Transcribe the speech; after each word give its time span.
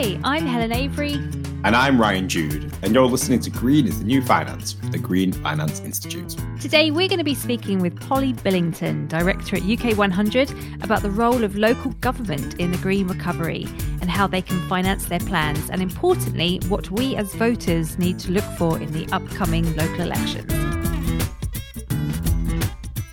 Hi, 0.00 0.16
I'm 0.22 0.46
Helen 0.46 0.72
Avery. 0.72 1.14
And 1.64 1.74
I'm 1.74 2.00
Ryan 2.00 2.28
Jude, 2.28 2.72
and 2.82 2.94
you're 2.94 3.06
listening 3.06 3.40
to 3.40 3.50
Green 3.50 3.88
is 3.88 3.98
the 3.98 4.04
New 4.04 4.22
Finance 4.22 4.74
from 4.74 4.92
the 4.92 4.98
Green 4.98 5.32
Finance 5.32 5.80
Institute. 5.80 6.36
Today, 6.60 6.92
we're 6.92 7.08
going 7.08 7.18
to 7.18 7.24
be 7.24 7.34
speaking 7.34 7.80
with 7.80 7.98
Polly 7.98 8.32
Billington, 8.32 9.08
Director 9.08 9.56
at 9.56 9.62
UK 9.64 9.98
100, 9.98 10.54
about 10.84 11.02
the 11.02 11.10
role 11.10 11.42
of 11.42 11.56
local 11.56 11.90
government 11.94 12.60
in 12.60 12.70
the 12.70 12.78
green 12.78 13.08
recovery 13.08 13.66
and 14.00 14.08
how 14.08 14.28
they 14.28 14.40
can 14.40 14.60
finance 14.68 15.06
their 15.06 15.18
plans, 15.18 15.68
and 15.68 15.82
importantly, 15.82 16.60
what 16.68 16.88
we 16.92 17.16
as 17.16 17.34
voters 17.34 17.98
need 17.98 18.20
to 18.20 18.30
look 18.30 18.44
for 18.56 18.78
in 18.78 18.92
the 18.92 19.08
upcoming 19.10 19.74
local 19.74 20.02
elections. 20.02 20.57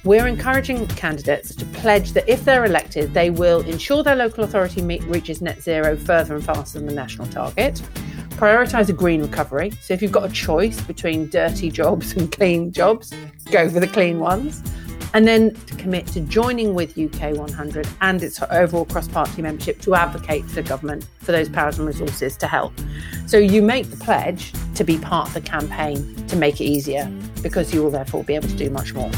We're 0.06 0.28
encouraging 0.28 0.86
candidates 0.86 1.56
to 1.56 1.66
pledge 1.66 2.12
that 2.12 2.30
if 2.30 2.46
they're 2.46 2.66
elected, 2.66 3.16
they 3.16 3.32
will 3.32 3.62
ensure 3.62 4.04
their 4.04 4.16
local 4.16 4.44
authority 4.44 4.84
meet, 4.84 5.02
reaches 5.06 5.42
net 5.42 5.64
zero 5.64 5.98
further 5.98 6.36
and 6.36 6.46
faster 6.46 6.78
than 6.78 6.88
the 6.88 6.94
national 6.94 7.26
target, 7.30 7.82
prioritise 8.30 8.88
a 8.88 8.94
green 8.94 9.24
recovery. 9.24 9.72
So 9.82 9.96
if 9.96 10.04
you've 10.04 10.12
got 10.12 10.30
a 10.30 10.32
choice 10.32 10.80
between 10.80 11.28
dirty 11.30 11.72
jobs 11.72 12.14
and 12.14 12.32
clean 12.32 12.72
jobs, 12.72 13.12
go 13.50 13.68
for 13.68 13.80
the 13.80 13.88
clean 13.88 14.20
ones. 14.20 14.62
And 15.16 15.28
then 15.28 15.56
to 15.56 15.76
commit 15.76 16.06
to 16.08 16.20
joining 16.20 16.76
with 16.76 16.96
UK 16.96 17.36
100 17.36 17.88
and 18.02 18.22
its 18.22 18.40
overall 18.52 18.86
cross 18.86 19.08
party 19.08 19.42
membership 19.42 19.82
to 19.82 19.96
advocate 19.96 20.48
to 20.50 20.56
the 20.56 20.64
government 20.64 21.08
for 21.18 21.32
those 21.32 21.50
powers 21.50 21.80
and 21.80 21.88
resources 21.88 22.38
to 22.38 22.48
help. 22.48 22.74
So 23.26 23.38
you 23.38 23.64
make 23.64 23.90
the 23.90 23.98
pledge 23.98 24.54
to 24.76 24.84
be 24.84 25.00
part 25.00 25.30
of 25.30 25.34
the 25.34 25.42
campaign 25.42 26.28
to 26.28 26.36
make 26.36 26.62
it 26.62 26.66
easier 26.66 27.12
because 27.42 27.74
you 27.74 27.82
will 27.82 27.92
therefore 27.92 28.24
be 28.24 28.36
able 28.36 28.50
to 28.50 28.56
do 28.56 28.70
much 28.70 28.94
more. 28.94 29.10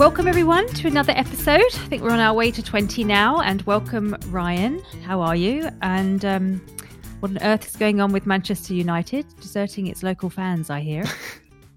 Welcome, 0.00 0.28
everyone, 0.28 0.66
to 0.68 0.88
another 0.88 1.12
episode. 1.14 1.60
I 1.60 1.86
think 1.88 2.02
we're 2.02 2.12
on 2.12 2.20
our 2.20 2.32
way 2.32 2.50
to 2.52 2.62
20 2.62 3.04
now. 3.04 3.42
And 3.42 3.60
welcome, 3.66 4.16
Ryan. 4.28 4.78
How 5.04 5.20
are 5.20 5.36
you? 5.36 5.68
And 5.82 6.24
um, 6.24 6.66
what 7.20 7.32
on 7.32 7.38
earth 7.42 7.66
is 7.66 7.76
going 7.76 8.00
on 8.00 8.10
with 8.10 8.24
Manchester 8.24 8.72
United 8.72 9.26
deserting 9.42 9.88
its 9.88 10.02
local 10.02 10.30
fans, 10.30 10.70
I 10.70 10.80
hear? 10.80 11.04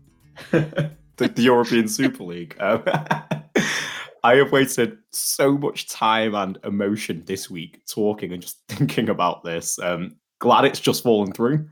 the, 0.52 0.90
the, 1.18 1.42
European 1.42 1.90
Super 1.90 2.24
League. 2.24 2.56
Um, 2.62 2.86
I 4.24 4.36
have 4.36 4.54
wasted 4.54 5.00
so 5.12 5.58
much 5.58 5.90
time 5.90 6.34
and 6.34 6.58
emotion 6.64 7.24
this 7.26 7.50
week 7.50 7.86
talking 7.88 8.32
and 8.32 8.42
just 8.42 8.60
thinking 8.70 9.10
about 9.10 9.44
this. 9.44 9.78
Um, 9.80 10.16
glad 10.40 10.64
it's 10.64 10.80
just 10.80 11.04
fallen 11.04 11.34
through. 11.34 11.68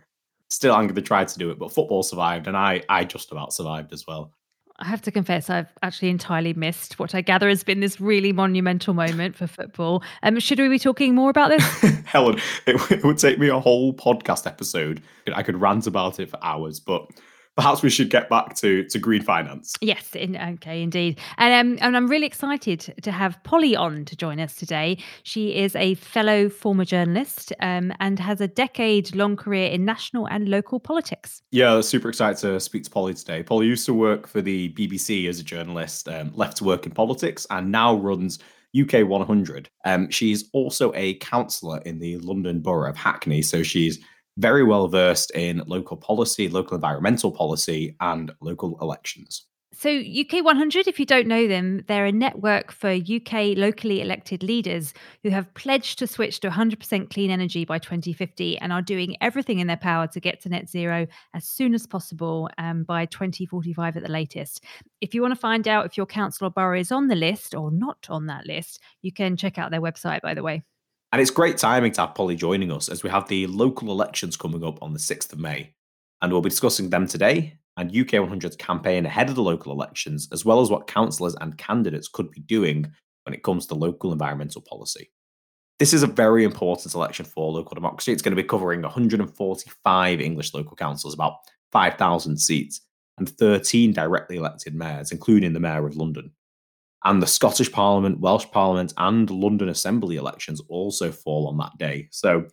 Still, 0.50 0.74
I'm 0.74 0.88
going 0.88 0.96
to 0.96 1.02
try 1.02 1.24
to 1.24 1.40
do 1.40 1.50
it, 1.50 1.60
but 1.60 1.72
football 1.72 2.04
survived, 2.04 2.48
and 2.48 2.58
I, 2.58 2.84
I 2.90 3.06
just 3.06 3.32
about 3.32 3.54
survived 3.54 3.94
as 3.94 4.06
well. 4.06 4.34
I 4.82 4.86
have 4.86 5.02
to 5.04 5.12
confess, 5.12 5.48
I've 5.48 5.72
actually 5.84 6.10
entirely 6.10 6.54
missed 6.54 6.98
what 6.98 7.14
I 7.14 7.22
gather 7.22 7.48
has 7.50 7.64
been 7.64 7.82
this 7.82 8.02
really 8.02 8.34
monumental 8.34 8.96
moment 8.96 9.36
for 9.36 9.46
football. 9.46 10.02
Um, 10.24 10.40
should 10.40 10.58
we 10.58 10.68
be 10.70 10.80
talking 10.80 11.14
more 11.14 11.30
about 11.30 11.50
this? 11.50 11.64
Helen, 12.06 12.40
it, 12.66 12.92
it, 12.92 13.04
would 13.04 13.20
take 13.20 13.38
me 13.38 13.48
a 13.50 13.60
whole 13.60 13.94
podcast 13.94 14.48
episode. 14.48 15.04
I 15.32 15.44
could 15.44 15.62
rant 15.62 15.86
about 15.86 16.20
it 16.20 16.32
for 16.32 16.40
hours, 16.42 16.80
but 16.80 17.08
perhaps 17.56 17.82
we 17.82 17.90
should 17.90 18.10
get 18.10 18.30
back 18.30 18.56
to 18.56 18.84
to 18.86 19.00
green 19.00 19.22
finance. 19.22 19.74
Yes, 19.82 20.16
in, 20.16 20.36
okay, 20.36 20.82
indeed, 20.82 21.20
and 21.38 21.54
um, 21.54 21.78
and 21.82 21.98
I'm 21.98 22.08
really 22.08 22.28
excited 22.28 22.94
to 23.02 23.12
have 23.12 23.42
Polly 23.44 23.76
on 23.76 24.06
to 24.06 24.16
join 24.16 24.40
us 24.40 24.56
today. 24.56 24.98
She 25.24 25.56
is 25.56 25.76
a 25.76 25.96
fellow 25.96 26.50
former 26.50 26.86
journalist 26.86 27.54
um, 27.60 27.94
and 28.00 28.20
has 28.20 28.42
a 28.42 28.48
decade 28.48 29.14
long 29.16 29.36
career 29.36 29.70
in 29.70 29.86
national 29.86 30.28
and 30.28 30.50
local 30.50 30.80
politics. 30.80 31.42
Yeah, 31.52 31.82
super 31.82 32.10
excited 32.10 32.38
to 32.42 32.60
speak 32.60 32.84
to 32.84 32.90
Polly 32.90 33.14
today. 33.14 33.44
Polly 33.44 33.68
used 33.68 33.86
to 33.86 33.94
work 33.94 34.28
for 34.28 34.42
the 34.42 34.74
BBC 34.74 35.28
as 35.28 35.40
a 35.40 35.44
journalist, 35.44 36.08
um, 36.08 36.32
left 36.34 36.58
to 36.58 36.64
work 36.64 36.86
in 36.86 36.92
politics, 36.92 37.46
and 37.50 37.72
now 37.72 37.96
runs. 37.96 38.40
UK 38.74 39.06
100. 39.06 39.70
Um, 39.84 40.10
she's 40.10 40.50
also 40.54 40.94
a 40.96 41.16
councillor 41.16 41.82
in 41.86 42.00
the 42.00 42.18
London 42.20 42.62
Borough 42.62 42.90
of 42.90 42.96
Hackney, 42.96 43.42
so 43.42 43.64
she's 43.64 44.00
very 44.42 44.64
well 44.64 44.88
versed 44.88 45.32
in 45.32 45.64
local 45.68 45.96
policy, 45.96 46.50
local 46.50 46.76
environmental 46.76 47.32
policy, 47.32 47.96
and 48.02 48.32
local 48.42 48.78
elections. 48.82 49.46
So, 49.74 49.90
UK 49.90 50.44
100, 50.44 50.88
if 50.88 51.00
you 51.00 51.06
don't 51.06 51.28
know 51.28 51.48
them, 51.48 51.86
they're 51.88 52.06
a 52.06 52.12
network 52.12 52.74
for 52.74 52.90
UK 52.90 53.56
locally 53.56 54.02
elected 54.02 54.44
leaders 54.44 54.94
who 55.24 55.30
have 55.30 55.54
pledged 55.54 55.98
to 56.00 56.08
switch 56.08 56.42
to 56.42 56.50
100% 56.50 57.10
clean 57.10 57.32
energy 57.32 57.64
by 57.64 57.80
2050 57.80 58.58
and 58.58 58.74
are 58.74 58.82
doing 58.82 59.16
everything 59.22 59.60
in 59.60 59.68
their 59.68 59.78
power 59.78 60.08
to 60.08 60.20
get 60.20 60.42
to 60.42 60.50
net 60.50 60.70
zero 60.70 61.08
as 61.34 61.46
soon 61.46 61.74
as 61.74 61.88
possible 61.88 62.50
um, 62.58 62.84
by 62.84 63.06
2045 63.06 63.96
at 63.96 64.04
the 64.04 64.12
latest. 64.12 64.62
If 65.00 65.16
you 65.16 65.22
want 65.22 65.34
to 65.34 65.40
find 65.40 65.68
out 65.68 65.86
if 65.86 65.96
your 65.96 66.06
council 66.06 66.48
or 66.48 66.52
borough 66.52 66.78
is 66.80 66.92
on 66.92 67.08
the 67.08 67.16
list 67.16 67.56
or 67.56 67.72
not 67.72 68.08
on 68.10 68.26
that 68.26 68.46
list, 68.46 68.82
you 69.02 69.14
can 69.14 69.38
check 69.38 69.58
out 69.58 69.72
their 69.72 69.82
website, 69.82 70.22
by 70.22 70.34
the 70.34 70.44
way. 70.44 70.64
And 71.12 71.22
it's 71.22 71.32
great 71.32 71.58
timing 71.58 71.92
to 71.94 72.02
have 72.02 72.16
Polly 72.16 72.36
joining 72.36 72.72
us 72.72 72.88
as 72.88 73.04
we 73.04 73.10
have 73.10 73.28
the 73.28 73.46
local 73.48 73.92
elections 73.92 74.38
coming 74.38 74.64
up 74.64 74.82
on 74.82 74.94
the 74.94 75.00
6th 75.00 75.34
of 75.34 75.40
May. 75.40 75.74
And 76.22 76.32
we'll 76.32 76.42
be 76.42 76.50
discussing 76.50 76.90
them 76.90 77.06
today 77.06 77.58
and 77.78 77.90
UK 77.90 78.14
100's 78.14 78.56
campaign 78.56 79.06
ahead 79.06 79.30
of 79.30 79.36
the 79.36 79.42
local 79.42 79.72
elections, 79.72 80.30
as 80.32 80.46
well 80.46 80.62
as 80.62 80.70
what 80.70 80.88
councillors 80.88 81.36
and 81.42 81.58
candidates 81.58 82.08
could 82.08 82.32
be 82.32 82.42
doing 82.42 82.92
when 83.26 83.34
it 83.34 83.44
comes 83.44 83.66
to 83.66 83.76
local 83.76 84.12
environmental 84.12 84.62
policy. 84.62 85.12
This 85.80 85.94
is 85.94 86.04
a 86.04 86.08
very 86.08 86.44
important 86.44 86.94
election 86.94 87.26
for 87.26 87.52
local 87.52 87.76
democracy. 87.76 88.12
It's 88.12 88.22
going 88.22 88.36
to 88.36 88.42
be 88.42 88.48
covering 88.48 88.82
145 88.82 90.22
English 90.22 90.54
local 90.54 90.76
councils, 90.76 91.14
about 91.14 91.38
5,000 91.72 92.38
seats, 92.38 92.82
and 93.18 93.28
13 93.28 93.92
directly 93.92 94.38
elected 94.38 94.76
mayors, 94.76 95.12
including 95.12 95.54
the 95.54 95.60
Mayor 95.60 95.86
of 95.88 95.96
London. 95.96 96.32
And 97.04 97.20
the 97.20 97.28
Scottish 97.28 97.72
Parliament, 97.72 98.20
Welsh 98.20 98.46
Parliament, 98.52 98.94
and 98.96 99.28
London 99.32 99.70
Assembly 99.70 100.18
elections 100.18 100.62
also 100.68 101.12
fall 101.12 101.48
on 101.48 101.58
that 101.58 101.76
day. 101.80 102.08
So, 102.12 102.46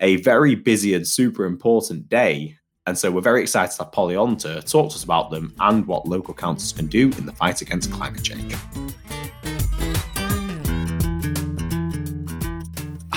a 0.00 0.16
very 0.16 0.54
busy 0.54 0.92
and 0.92 1.08
super 1.08 1.46
important 1.46 2.06
day. 2.10 2.58
And 2.86 2.98
so, 2.98 3.10
we're 3.10 3.22
very 3.22 3.40
excited 3.40 3.74
to 3.76 3.84
have 3.84 3.92
Polly 3.92 4.14
on 4.14 4.36
to 4.38 4.60
talk 4.60 4.90
to 4.90 4.96
us 4.96 5.04
about 5.04 5.30
them 5.30 5.54
and 5.60 5.86
what 5.86 6.06
local 6.06 6.34
councils 6.34 6.70
can 6.72 6.86
do 6.86 7.10
in 7.16 7.24
the 7.24 7.32
fight 7.32 7.62
against 7.62 7.90
climate 7.90 8.22
change. 8.22 8.54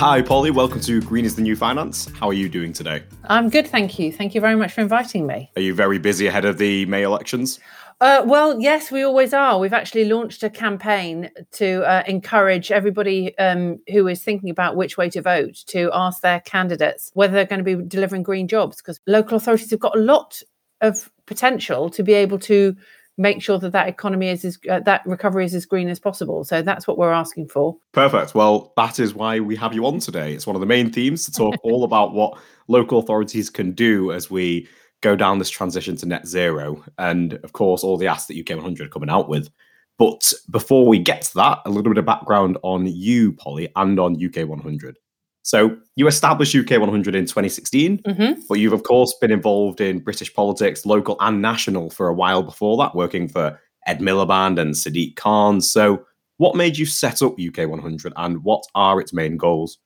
Hi, 0.02 0.22
Polly. 0.22 0.52
Welcome 0.52 0.80
to 0.82 1.00
Green 1.02 1.26
is 1.26 1.36
the 1.36 1.44
New 1.44 1.56
Finance. 1.56 2.10
How 2.18 2.28
are 2.28 2.34
you 2.34 2.50
doing 2.50 2.74
today? 2.74 3.04
I'm 3.26 3.50
good, 3.50 3.68
thank 3.68 4.00
you. 4.00 4.12
Thank 4.12 4.34
you 4.34 4.42
very 4.42 4.56
much 4.56 4.72
for 4.72 4.82
inviting 4.82 5.28
me. 5.28 5.52
Are 5.56 5.62
you 5.62 5.76
very 5.76 6.00
busy 6.00 6.26
ahead 6.26 6.44
of 6.44 6.58
the 6.58 6.86
May 6.88 7.04
elections? 7.04 7.60
Uh, 8.02 8.24
well, 8.26 8.60
yes, 8.60 8.90
we 8.90 9.04
always 9.04 9.32
are. 9.32 9.60
We've 9.60 9.74
actually 9.74 10.06
launched 10.06 10.42
a 10.42 10.50
campaign 10.50 11.30
to 11.52 11.84
uh, 11.84 12.02
encourage 12.08 12.72
everybody 12.72 13.38
um, 13.38 13.78
who 13.92 14.08
is 14.08 14.24
thinking 14.24 14.50
about 14.50 14.76
which 14.76 14.98
way 14.98 15.08
to 15.12 15.22
vote 15.22 15.54
to 15.68 15.92
ask 15.94 16.22
their 16.24 16.40
candidates 16.40 17.12
whether 17.14 17.34
they're 17.34 17.46
going 17.46 17.64
to 17.64 17.78
be 17.78 17.88
delivering 17.88 18.24
green 18.24 18.48
jobs 18.48 18.78
because 18.78 19.00
local 19.06 19.38
authorities 19.38 19.70
have 19.70 19.80
got 19.80 19.96
a 19.96 20.02
lot 20.02 20.42
of 20.82 21.12
potential 21.28 21.92
to 21.92 22.02
be 22.02 22.14
able 22.14 22.40
to 22.40 22.76
make 23.20 23.40
sure 23.40 23.60
that 23.60 23.72
that 23.74 23.88
economy 23.88 24.30
is 24.30 24.44
as, 24.46 24.58
uh, 24.68 24.80
that 24.80 25.06
recovery 25.06 25.46
is 25.46 25.54
as 25.54 25.68
green 25.68 25.88
as 25.88 26.00
possible. 26.00 26.44
So 26.44 26.64
that's 26.64 26.88
what 26.88 26.98
we're 26.98 27.12
asking 27.12 27.50
for. 27.50 27.78
Perfect. 27.92 28.34
Well, 28.34 28.74
that 28.78 29.00
is 29.00 29.14
why 29.14 29.40
we 29.40 29.56
have 29.58 29.76
you 29.76 29.86
on 29.86 30.00
today. 30.00 30.34
It's 30.34 30.48
one 30.48 30.56
of 30.56 30.60
the 30.60 30.66
main 30.66 30.92
themes 30.92 31.26
to 31.26 31.32
talk 31.32 31.54
all 31.62 31.84
about 31.84 32.16
what 32.16 32.40
local 32.68 32.98
authorities 32.98 33.52
can 33.52 33.74
do 33.74 34.12
as 34.12 34.32
we 34.32 34.68
go 35.02 35.16
down 35.16 35.40
this 35.40 35.50
transition 35.50 35.96
to 35.98 36.06
net 36.06 36.28
zero, 36.28 36.84
and 36.98 37.34
of 37.44 37.54
course, 37.54 37.84
all 37.84 37.98
the 37.98 38.08
asks 38.08 38.28
that 38.28 38.40
UK 38.40 38.56
100 38.56 38.88
are 38.88 38.90
coming 38.90 39.10
out 39.10 39.30
with. 39.30 39.50
But 39.98 40.34
before 40.50 40.88
we 40.88 41.00
get 41.00 41.24
to 41.24 41.34
that, 41.36 41.60
a 41.66 41.70
little 41.70 41.92
bit 41.92 42.00
of 42.00 42.06
background 42.06 42.58
on 42.64 42.88
you, 42.88 43.34
Polly, 43.34 43.70
and 43.76 44.00
on 44.00 44.24
UK 44.24 44.48
100. 44.48 44.98
So 45.44 45.78
you 45.96 46.08
established 46.08 46.56
UK 46.56 46.80
100 46.80 47.16
in 47.16 47.26
2016, 47.26 48.00
mm-hmm. 48.00 48.42
but 48.48 48.60
you've 48.60 48.74
of 48.74 48.84
course 48.84 49.14
been 49.20 49.32
involved 49.32 49.82
in 49.82 50.00
British 50.00 50.34
politics, 50.34 50.86
local 50.86 51.18
and 51.20 51.42
national, 51.42 51.90
for 51.90 52.08
a 52.08 52.14
while 52.14 52.44
before 52.44 52.78
that, 52.78 52.96
working 52.96 53.28
for 53.28 53.60
Ed 53.88 54.00
Miliband 54.00 54.60
and 54.60 54.74
Sadiq 54.74 55.16
Khan. 55.16 55.62
So, 55.62 56.06
what 56.38 56.56
made 56.56 56.78
you 56.78 56.86
set 56.86 57.22
up 57.22 57.40
UK 57.40 57.68
100, 57.68 58.14
and 58.18 58.44
what 58.44 58.64
are 58.76 59.00
its 59.00 59.14
main 59.14 59.38
goals? 59.38 59.78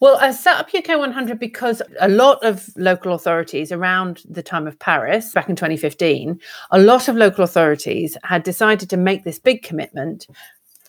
Well, 0.00 0.16
I 0.18 0.32
set 0.32 0.56
up 0.56 0.74
UK 0.74 0.98
100 0.98 1.38
because 1.38 1.82
a 2.00 2.08
lot 2.08 2.42
of 2.42 2.70
local 2.76 3.12
authorities 3.12 3.70
around 3.70 4.22
the 4.26 4.42
time 4.42 4.66
of 4.66 4.78
Paris, 4.78 5.32
back 5.34 5.50
in 5.50 5.56
2015, 5.56 6.40
a 6.70 6.78
lot 6.80 7.08
of 7.08 7.16
local 7.16 7.44
authorities 7.44 8.16
had 8.24 8.42
decided 8.42 8.88
to 8.88 8.96
make 8.96 9.24
this 9.24 9.38
big 9.38 9.62
commitment 9.62 10.26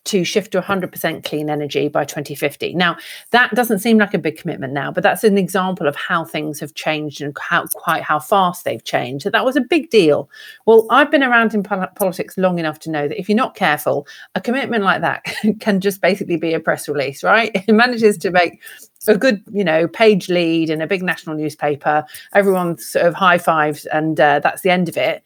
to 0.05 0.23
shift 0.23 0.51
to 0.51 0.61
100% 0.61 1.23
clean 1.23 1.49
energy 1.49 1.87
by 1.87 2.03
2050. 2.03 2.73
Now, 2.73 2.97
that 3.31 3.53
doesn't 3.53 3.79
seem 3.79 3.97
like 3.97 4.13
a 4.13 4.19
big 4.19 4.37
commitment 4.37 4.73
now, 4.73 4.91
but 4.91 5.03
that's 5.03 5.23
an 5.23 5.37
example 5.37 5.87
of 5.87 5.95
how 5.95 6.25
things 6.25 6.59
have 6.59 6.73
changed 6.73 7.21
and 7.21 7.35
how 7.39 7.65
quite 7.67 8.01
how 8.01 8.19
fast 8.19 8.65
they've 8.65 8.83
changed. 8.83 9.31
That 9.31 9.45
was 9.45 9.55
a 9.55 9.61
big 9.61 9.89
deal. 9.89 10.29
Well, 10.65 10.87
I've 10.89 11.11
been 11.11 11.23
around 11.23 11.53
in 11.53 11.63
politics 11.63 12.37
long 12.37 12.57
enough 12.57 12.79
to 12.79 12.91
know 12.91 13.07
that 13.07 13.19
if 13.19 13.29
you're 13.29 13.35
not 13.35 13.55
careful, 13.55 14.07
a 14.33 14.41
commitment 14.41 14.83
like 14.83 15.01
that 15.01 15.23
can 15.59 15.79
just 15.79 16.01
basically 16.01 16.37
be 16.37 16.53
a 16.53 16.59
press 16.59 16.89
release, 16.89 17.23
right? 17.23 17.51
It 17.71 17.73
manages 17.73 18.17
to 18.17 18.31
make 18.31 18.59
a 19.07 19.17
good, 19.17 19.43
you 19.51 19.63
know, 19.63 19.87
page 19.87 20.29
lead 20.29 20.69
in 20.69 20.81
a 20.81 20.87
big 20.87 21.03
national 21.03 21.35
newspaper. 21.35 22.03
Everyone 22.33 22.77
sort 22.77 23.05
of 23.05 23.13
high 23.13 23.37
fives, 23.37 23.85
and 23.85 24.19
uh, 24.19 24.39
that's 24.39 24.61
the 24.61 24.71
end 24.71 24.89
of 24.89 24.97
it 24.97 25.23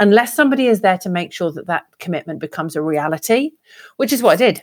unless 0.00 0.34
somebody 0.34 0.66
is 0.66 0.80
there 0.80 0.98
to 0.98 1.08
make 1.08 1.32
sure 1.32 1.50
that 1.52 1.66
that 1.66 1.86
commitment 1.98 2.40
becomes 2.40 2.76
a 2.76 2.82
reality, 2.82 3.50
which 3.96 4.12
is 4.12 4.22
what 4.22 4.32
I 4.32 4.36
did. 4.36 4.62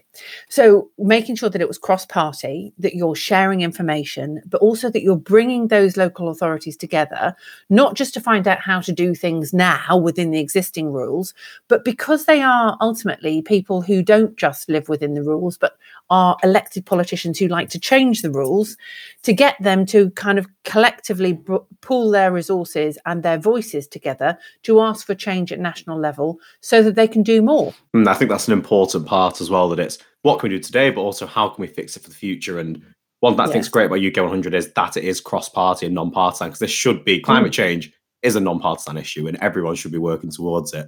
So, 0.49 0.89
making 0.97 1.35
sure 1.35 1.49
that 1.49 1.61
it 1.61 1.67
was 1.67 1.77
cross 1.77 2.05
party, 2.05 2.73
that 2.77 2.95
you're 2.95 3.15
sharing 3.15 3.61
information, 3.61 4.41
but 4.45 4.61
also 4.61 4.89
that 4.89 5.01
you're 5.01 5.15
bringing 5.15 5.67
those 5.67 5.97
local 5.97 6.29
authorities 6.29 6.77
together, 6.77 7.35
not 7.69 7.95
just 7.95 8.13
to 8.13 8.21
find 8.21 8.47
out 8.47 8.59
how 8.59 8.79
to 8.81 8.91
do 8.91 9.13
things 9.13 9.53
now 9.53 9.97
within 9.97 10.31
the 10.31 10.39
existing 10.39 10.91
rules, 10.91 11.33
but 11.67 11.83
because 11.83 12.25
they 12.25 12.41
are 12.41 12.77
ultimately 12.81 13.41
people 13.41 13.81
who 13.81 14.01
don't 14.01 14.37
just 14.37 14.69
live 14.69 14.89
within 14.89 15.13
the 15.13 15.23
rules, 15.23 15.57
but 15.57 15.77
are 16.09 16.37
elected 16.43 16.85
politicians 16.85 17.39
who 17.39 17.47
like 17.47 17.69
to 17.69 17.79
change 17.79 18.21
the 18.21 18.29
rules 18.29 18.77
to 19.23 19.33
get 19.33 19.55
them 19.59 19.85
to 19.87 20.11
kind 20.11 20.37
of 20.37 20.47
collectively 20.63 21.33
b- 21.33 21.57
pool 21.81 22.11
their 22.11 22.31
resources 22.31 22.97
and 23.05 23.23
their 23.23 23.37
voices 23.37 23.87
together 23.87 24.37
to 24.63 24.81
ask 24.81 25.05
for 25.05 25.15
change 25.15 25.51
at 25.51 25.59
national 25.59 25.99
level 25.99 26.39
so 26.61 26.83
that 26.83 26.95
they 26.95 27.07
can 27.07 27.23
do 27.23 27.41
more. 27.41 27.73
And 27.93 28.07
I 28.07 28.13
think 28.13 28.29
that's 28.29 28.47
an 28.47 28.53
important 28.53 29.05
part 29.05 29.41
as 29.41 29.49
well 29.49 29.67
that 29.69 29.79
it's 29.79 29.97
what 30.21 30.39
can 30.39 30.49
we 30.49 30.57
do 30.57 30.61
today, 30.61 30.89
but 30.89 31.01
also 31.01 31.25
how 31.25 31.49
can 31.49 31.61
we 31.61 31.67
fix 31.67 31.95
it 31.97 32.03
for 32.03 32.09
the 32.09 32.15
future? 32.15 32.59
And 32.59 32.81
one 33.19 33.35
that 33.37 33.49
I 33.49 33.51
think 33.51 33.61
is 33.61 33.69
great 33.69 33.85
about 33.85 34.03
UK 34.03 34.17
100 34.17 34.53
is 34.53 34.71
that 34.73 34.97
it 34.97 35.03
is 35.03 35.21
cross 35.21 35.49
party 35.49 35.85
and 35.85 35.95
non 35.95 36.11
partisan 36.11 36.47
because 36.47 36.59
this 36.59 36.71
should 36.71 37.03
be 37.03 37.19
climate 37.19 37.51
mm. 37.51 37.55
change 37.55 37.91
is 38.21 38.35
a 38.35 38.39
non 38.39 38.59
partisan 38.59 38.97
issue 38.97 39.27
and 39.27 39.37
everyone 39.37 39.75
should 39.75 39.91
be 39.91 39.97
working 39.97 40.31
towards 40.31 40.73
it. 40.73 40.87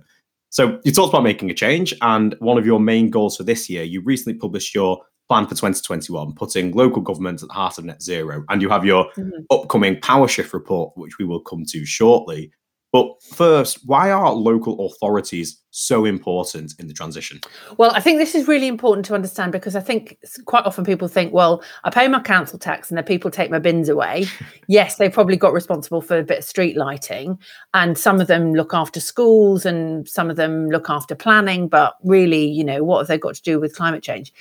So 0.57 0.79
you 0.83 0.91
talked 0.91 1.13
about 1.13 1.21
making 1.21 1.51
a 1.51 1.53
change, 1.53 1.93
and 2.01 2.33
one 2.39 2.57
of 2.57 2.65
your 2.65 2.79
main 2.79 3.11
goals 3.11 3.37
for 3.37 3.43
this 3.43 3.69
year, 3.69 3.83
you 3.83 4.01
recently 4.01 4.39
published 4.39 4.73
your 4.73 4.99
plan 5.29 5.43
for 5.43 5.51
2021, 5.51 6.33
putting 6.33 6.71
local 6.71 7.03
government 7.03 7.43
at 7.43 7.49
the 7.49 7.53
heart 7.53 7.77
of 7.77 7.85
net 7.85 8.01
zero, 8.01 8.43
and 8.49 8.59
you 8.59 8.67
have 8.67 8.83
your 8.83 9.05
mm-hmm. 9.11 9.41
upcoming 9.51 10.01
power 10.01 10.27
shift 10.27 10.55
report, 10.55 10.93
which 10.97 11.19
we 11.19 11.25
will 11.25 11.41
come 11.41 11.63
to 11.67 11.85
shortly. 11.85 12.51
But 12.93 13.21
first, 13.21 13.79
why 13.85 14.11
are 14.11 14.31
local 14.31 14.85
authorities 14.85 15.61
so 15.71 16.05
important 16.05 16.73
in 16.79 16.87
the 16.87 16.93
transition? 16.93 17.41
Well, 17.77 17.91
I 17.93 17.99
think 17.99 18.17
this 18.17 18.33
is 18.33 18.47
really 18.47 18.67
important 18.67 19.05
to 19.07 19.13
understand 19.13 19.51
because 19.51 19.75
I 19.75 19.81
think 19.81 20.17
quite 20.45 20.65
often 20.65 20.85
people 20.85 21.09
think, 21.09 21.33
well, 21.33 21.61
I 21.83 21.89
pay 21.89 22.07
my 22.07 22.21
council 22.21 22.57
tax 22.57 22.89
and 22.89 22.97
the 22.97 23.03
people 23.03 23.29
take 23.29 23.51
my 23.51 23.59
bins 23.59 23.89
away. 23.89 24.27
yes, 24.67 24.95
they've 24.95 25.11
probably 25.11 25.35
got 25.35 25.51
responsible 25.51 26.01
for 26.01 26.17
a 26.17 26.23
bit 26.23 26.39
of 26.39 26.43
street 26.45 26.77
lighting, 26.77 27.37
and 27.73 27.97
some 27.97 28.21
of 28.21 28.27
them 28.27 28.53
look 28.53 28.73
after 28.73 29.01
schools 29.01 29.65
and 29.65 30.07
some 30.07 30.29
of 30.29 30.37
them 30.37 30.69
look 30.69 30.89
after 30.89 31.13
planning, 31.13 31.67
but 31.67 31.95
really, 32.03 32.45
you 32.45 32.63
know, 32.63 32.83
what 32.83 32.99
have 32.99 33.07
they 33.07 33.17
got 33.17 33.35
to 33.35 33.41
do 33.41 33.59
with 33.59 33.75
climate 33.75 34.01
change? 34.01 34.33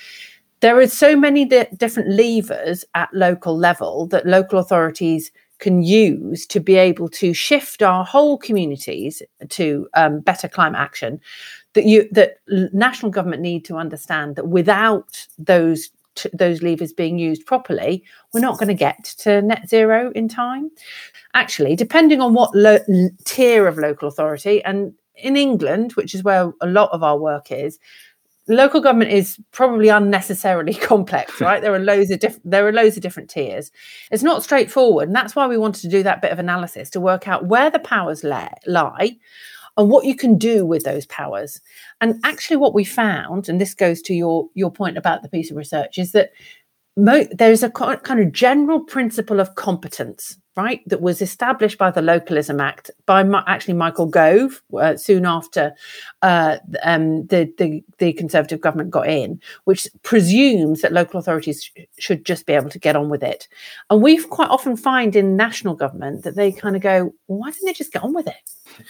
There 0.61 0.79
are 0.79 0.87
so 0.87 1.15
many 1.15 1.45
di- 1.45 1.67
different 1.75 2.09
levers 2.09 2.83
at 2.95 3.13
local 3.13 3.57
level 3.57 4.07
that 4.07 4.25
local 4.25 4.57
authorities 4.57 5.31
can 5.59 5.81
use 5.81 6.45
to 6.47 6.59
be 6.59 6.75
able 6.75 7.09
to 7.09 7.33
shift 7.33 7.81
our 7.81 8.05
whole 8.05 8.37
communities 8.37 9.21
to 9.49 9.87
um, 9.95 10.19
better 10.19 10.47
climate 10.47 10.79
action 10.79 11.19
that 11.73 11.85
you 11.85 12.07
that 12.11 12.37
national 12.73 13.11
government 13.11 13.41
need 13.41 13.65
to 13.65 13.77
understand 13.77 14.35
that 14.35 14.47
without 14.47 15.27
those 15.37 15.89
t- 16.15 16.29
those 16.33 16.61
levers 16.61 16.93
being 16.93 17.17
used 17.19 17.45
properly 17.45 18.03
we're 18.33 18.39
not 18.39 18.57
going 18.57 18.67
to 18.67 18.73
get 18.73 19.03
to 19.03 19.41
net 19.41 19.67
zero 19.69 20.11
in 20.11 20.27
time. 20.27 20.69
Actually 21.33 21.75
depending 21.75 22.21
on 22.21 22.33
what 22.33 22.53
lo- 22.55 23.09
tier 23.25 23.67
of 23.67 23.77
local 23.77 24.07
authority 24.07 24.63
and 24.63 24.93
in 25.15 25.35
england 25.35 25.93
which 25.93 26.13
is 26.13 26.23
where 26.23 26.51
a 26.61 26.67
lot 26.67 26.91
of 26.91 27.01
our 27.01 27.17
work 27.17 27.51
is 27.51 27.79
local 28.47 28.81
government 28.81 29.11
is 29.11 29.37
probably 29.51 29.89
unnecessarily 29.89 30.73
complex 30.91 31.39
right? 31.41 31.61
There 31.61 31.73
are 31.73 31.79
loads 31.79 32.11
of 32.11 32.19
different 32.19 32.49
there 32.49 32.67
are 32.67 32.73
loads 32.73 32.97
of 32.97 33.03
different 33.03 33.29
tiers. 33.29 33.71
It's 34.11 34.23
not 34.23 34.43
straightforward 34.43 35.07
and 35.07 35.15
that's 35.15 35.35
why 35.35 35.47
we 35.47 35.57
wanted 35.57 35.81
to 35.81 35.89
do 35.89 36.03
that 36.03 36.21
bit 36.21 36.31
of 36.31 36.39
analysis 36.39 36.89
to 36.91 36.99
work 36.99 37.27
out 37.27 37.45
where 37.45 37.69
the 37.69 37.79
powers 37.79 38.23
lie 38.23 39.17
and 39.77 39.89
what 39.89 40.05
you 40.05 40.15
can 40.15 40.37
do 40.37 40.65
with 40.65 40.83
those 40.83 41.05
powers. 41.05 41.61
And 42.01 42.19
actually 42.23 42.57
what 42.57 42.73
we 42.73 42.83
found 42.83 43.49
and 43.49 43.61
this 43.61 43.73
goes 43.73 44.01
to 44.03 44.13
your 44.13 44.47
your 44.53 44.71
point 44.71 44.97
about 44.97 45.21
the 45.21 45.29
piece 45.29 45.51
of 45.51 45.57
research 45.57 45.97
is 45.97 46.11
that 46.13 46.31
mo- 46.95 47.27
there's 47.31 47.63
a 47.63 47.69
kind 47.69 48.19
of 48.19 48.31
general 48.31 48.79
principle 48.81 49.39
of 49.39 49.55
competence 49.55 50.37
right, 50.57 50.81
that 50.89 51.01
was 51.01 51.21
established 51.21 51.77
by 51.77 51.91
the 51.91 52.01
Localism 52.01 52.59
Act 52.59 52.89
by 53.05 53.21
actually 53.45 53.75
Michael 53.75 54.07
Gove 54.07 54.61
uh, 54.77 54.97
soon 54.97 55.25
after 55.25 55.73
uh, 56.23 56.57
um, 56.83 57.27
the, 57.27 57.53
the, 57.59 57.83
the 57.99 58.13
Conservative 58.13 58.59
government 58.59 58.89
got 58.89 59.07
in, 59.07 59.39
which 59.65 59.87
presumes 60.01 60.81
that 60.81 60.91
local 60.91 61.19
authorities 61.19 61.63
sh- 61.63 61.81
should 61.99 62.25
just 62.25 62.47
be 62.47 62.53
able 62.53 62.69
to 62.71 62.79
get 62.79 62.95
on 62.95 63.07
with 63.07 63.23
it. 63.23 63.47
And 63.91 64.01
we 64.01 64.21
quite 64.23 64.49
often 64.49 64.75
find 64.75 65.15
in 65.15 65.37
national 65.37 65.75
government 65.75 66.23
that 66.23 66.35
they 66.35 66.51
kind 66.51 66.75
of 66.75 66.81
go, 66.81 67.13
well, 67.27 67.39
why 67.39 67.51
didn't 67.51 67.67
they 67.67 67.73
just 67.73 67.93
get 67.93 68.03
on 68.03 68.13
with 68.13 68.27
it? 68.27 68.83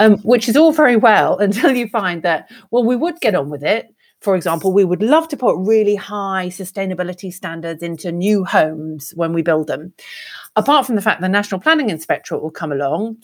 Um, 0.00 0.18
which 0.18 0.48
is 0.48 0.56
all 0.56 0.72
very 0.72 0.96
well 0.96 1.38
until 1.38 1.72
you 1.72 1.88
find 1.88 2.22
that, 2.22 2.50
well, 2.70 2.84
we 2.84 2.96
would 2.96 3.20
get 3.20 3.34
on 3.34 3.48
with 3.48 3.64
it 3.64 3.94
for 4.24 4.34
example, 4.34 4.72
we 4.72 4.86
would 4.86 5.02
love 5.02 5.28
to 5.28 5.36
put 5.36 5.54
really 5.58 5.94
high 5.94 6.48
sustainability 6.48 7.32
standards 7.32 7.82
into 7.82 8.10
new 8.10 8.42
homes 8.42 9.12
when 9.14 9.34
we 9.34 9.42
build 9.42 9.66
them. 9.66 9.92
Apart 10.56 10.86
from 10.86 10.96
the 10.96 11.02
fact 11.02 11.20
the 11.20 11.28
National 11.28 11.60
Planning 11.60 11.90
Inspectorate 11.90 12.42
will 12.42 12.50
come 12.50 12.72
along, 12.72 13.18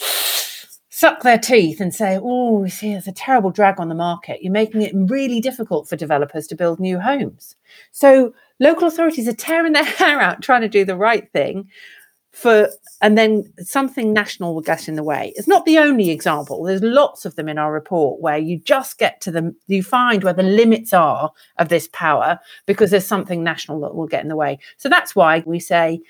suck 0.91 1.23
their 1.23 1.39
teeth 1.39 1.81
and 1.81 1.95
say, 1.95 2.19
oh, 2.23 2.65
you 2.65 2.71
see, 2.71 2.93
there's 2.93 3.09
a 3.09 3.13
terrible 3.13 3.51
drag 3.51 3.81
on 3.81 3.89
the 3.89 3.95
market. 3.95 4.43
You're 4.43 4.53
making 4.53 4.83
it 4.83 4.93
really 4.95 5.41
difficult 5.41 5.89
for 5.89 5.97
developers 5.97 6.47
to 6.49 6.55
build 6.55 6.79
new 6.79 7.01
homes. 7.01 7.57
So 7.93 8.35
local 8.61 8.87
authorities 8.87 9.27
are 9.27 9.33
tearing 9.33 9.73
their 9.73 9.85
hair 10.01 10.21
out 10.21 10.43
trying 10.43 10.61
to 10.61 10.69
do 10.69 10.85
the 10.85 10.97
right 10.97 11.33
thing 11.33 11.71
for 12.33 12.69
and 13.01 13.17
then 13.19 13.53
something 13.59 14.13
national 14.13 14.55
will 14.55 14.63
get 14.63 14.89
in 14.89 14.95
the 14.95 15.03
way. 15.03 15.33
It's 15.37 15.49
not 15.49 15.65
the 15.65 15.79
only 15.79 16.11
example. 16.11 16.63
There's 16.63 16.83
lots 16.83 17.25
of 17.25 17.35
them 17.37 17.49
in 17.49 17.59
our 17.59 17.73
report 17.73 18.21
where 18.21 18.39
you 18.39 18.59
just 18.59 18.99
get 18.99 19.21
to 19.23 19.31
them, 19.31 19.57
you 19.67 19.83
find 19.83 20.23
where 20.23 20.35
the 20.35 20.43
limits 20.43 20.93
are 20.93 21.33
of 21.59 21.71
this 21.71 21.89
power 21.93 22.39
because 22.67 22.91
there's 22.91 23.07
something 23.07 23.43
national 23.43 23.81
that 23.81 23.95
will 23.95 24.07
get 24.07 24.23
in 24.23 24.29
the 24.29 24.37
way. 24.37 24.59
So 24.77 24.89
that's 24.89 25.17
why 25.17 25.43
we 25.47 25.59
say 25.61 26.01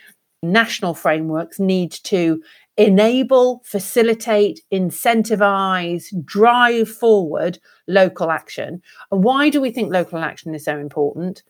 national 0.42 0.94
frameworks 0.94 1.58
need 1.60 1.92
to 1.92 2.42
enable, 2.76 3.62
facilitate, 3.64 4.60
incentivize, 4.72 6.06
drive 6.24 6.88
forward 6.88 7.58
local 7.86 8.30
action. 8.30 8.82
And 9.10 9.22
why 9.22 9.48
do 9.48 9.60
we 9.60 9.70
think 9.70 9.92
local 9.92 10.18
action 10.18 10.54
is 10.54 10.64
so 10.64 10.78
important? 10.78 11.42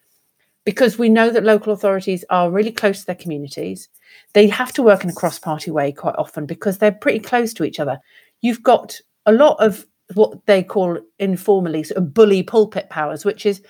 Because 0.65 0.99
we 0.99 1.09
know 1.09 1.31
that 1.31 1.45
local 1.45 1.73
authorities 1.73 2.25
are 2.31 2.51
really 2.51 2.73
close 2.73 3.01
to 3.01 3.07
their 3.07 3.15
communities 3.15 3.89
they 4.33 4.49
have 4.49 4.73
to 4.73 4.83
work 4.83 5.05
in 5.05 5.11
a 5.11 5.15
cross 5.15 5.39
party 5.39 5.71
way 5.71 5.93
quite 5.93 6.15
often 6.17 6.47
because 6.47 6.79
they're 6.79 6.93
pretty 6.93 7.21
close 7.21 7.53
to 7.55 7.65
each 7.65 7.81
other. 7.81 7.99
You've 8.41 8.63
got 8.63 9.01
a 9.27 9.33
lot 9.33 9.57
of 9.59 9.87
what 10.15 10.45
they 10.47 10.63
call 10.63 10.99
informally 11.19 11.85
sort 11.85 11.99
of 11.99 12.15
bully 12.15 12.43
pulpit 12.43 12.91
powers, 12.91 13.25
which 13.25 13.47
is 13.47 13.63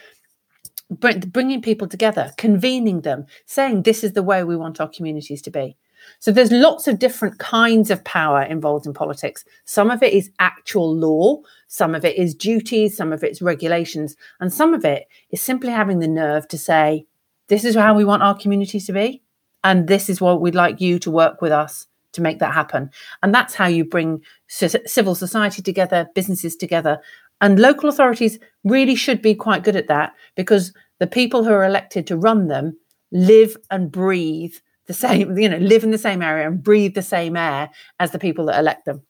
bringing 0.91 1.63
people 1.63 1.87
together, 1.87 2.33
convening 2.37 3.03
them, 3.03 3.27
saying 3.47 3.83
this 3.83 4.03
is 4.03 4.13
the 4.13 4.23
way 4.23 4.43
we 4.43 4.57
want 4.57 4.81
our 4.81 4.89
communities 4.89 5.43
to 5.43 5.51
be. 5.51 5.77
So 6.19 6.33
there's 6.33 6.51
lots 6.51 6.89
of 6.89 6.99
different 6.99 7.39
kinds 7.39 7.91
of 7.91 8.03
power 8.05 8.43
involved 8.43 8.87
in 8.87 8.95
politics. 8.95 9.45
Some 9.65 9.91
of 9.91 10.03
it 10.03 10.13
is 10.13 10.31
actual 10.39 10.97
law, 10.97 11.43
some 11.69 11.95
of 11.95 12.05
it 12.05 12.17
is 12.17 12.35
duties, 12.35 12.97
some 12.97 13.13
of 13.13 13.23
it's 13.23 13.43
regulations, 13.43 14.17
and 14.41 14.53
some 14.53 14.75
of 14.75 14.85
it 14.85 15.07
is 15.31 15.43
simply 15.43 15.71
having 15.71 15.99
the 15.99 16.09
nerve 16.09 16.49
to 16.49 16.59
say, 16.59 17.07
this 17.49 17.65
is 17.65 17.75
how 17.75 17.95
we 17.95 18.05
want 18.05 18.23
our 18.23 18.37
communities 18.37 18.87
to 18.87 18.93
be. 18.93 19.23
And 19.65 19.89
this 19.89 20.09
is 20.09 20.21
what 20.21 20.41
we'd 20.41 20.55
like 20.55 20.81
you 20.81 20.99
to 21.01 21.11
work 21.11 21.43
with 21.43 21.53
us 21.53 21.87
to 22.13 22.21
make 22.21 22.39
that 22.41 22.55
happen. 22.55 22.91
And 23.23 23.35
that's 23.35 23.55
how 23.55 23.67
you 23.67 23.85
bring 23.85 24.23
civil 24.49 25.15
society 25.15 25.63
together, 25.63 26.09
businesses 26.15 26.57
together. 26.57 27.01
And 27.41 27.59
local 27.59 27.89
authorities 27.89 28.39
really 28.65 28.95
should 28.95 29.23
be 29.23 29.35
quite 29.35 29.65
good 29.65 29.77
at 29.77 29.89
that 29.89 30.13
because 30.35 30.73
the 30.99 31.07
people 31.07 31.45
who 31.45 31.53
are 31.53 31.65
elected 31.65 32.07
to 32.09 32.17
run 32.17 32.49
them 32.49 32.77
live 33.13 33.57
and 33.71 33.91
breathe 33.91 34.55
the 34.87 34.93
same, 34.95 35.39
you 35.39 35.49
know, 35.49 35.59
live 35.59 35.85
in 35.85 35.91
the 35.91 35.99
same 35.99 36.23
area 36.23 36.47
and 36.47 36.63
breathe 36.63 36.95
the 36.95 37.03
same 37.03 37.37
air 37.37 37.71
as 37.99 38.11
the 38.11 38.19
people 38.19 38.47
that 38.47 38.59
elect 38.59 38.85
them. 38.85 39.03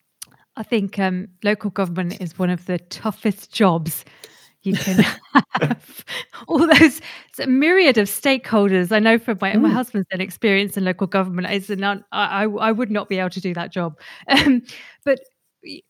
I 0.56 0.62
think 0.62 0.98
um, 0.98 1.28
local 1.42 1.70
government 1.70 2.20
is 2.20 2.38
one 2.38 2.50
of 2.50 2.66
the 2.66 2.78
toughest 2.78 3.52
jobs 3.52 4.04
you 4.62 4.74
can 4.74 5.04
have 5.60 6.04
all 6.48 6.66
those 6.66 7.00
myriad 7.46 7.98
of 7.98 8.08
stakeholders. 8.08 8.92
I 8.92 8.98
know 8.98 9.18
from 9.18 9.38
my, 9.40 9.52
mm. 9.52 9.62
my 9.62 9.70
husband's 9.70 10.08
an 10.10 10.20
experience 10.20 10.76
in 10.76 10.84
local 10.84 11.06
government, 11.06 11.50
is 11.50 11.70
not, 11.70 12.02
I, 12.12 12.44
I 12.44 12.72
would 12.72 12.90
not 12.90 13.08
be 13.08 13.18
able 13.18 13.30
to 13.30 13.40
do 13.40 13.54
that 13.54 13.72
job. 13.72 13.98
Um, 14.28 14.62
but 15.04 15.20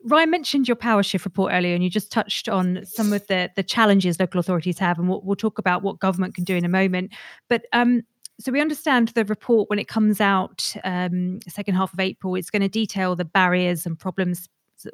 Ryan 0.04 0.30
mentioned 0.30 0.68
your 0.68 0.76
power 0.76 1.02
shift 1.02 1.24
report 1.24 1.52
earlier, 1.52 1.74
and 1.74 1.84
you 1.84 1.90
just 1.90 2.10
touched 2.10 2.48
on 2.48 2.80
some 2.84 3.12
of 3.12 3.26
the 3.28 3.50
the 3.54 3.62
challenges 3.62 4.18
local 4.18 4.40
authorities 4.40 4.78
have, 4.78 4.98
and 4.98 5.08
we'll, 5.08 5.20
we'll 5.22 5.36
talk 5.36 5.58
about 5.58 5.82
what 5.82 6.00
government 6.00 6.34
can 6.34 6.44
do 6.44 6.56
in 6.56 6.64
a 6.64 6.68
moment. 6.68 7.12
But 7.48 7.62
um, 7.72 8.02
so 8.40 8.50
we 8.50 8.60
understand 8.60 9.08
the 9.08 9.24
report 9.26 9.68
when 9.70 9.78
it 9.78 9.86
comes 9.86 10.20
out 10.20 10.74
um, 10.82 11.40
second 11.46 11.74
half 11.74 11.92
of 11.92 12.00
April. 12.00 12.34
It's 12.34 12.50
going 12.50 12.62
to 12.62 12.68
detail 12.68 13.14
the 13.14 13.24
barriers 13.24 13.86
and 13.86 13.98
problems 13.98 14.48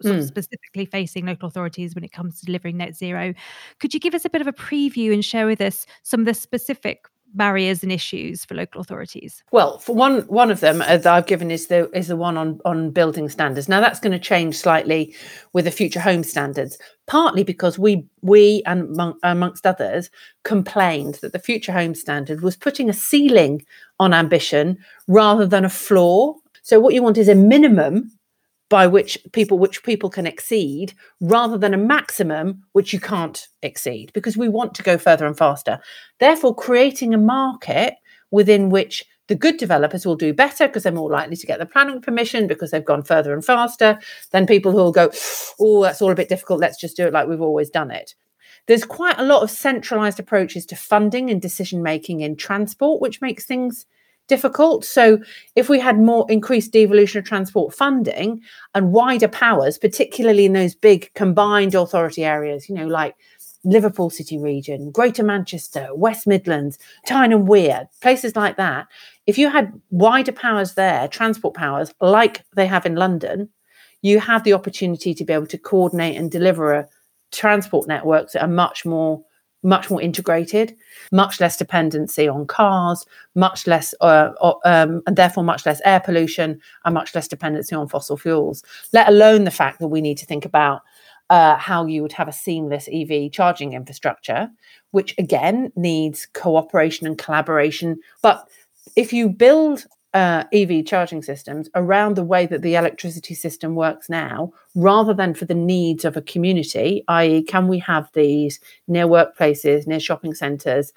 mm. 0.04 0.26
specifically 0.26 0.86
facing 0.86 1.26
local 1.26 1.48
authorities 1.48 1.94
when 1.94 2.04
it 2.04 2.12
comes 2.12 2.40
to 2.40 2.46
delivering 2.46 2.76
net 2.76 2.96
zero. 2.96 3.34
Could 3.78 3.94
you 3.94 4.00
give 4.00 4.14
us 4.14 4.24
a 4.24 4.30
bit 4.30 4.40
of 4.40 4.46
a 4.46 4.52
preview 4.52 5.12
and 5.12 5.24
share 5.24 5.46
with 5.46 5.60
us 5.60 5.86
some 6.02 6.20
of 6.20 6.26
the 6.26 6.34
specific 6.34 7.06
barriers 7.34 7.82
and 7.82 7.92
issues 7.92 8.44
for 8.44 8.54
local 8.54 8.80
authorities? 8.80 9.42
Well, 9.52 9.78
for 9.78 9.94
one 9.94 10.20
one 10.22 10.50
of 10.50 10.60
them 10.60 10.82
uh, 10.82 10.96
that 10.96 11.06
I've 11.06 11.26
given 11.26 11.50
is 11.50 11.66
the 11.66 11.90
is 11.96 12.08
the 12.08 12.16
one 12.16 12.36
on 12.36 12.60
on 12.64 12.90
building 12.90 13.28
standards. 13.28 13.68
Now 13.68 13.80
that's 13.80 14.00
going 14.00 14.12
to 14.12 14.18
change 14.18 14.56
slightly 14.56 15.14
with 15.52 15.64
the 15.64 15.70
future 15.70 16.00
home 16.00 16.24
standards, 16.24 16.78
partly 17.06 17.44
because 17.44 17.78
we 17.78 18.06
we 18.22 18.62
and 18.66 18.82
among, 18.94 19.18
amongst 19.22 19.66
others 19.66 20.10
complained 20.44 21.14
that 21.16 21.32
the 21.32 21.38
future 21.38 21.72
home 21.72 21.94
standard 21.94 22.40
was 22.40 22.56
putting 22.56 22.88
a 22.88 22.94
ceiling 22.94 23.64
on 24.00 24.12
ambition 24.12 24.78
rather 25.06 25.46
than 25.46 25.64
a 25.64 25.70
floor. 25.70 26.36
So 26.62 26.80
what 26.80 26.94
you 26.94 27.02
want 27.02 27.18
is 27.18 27.28
a 27.28 27.34
minimum 27.34 28.10
by 28.68 28.86
which 28.86 29.18
people 29.32 29.58
which 29.58 29.82
people 29.84 30.10
can 30.10 30.26
exceed 30.26 30.92
rather 31.20 31.56
than 31.56 31.74
a 31.74 31.78
maximum 31.78 32.62
which 32.72 32.92
you 32.92 33.00
can't 33.00 33.46
exceed 33.62 34.12
because 34.12 34.36
we 34.36 34.48
want 34.48 34.74
to 34.74 34.82
go 34.82 34.98
further 34.98 35.26
and 35.26 35.38
faster. 35.38 35.78
Therefore 36.18 36.54
creating 36.54 37.14
a 37.14 37.18
market 37.18 37.94
within 38.30 38.70
which 38.70 39.04
the 39.28 39.34
good 39.34 39.56
developers 39.56 40.06
will 40.06 40.16
do 40.16 40.32
better 40.32 40.66
because 40.66 40.82
they're 40.82 40.92
more 40.92 41.10
likely 41.10 41.36
to 41.36 41.46
get 41.46 41.58
the 41.58 41.66
planning 41.66 42.00
permission 42.00 42.46
because 42.46 42.70
they've 42.70 42.84
gone 42.84 43.02
further 43.02 43.32
and 43.32 43.44
faster 43.44 43.98
than 44.30 44.46
people 44.46 44.72
who 44.72 44.78
will 44.78 44.92
go 44.92 45.10
oh 45.60 45.82
that's 45.82 46.02
all 46.02 46.10
a 46.10 46.16
bit 46.16 46.28
difficult 46.28 46.60
let's 46.60 46.80
just 46.80 46.96
do 46.96 47.06
it 47.06 47.12
like 47.12 47.28
we've 47.28 47.40
always 47.40 47.70
done 47.70 47.90
it. 47.90 48.14
There's 48.66 48.84
quite 48.84 49.18
a 49.18 49.24
lot 49.24 49.42
of 49.42 49.50
centralized 49.50 50.18
approaches 50.18 50.66
to 50.66 50.76
funding 50.76 51.30
and 51.30 51.40
decision 51.40 51.84
making 51.84 52.20
in 52.20 52.34
transport 52.34 53.00
which 53.00 53.20
makes 53.20 53.44
things 53.44 53.86
difficult. 54.28 54.84
So 54.84 55.18
if 55.54 55.68
we 55.68 55.78
had 55.78 55.98
more 55.98 56.26
increased 56.28 56.72
devolution 56.72 57.18
of 57.18 57.24
transport 57.24 57.74
funding 57.74 58.40
and 58.74 58.92
wider 58.92 59.28
powers, 59.28 59.78
particularly 59.78 60.46
in 60.46 60.52
those 60.52 60.74
big 60.74 61.12
combined 61.14 61.74
authority 61.74 62.24
areas, 62.24 62.68
you 62.68 62.74
know, 62.74 62.86
like 62.86 63.14
Liverpool 63.64 64.10
City 64.10 64.38
region, 64.38 64.90
Greater 64.90 65.24
Manchester, 65.24 65.88
West 65.94 66.26
Midlands, 66.26 66.78
Tyne 67.06 67.32
and 67.32 67.48
Wear, 67.48 67.88
places 68.00 68.36
like 68.36 68.56
that. 68.56 68.86
If 69.26 69.38
you 69.38 69.50
had 69.50 69.80
wider 69.90 70.32
powers 70.32 70.74
there, 70.74 71.08
transport 71.08 71.54
powers 71.54 71.92
like 72.00 72.44
they 72.54 72.66
have 72.66 72.86
in 72.86 72.94
London, 72.94 73.48
you 74.02 74.20
have 74.20 74.44
the 74.44 74.52
opportunity 74.52 75.14
to 75.14 75.24
be 75.24 75.32
able 75.32 75.48
to 75.48 75.58
coordinate 75.58 76.16
and 76.16 76.30
deliver 76.30 76.74
a 76.74 76.88
transport 77.32 77.88
networks 77.88 78.34
that 78.34 78.42
are 78.42 78.48
much 78.48 78.84
more 78.84 79.22
much 79.66 79.90
more 79.90 80.00
integrated, 80.00 80.74
much 81.10 81.40
less 81.40 81.56
dependency 81.56 82.28
on 82.28 82.46
cars, 82.46 83.04
much 83.34 83.66
less, 83.66 83.94
uh, 84.00 84.30
um, 84.64 85.02
and 85.06 85.16
therefore 85.16 85.44
much 85.44 85.66
less 85.66 85.80
air 85.84 86.00
pollution 86.00 86.60
and 86.84 86.94
much 86.94 87.14
less 87.14 87.26
dependency 87.28 87.74
on 87.74 87.88
fossil 87.88 88.16
fuels. 88.16 88.62
Let 88.92 89.08
alone 89.08 89.44
the 89.44 89.50
fact 89.50 89.80
that 89.80 89.88
we 89.88 90.00
need 90.00 90.18
to 90.18 90.26
think 90.26 90.44
about 90.44 90.82
uh, 91.30 91.56
how 91.56 91.84
you 91.86 92.02
would 92.02 92.12
have 92.12 92.28
a 92.28 92.32
seamless 92.32 92.88
EV 92.92 93.32
charging 93.32 93.72
infrastructure, 93.72 94.48
which 94.92 95.14
again 95.18 95.72
needs 95.74 96.26
cooperation 96.32 97.06
and 97.06 97.18
collaboration. 97.18 97.98
But 98.22 98.48
if 98.94 99.12
you 99.12 99.28
build 99.28 99.84
uh, 100.14 100.44
EV 100.52 100.84
charging 100.86 101.22
systems 101.22 101.68
around 101.74 102.14
the 102.14 102.24
way 102.24 102.46
that 102.46 102.62
the 102.62 102.74
electricity 102.74 103.34
system 103.34 103.74
works 103.74 104.08
now, 104.08 104.52
rather 104.74 105.12
than 105.12 105.34
for 105.34 105.44
the 105.44 105.54
needs 105.54 106.04
of 106.04 106.16
a 106.16 106.22
community, 106.22 107.04
i.e., 107.08 107.42
can 107.42 107.68
we 107.68 107.78
have 107.78 108.10
these 108.14 108.60
near 108.88 109.06
workplaces, 109.06 109.86
near 109.86 110.00
shopping 110.00 110.34
centres, 110.34 110.92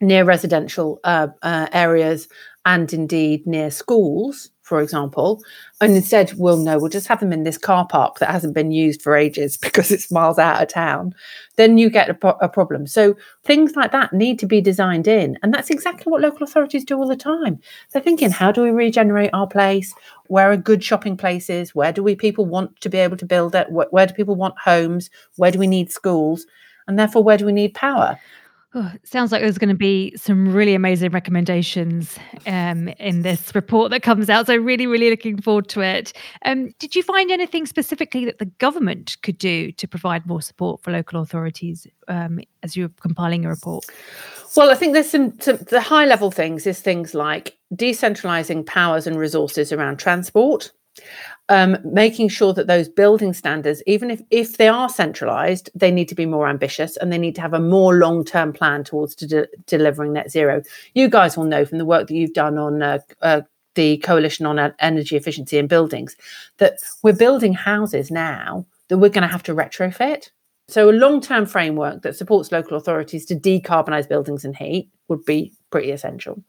near 0.00 0.24
residential 0.24 1.00
uh, 1.04 1.28
uh, 1.42 1.66
areas, 1.72 2.28
and 2.64 2.92
indeed 2.92 3.46
near 3.46 3.70
schools? 3.70 4.49
For 4.70 4.80
example, 4.80 5.42
and 5.80 5.96
instead 5.96 6.32
we'll 6.34 6.56
know 6.56 6.78
we'll 6.78 6.88
just 6.88 7.08
have 7.08 7.18
them 7.18 7.32
in 7.32 7.42
this 7.42 7.58
car 7.58 7.84
park 7.88 8.20
that 8.20 8.30
hasn't 8.30 8.54
been 8.54 8.70
used 8.70 9.02
for 9.02 9.16
ages 9.16 9.56
because 9.66 9.90
it's 9.90 10.12
miles 10.12 10.38
out 10.38 10.62
of 10.62 10.68
town, 10.68 11.12
then 11.56 11.76
you 11.76 11.90
get 11.90 12.08
a, 12.08 12.14
pro- 12.14 12.38
a, 12.40 12.48
problem. 12.48 12.86
So 12.86 13.16
things 13.42 13.74
like 13.74 13.90
that 13.90 14.12
need 14.12 14.38
to 14.38 14.46
be 14.46 14.60
designed 14.60 15.08
in. 15.08 15.36
And 15.42 15.52
that's 15.52 15.70
exactly 15.70 16.08
what 16.08 16.20
local 16.20 16.44
authorities 16.44 16.84
do 16.84 16.96
all 16.96 17.08
the 17.08 17.16
time. 17.16 17.58
They're 17.90 18.00
thinking, 18.00 18.30
how 18.30 18.52
do 18.52 18.62
we 18.62 18.70
regenerate 18.70 19.30
our 19.32 19.48
place? 19.48 19.92
Where 20.28 20.52
are 20.52 20.56
good 20.56 20.84
shopping 20.84 21.16
places? 21.16 21.74
Where 21.74 21.92
do 21.92 22.04
we 22.04 22.14
people 22.14 22.46
want 22.46 22.80
to 22.82 22.88
be 22.88 22.98
able 22.98 23.16
to 23.16 23.26
build 23.26 23.56
it? 23.56 23.72
Where, 23.72 23.88
where 23.90 24.06
do 24.06 24.14
people 24.14 24.36
want 24.36 24.54
homes? 24.56 25.10
Where 25.34 25.50
do 25.50 25.58
we 25.58 25.66
need 25.66 25.90
schools? 25.90 26.46
And 26.86 26.96
therefore, 26.96 27.24
where 27.24 27.38
do 27.38 27.44
we 27.44 27.52
need 27.52 27.74
power? 27.74 28.20
Oh, 28.72 28.92
sounds 29.02 29.32
like 29.32 29.42
there's 29.42 29.58
going 29.58 29.70
to 29.70 29.74
be 29.74 30.16
some 30.16 30.52
really 30.52 30.74
amazing 30.74 31.10
recommendations 31.10 32.16
um, 32.46 32.86
in 33.00 33.22
this 33.22 33.52
report 33.52 33.90
that 33.90 34.02
comes 34.02 34.30
out. 34.30 34.46
So, 34.46 34.56
really, 34.56 34.86
really 34.86 35.10
looking 35.10 35.40
forward 35.40 35.68
to 35.70 35.80
it. 35.80 36.12
Um, 36.44 36.72
did 36.78 36.94
you 36.94 37.02
find 37.02 37.32
anything 37.32 37.66
specifically 37.66 38.24
that 38.26 38.38
the 38.38 38.44
government 38.44 39.16
could 39.22 39.38
do 39.38 39.72
to 39.72 39.88
provide 39.88 40.24
more 40.24 40.40
support 40.40 40.82
for 40.82 40.92
local 40.92 41.20
authorities 41.20 41.84
um, 42.06 42.38
as 42.62 42.76
you're 42.76 42.90
compiling 43.00 43.42
your 43.42 43.52
report? 43.52 43.86
Well, 44.56 44.70
I 44.70 44.76
think 44.76 44.92
there's 44.92 45.10
some, 45.10 45.38
some 45.40 45.56
the 45.68 45.80
high 45.80 46.04
level 46.04 46.30
things 46.30 46.64
is 46.64 46.80
things 46.80 47.12
like 47.12 47.56
decentralizing 47.74 48.64
powers 48.66 49.04
and 49.08 49.18
resources 49.18 49.72
around 49.72 49.98
transport 49.98 50.70
um, 51.50 51.76
making 51.84 52.28
sure 52.28 52.54
that 52.54 52.68
those 52.68 52.88
building 52.88 53.34
standards, 53.34 53.82
even 53.86 54.08
if, 54.08 54.22
if 54.30 54.56
they 54.56 54.68
are 54.68 54.88
centralized, 54.88 55.68
they 55.74 55.90
need 55.90 56.08
to 56.08 56.14
be 56.14 56.24
more 56.24 56.48
ambitious 56.48 56.96
and 56.96 57.12
they 57.12 57.18
need 57.18 57.34
to 57.34 57.40
have 57.40 57.52
a 57.52 57.60
more 57.60 57.94
long 57.94 58.24
term 58.24 58.52
plan 58.52 58.84
towards 58.84 59.16
de- 59.16 59.48
delivering 59.66 60.12
net 60.12 60.30
zero. 60.30 60.62
You 60.94 61.08
guys 61.08 61.36
will 61.36 61.44
know 61.44 61.64
from 61.64 61.78
the 61.78 61.84
work 61.84 62.06
that 62.06 62.14
you've 62.14 62.34
done 62.34 62.56
on 62.56 62.82
uh, 62.82 62.98
uh, 63.20 63.42
the 63.74 63.98
Coalition 63.98 64.46
on 64.46 64.72
Energy 64.78 65.16
Efficiency 65.16 65.58
in 65.58 65.66
Buildings 65.66 66.16
that 66.58 66.78
we're 67.02 67.12
building 67.12 67.52
houses 67.52 68.12
now 68.12 68.64
that 68.88 68.98
we're 68.98 69.10
going 69.10 69.22
to 69.22 69.28
have 69.28 69.42
to 69.44 69.54
retrofit. 69.54 70.30
So, 70.68 70.88
a 70.88 70.92
long 70.92 71.20
term 71.20 71.46
framework 71.46 72.02
that 72.02 72.14
supports 72.14 72.52
local 72.52 72.76
authorities 72.76 73.26
to 73.26 73.34
decarbonise 73.34 74.08
buildings 74.08 74.44
and 74.44 74.56
heat 74.56 74.88
would 75.10 75.24
be 75.26 75.52
pretty 75.70 75.90
essential. 75.90 76.42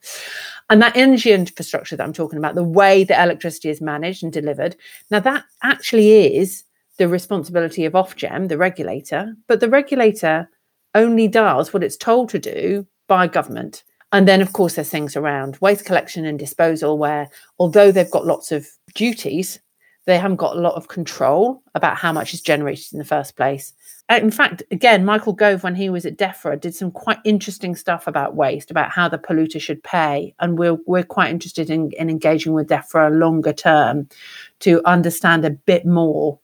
And 0.69 0.81
that 0.81 0.95
energy 0.95 1.31
infrastructure 1.31 1.97
that 1.97 2.03
I'm 2.03 2.13
talking 2.13 2.39
about, 2.39 2.55
the 2.55 2.63
way 2.63 3.03
that 3.03 3.21
electricity 3.21 3.69
is 3.69 3.81
managed 3.81 4.23
and 4.23 4.31
delivered, 4.31 4.77
now 5.09 5.19
that 5.19 5.43
actually 5.63 6.37
is 6.37 6.63
the 6.97 7.09
responsibility 7.09 7.83
of 7.83 7.93
Ofgem, 7.93 8.47
the 8.47 8.57
regulator, 8.57 9.35
but 9.47 9.59
the 9.59 9.69
regulator 9.69 10.49
only 10.95 11.27
does 11.27 11.73
what 11.73 11.83
it's 11.83 11.97
told 11.97 12.29
to 12.29 12.39
do 12.39 12.87
by 13.07 13.27
government. 13.27 13.83
And 14.13 14.27
then, 14.27 14.41
of 14.41 14.53
course, 14.53 14.75
there's 14.75 14.89
things 14.89 15.15
around 15.15 15.57
waste 15.61 15.85
collection 15.85 16.25
and 16.25 16.37
disposal 16.37 16.97
where, 16.97 17.29
although 17.59 17.91
they've 17.91 18.11
got 18.11 18.25
lots 18.25 18.51
of 18.51 18.67
duties, 18.93 19.59
they 20.11 20.19
haven't 20.19 20.37
got 20.37 20.57
a 20.57 20.59
lot 20.59 20.75
of 20.75 20.89
control 20.89 21.63
about 21.73 21.95
how 21.95 22.11
much 22.11 22.33
is 22.33 22.41
generated 22.41 22.91
in 22.91 22.99
the 22.99 23.05
first 23.05 23.37
place. 23.37 23.73
Uh, 24.09 24.15
in 24.15 24.29
fact, 24.29 24.61
again, 24.71 25.05
Michael 25.05 25.31
Gove, 25.31 25.63
when 25.63 25.73
he 25.73 25.89
was 25.89 26.05
at 26.05 26.17
DEFRA, 26.17 26.59
did 26.59 26.75
some 26.75 26.91
quite 26.91 27.19
interesting 27.23 27.75
stuff 27.75 28.07
about 28.07 28.35
waste, 28.35 28.69
about 28.69 28.91
how 28.91 29.07
the 29.07 29.17
polluter 29.17 29.61
should 29.61 29.81
pay. 29.83 30.35
And 30.39 30.59
we're, 30.59 30.77
we're 30.85 31.03
quite 31.03 31.29
interested 31.29 31.69
in, 31.69 31.91
in 31.93 32.09
engaging 32.09 32.51
with 32.51 32.67
DEFRA 32.67 33.17
longer 33.17 33.53
term 33.53 34.09
to 34.59 34.81
understand 34.85 35.45
a 35.45 35.51
bit 35.51 35.85
more 35.85 36.37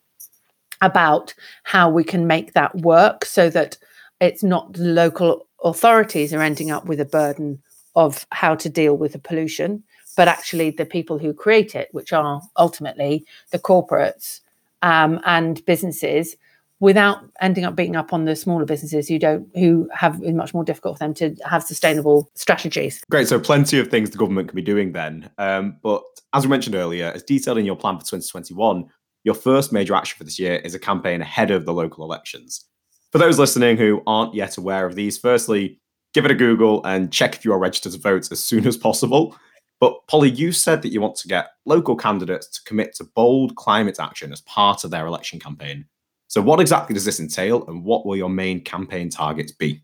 about 0.82 1.34
how 1.64 1.90
we 1.90 2.06
can 2.06 2.26
make 2.26 2.54
that 2.54 2.74
work 2.78 3.26
so 3.26 3.50
that 3.50 3.78
it's 4.22 4.44
not 4.44 4.78
local 4.78 5.46
authorities 5.64 6.34
are 6.34 6.42
ending 6.42 6.72
up 6.72 6.86
with 6.86 7.02
a 7.02 7.06
burden 7.06 7.62
of 7.98 8.26
how 8.32 8.56
to 8.56 8.70
deal 8.70 8.96
with 8.96 9.12
the 9.12 9.20
pollution, 9.20 9.84
but 10.18 10.28
actually 10.28 10.72
the 10.72 10.86
people 10.86 11.18
who 11.18 11.34
create 11.34 11.76
it, 11.76 11.88
which 11.94 12.12
are 12.12 12.42
ultimately 12.58 13.26
the 13.52 13.60
corporates 13.60 14.42
um, 14.82 15.22
and 15.26 15.64
businesses 15.66 16.36
without 16.80 17.20
ending 17.40 17.64
up 17.64 17.76
beating 17.76 17.96
up 17.96 18.14
on 18.14 18.26
the 18.26 18.36
smaller 18.36 18.66
businesses 18.66 19.08
who 19.08 19.18
don't 19.18 19.48
who 19.56 19.90
have 19.94 20.22
it's 20.22 20.36
much 20.36 20.54
more 20.54 20.64
difficult 20.64 20.98
for 20.98 21.04
them 21.06 21.14
to 21.14 21.36
have 21.46 21.64
sustainable 21.64 22.30
strategies. 22.36 23.02
Great 23.10 23.28
so 23.28 23.40
plenty 23.40 23.80
of 23.80 23.88
things 23.88 24.10
the 24.10 24.18
government 24.18 24.50
can 24.50 24.56
be 24.56 24.62
doing 24.62 24.92
then. 24.92 25.30
Um, 25.38 25.78
but 25.82 26.04
as 26.34 26.46
we 26.46 26.50
mentioned 26.50 26.76
earlier 26.76 27.12
as 27.16 27.24
detailed 27.24 27.58
in 27.58 27.66
your 27.66 27.78
plan 27.78 27.96
for 27.96 28.06
2021 28.06 28.86
your 29.24 29.36
first 29.36 29.74
major 29.74 29.96
action 29.96 30.18
for 30.18 30.24
this 30.24 30.40
year 30.40 30.58
is 30.58 30.74
a 30.74 30.80
campaign 30.80 31.22
ahead 31.22 31.52
of 31.52 31.66
the 31.66 31.74
local 31.74 32.06
elections. 32.06 32.66
For 33.12 33.18
those 33.18 33.40
listening 33.40 33.78
who 33.78 34.02
aren't 34.06 34.36
yet 34.36 34.58
aware 34.58 34.86
of 34.86 34.96
these 34.96 35.18
firstly 35.18 35.80
give 36.14 36.26
it 36.26 36.32
a 36.32 36.36
google 36.36 36.84
and 36.86 37.12
check 37.12 37.36
if 37.36 37.44
you 37.44 37.54
are 37.54 37.60
registered 37.60 37.92
to 37.92 38.00
vote 38.00 38.32
as 38.32 38.40
soon 38.40 38.68
as 38.68 38.78
possible 38.78 39.36
but 39.80 40.06
polly 40.08 40.30
you 40.30 40.52
said 40.52 40.82
that 40.82 40.90
you 40.90 41.02
want 41.02 41.16
to 41.16 41.28
get 41.28 41.50
local 41.66 41.96
candidates 41.96 42.48
to 42.48 42.64
commit 42.64 42.94
to 42.96 43.04
bold 43.16 43.56
climate 43.56 44.00
action 44.00 44.32
as 44.32 44.42
part 44.42 44.84
of 44.84 44.92
their 44.92 45.08
election 45.08 45.40
campaign 45.40 45.86
so, 46.28 46.42
what 46.42 46.60
exactly 46.60 46.94
does 46.94 47.06
this 47.06 47.20
entail, 47.20 47.66
and 47.68 47.84
what 47.84 48.06
will 48.06 48.16
your 48.16 48.30
main 48.30 48.62
campaign 48.62 49.10
targets 49.10 49.54
be? 49.54 49.82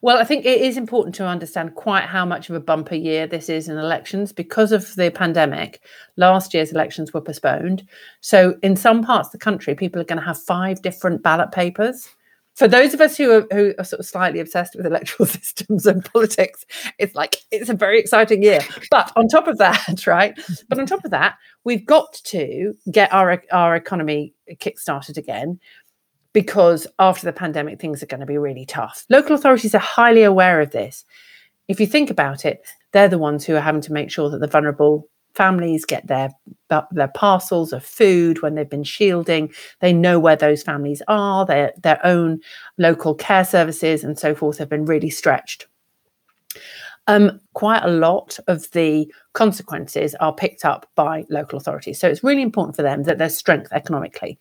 Well, 0.00 0.18
I 0.18 0.24
think 0.24 0.46
it 0.46 0.60
is 0.60 0.76
important 0.76 1.16
to 1.16 1.26
understand 1.26 1.74
quite 1.74 2.04
how 2.04 2.24
much 2.24 2.48
of 2.48 2.54
a 2.54 2.60
bumper 2.60 2.94
year 2.94 3.26
this 3.26 3.48
is 3.48 3.68
in 3.68 3.76
elections 3.76 4.32
because 4.32 4.70
of 4.70 4.94
the 4.94 5.10
pandemic. 5.10 5.82
Last 6.16 6.54
year's 6.54 6.70
elections 6.70 7.12
were 7.12 7.20
postponed. 7.20 7.86
So, 8.20 8.56
in 8.62 8.76
some 8.76 9.02
parts 9.02 9.28
of 9.28 9.32
the 9.32 9.38
country, 9.38 9.74
people 9.74 10.00
are 10.00 10.04
going 10.04 10.20
to 10.20 10.24
have 10.24 10.40
five 10.40 10.80
different 10.82 11.24
ballot 11.24 11.50
papers 11.50 12.08
for 12.56 12.66
those 12.66 12.94
of 12.94 13.02
us 13.02 13.18
who 13.18 13.30
are, 13.30 13.46
who 13.52 13.74
are 13.78 13.84
sort 13.84 14.00
of 14.00 14.06
slightly 14.06 14.40
obsessed 14.40 14.74
with 14.74 14.86
electoral 14.86 15.26
systems 15.26 15.86
and 15.86 16.04
politics, 16.04 16.64
it's 16.98 17.14
like 17.14 17.36
it's 17.50 17.68
a 17.68 17.74
very 17.74 18.00
exciting 18.00 18.42
year. 18.42 18.60
But 18.90 19.12
on 19.14 19.28
top 19.28 19.46
of 19.46 19.58
that, 19.58 20.02
right? 20.06 20.34
But 20.68 20.80
on 20.80 20.86
top 20.86 21.04
of 21.04 21.10
that, 21.10 21.36
we've 21.64 21.86
got 21.86 22.14
to 22.24 22.74
get 22.90 23.12
our 23.12 23.42
our 23.52 23.76
economy 23.76 24.34
kickstarted 24.54 25.18
again 25.18 25.60
because 26.32 26.86
after 26.98 27.26
the 27.26 27.32
pandemic, 27.32 27.80
things 27.80 28.02
are 28.02 28.06
going 28.06 28.20
to 28.20 28.26
be 28.26 28.38
really 28.38 28.66
tough. 28.66 29.04
Local 29.08 29.36
authorities 29.36 29.74
are 29.74 29.78
highly 29.78 30.22
aware 30.22 30.60
of 30.60 30.70
this. 30.70 31.04
if 31.68 31.80
you 31.80 31.86
think 31.86 32.10
about 32.10 32.44
it, 32.44 32.64
they're 32.92 33.08
the 33.08 33.18
ones 33.18 33.44
who 33.44 33.54
are 33.56 33.60
having 33.60 33.80
to 33.82 33.92
make 33.92 34.10
sure 34.10 34.30
that 34.30 34.38
the 34.38 34.46
vulnerable 34.46 35.08
families 35.36 35.84
get 35.84 36.06
their 36.06 36.30
their 36.90 37.08
parcels 37.08 37.72
of 37.72 37.84
food 37.84 38.42
when 38.42 38.54
they've 38.54 38.70
been 38.70 38.82
shielding 38.82 39.52
they 39.80 39.92
know 39.92 40.18
where 40.18 40.36
those 40.36 40.62
families 40.62 41.02
are 41.08 41.44
their 41.46 41.72
their 41.82 42.04
own 42.04 42.40
local 42.78 43.14
care 43.14 43.44
services 43.44 44.02
and 44.02 44.18
so 44.18 44.34
forth 44.34 44.58
have 44.58 44.68
been 44.68 44.84
really 44.84 45.10
stretched 45.10 45.66
um, 47.08 47.40
quite 47.54 47.84
a 47.84 47.90
lot 47.90 48.38
of 48.48 48.70
the 48.72 49.10
consequences 49.32 50.14
are 50.16 50.34
picked 50.34 50.64
up 50.64 50.90
by 50.96 51.24
local 51.30 51.56
authorities. 51.56 52.00
So 52.00 52.08
it's 52.08 52.24
really 52.24 52.42
important 52.42 52.74
for 52.74 52.82
them 52.82 53.04
that 53.04 53.18
there's 53.18 53.36
strength 53.36 53.72
economically. 53.72 54.38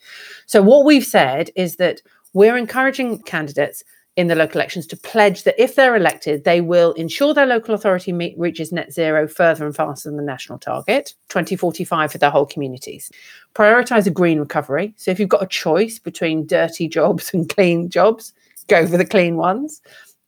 So 0.48 0.64
what 0.64 0.86
we've 0.86 1.06
said 1.06 1.52
is 1.56 1.75
that 1.75 2.02
we're 2.34 2.58
encouraging 2.58 3.22
candidates 3.24 3.84
in 4.15 4.27
the 4.27 4.36
local 4.36 4.60
elections 4.60 4.88
to 4.88 4.95
pledge 4.95 5.43
that 5.43 5.62
if 5.62 5.75
they're 5.75 5.95
elected, 5.95 6.45
they 6.45 6.62
will 6.62 6.93
ensure 6.93 7.34
their 7.34 7.45
local 7.45 7.75
authority 7.75 8.13
meet, 8.13 8.38
reaches 8.38 8.72
net 8.72 8.93
zero 8.93 9.27
further 9.27 9.65
and 9.65 9.75
faster 9.75 10.10
than 10.10 10.17
the 10.17 10.24
national 10.24 10.57
target, 10.57 11.13
2045 11.29 12.12
for 12.12 12.17
their 12.17 12.29
whole 12.29 12.45
communities. 12.45 13.12
Prioritize 13.55 14.07
a 14.07 14.12
green 14.12 14.39
recovery. 14.39 14.93
So 14.95 15.12
if 15.12 15.19
you've 15.19 15.29
got 15.29 15.43
a 15.43 15.48
choice 15.48 16.00
between 16.00 16.48
dirty 16.48 16.88
jobs 16.89 17.34
and 17.34 17.50
clean 17.50 17.89
jobs, 17.89 18.34
go 18.67 18.88
for 18.88 18.98
the 18.98 19.05
clean 19.05 19.36
ones. 19.36 19.81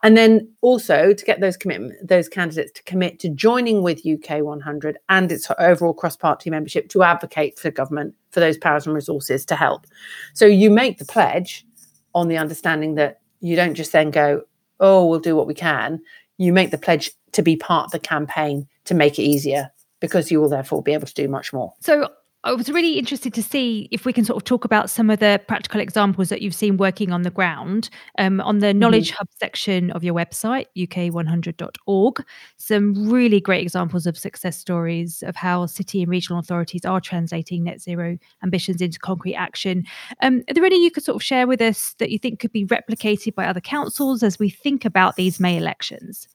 And 0.03 0.15
then 0.15 0.47
also 0.61 1.13
to 1.13 1.25
get 1.25 1.39
those 1.39 1.57
commitment, 1.57 2.07
those 2.07 2.29
candidates 2.29 2.71
to 2.73 2.83
commit 2.83 3.19
to 3.19 3.29
joining 3.29 3.81
with 3.81 4.05
UK 4.05 4.43
100 4.43 4.97
and 5.09 5.31
its 5.31 5.49
overall 5.57 5.93
cross-party 5.93 6.49
membership 6.49 6.89
to 6.89 7.03
advocate 7.03 7.57
for 7.57 7.71
government 7.71 8.13
for 8.29 8.39
those 8.39 8.57
powers 8.57 8.85
and 8.85 8.93
resources 8.93 9.43
to 9.45 9.55
help. 9.55 9.87
So 10.33 10.45
you 10.45 10.69
make 10.69 10.99
the 10.99 11.05
pledge 11.05 11.65
on 12.13 12.27
the 12.27 12.37
understanding 12.37 12.95
that 12.95 13.21
you 13.39 13.55
don't 13.55 13.75
just 13.75 13.91
then 13.91 14.11
go, 14.11 14.43
oh, 14.79 15.05
we'll 15.05 15.19
do 15.19 15.35
what 15.35 15.47
we 15.47 15.53
can. 15.53 16.01
You 16.37 16.53
make 16.53 16.71
the 16.71 16.77
pledge 16.77 17.11
to 17.33 17.41
be 17.41 17.55
part 17.55 17.85
of 17.85 17.91
the 17.91 17.99
campaign 17.99 18.67
to 18.85 18.93
make 18.93 19.19
it 19.19 19.23
easier 19.23 19.71
because 19.99 20.31
you 20.31 20.39
will 20.39 20.49
therefore 20.49 20.83
be 20.83 20.93
able 20.93 21.07
to 21.07 21.13
do 21.13 21.27
much 21.27 21.51
more. 21.51 21.73
So 21.79 22.09
I 22.47 22.53
was 22.53 22.69
really 22.69 22.97
interested 22.97 23.33
to 23.33 23.43
see 23.43 23.89
if 23.91 24.05
we 24.05 24.13
can 24.13 24.23
sort 24.23 24.37
of 24.37 24.45
talk 24.45 24.63
about 24.63 24.89
some 24.89 25.09
of 25.09 25.19
the 25.19 25.41
practical 25.49 25.81
examples 25.81 26.29
that 26.29 26.41
you've 26.41 26.55
seen 26.55 26.77
working 26.77 27.11
on 27.11 27.23
the 27.23 27.29
ground. 27.29 27.89
Um, 28.17 28.39
on 28.39 28.59
the 28.59 28.73
Knowledge 28.73 29.09
mm-hmm. 29.09 29.17
Hub 29.17 29.27
section 29.37 29.91
of 29.91 30.01
your 30.01 30.13
website, 30.13 30.67
uk100.org, 30.77 32.25
some 32.55 33.09
really 33.09 33.41
great 33.41 33.63
examples 33.63 34.07
of 34.07 34.17
success 34.17 34.55
stories 34.55 35.23
of 35.23 35.35
how 35.35 35.65
city 35.65 36.01
and 36.03 36.09
regional 36.09 36.39
authorities 36.39 36.85
are 36.85 37.01
translating 37.01 37.65
net 37.65 37.81
zero 37.81 38.17
ambitions 38.41 38.81
into 38.81 38.97
concrete 38.97 39.35
action. 39.35 39.83
Um, 40.21 40.41
are 40.47 40.53
there 40.53 40.63
any 40.63 40.81
you 40.81 40.89
could 40.89 41.03
sort 41.03 41.17
of 41.17 41.23
share 41.23 41.47
with 41.47 41.61
us 41.61 41.95
that 41.99 42.11
you 42.11 42.17
think 42.17 42.39
could 42.39 42.53
be 42.53 42.65
replicated 42.65 43.35
by 43.35 43.45
other 43.45 43.59
councils 43.59 44.23
as 44.23 44.39
we 44.39 44.49
think 44.49 44.85
about 44.85 45.17
these 45.17 45.37
May 45.37 45.57
elections? 45.57 46.29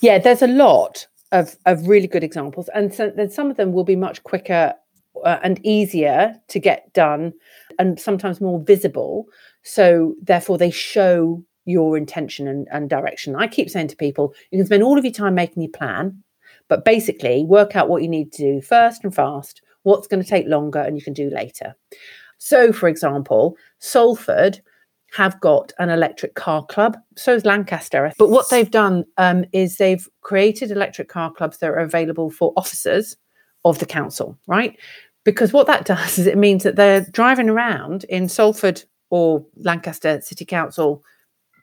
Yeah, 0.00 0.18
there's 0.18 0.40
a 0.40 0.46
lot 0.46 1.06
of, 1.32 1.54
of 1.66 1.86
really 1.86 2.06
good 2.06 2.24
examples, 2.24 2.70
and 2.74 2.94
so, 2.94 3.12
then 3.14 3.30
some 3.30 3.50
of 3.50 3.58
them 3.58 3.74
will 3.74 3.84
be 3.84 3.96
much 3.96 4.22
quicker 4.22 4.72
uh, 5.24 5.38
and 5.42 5.64
easier 5.64 6.34
to 6.48 6.58
get 6.58 6.92
done 6.92 7.32
and 7.78 7.98
sometimes 7.98 8.40
more 8.40 8.60
visible. 8.60 9.26
So, 9.62 10.14
therefore, 10.22 10.58
they 10.58 10.70
show 10.70 11.44
your 11.64 11.96
intention 11.96 12.48
and, 12.48 12.66
and 12.72 12.90
direction. 12.90 13.36
I 13.36 13.46
keep 13.46 13.70
saying 13.70 13.88
to 13.88 13.96
people, 13.96 14.34
you 14.50 14.58
can 14.58 14.66
spend 14.66 14.82
all 14.82 14.98
of 14.98 15.04
your 15.04 15.12
time 15.12 15.34
making 15.34 15.62
your 15.62 15.70
plan, 15.70 16.22
but 16.68 16.84
basically 16.84 17.44
work 17.44 17.76
out 17.76 17.88
what 17.88 18.02
you 18.02 18.08
need 18.08 18.32
to 18.32 18.54
do 18.54 18.60
first 18.60 19.04
and 19.04 19.14
fast, 19.14 19.62
what's 19.84 20.08
going 20.08 20.22
to 20.22 20.28
take 20.28 20.46
longer 20.46 20.80
and 20.80 20.96
you 20.96 21.02
can 21.02 21.12
do 21.12 21.30
later. 21.30 21.76
So, 22.38 22.72
for 22.72 22.88
example, 22.88 23.56
Salford 23.78 24.60
have 25.12 25.38
got 25.40 25.72
an 25.78 25.90
electric 25.90 26.34
car 26.34 26.64
club. 26.64 26.96
So 27.16 27.34
is 27.34 27.44
Lancaster. 27.44 28.12
But 28.18 28.30
what 28.30 28.48
they've 28.48 28.70
done 28.70 29.04
um, 29.18 29.44
is 29.52 29.76
they've 29.76 30.08
created 30.22 30.70
electric 30.70 31.08
car 31.08 31.30
clubs 31.30 31.58
that 31.58 31.68
are 31.70 31.76
available 31.76 32.30
for 32.30 32.52
officers 32.56 33.16
of 33.64 33.78
the 33.78 33.86
council, 33.86 34.38
right? 34.46 34.76
Because 35.24 35.52
what 35.52 35.66
that 35.66 35.84
does 35.86 36.18
is 36.18 36.26
it 36.26 36.38
means 36.38 36.62
that 36.62 36.76
they're 36.76 37.06
driving 37.12 37.48
around 37.48 38.04
in 38.04 38.28
Salford 38.28 38.84
or 39.10 39.44
Lancaster 39.56 40.20
City 40.20 40.44
Council 40.44 41.04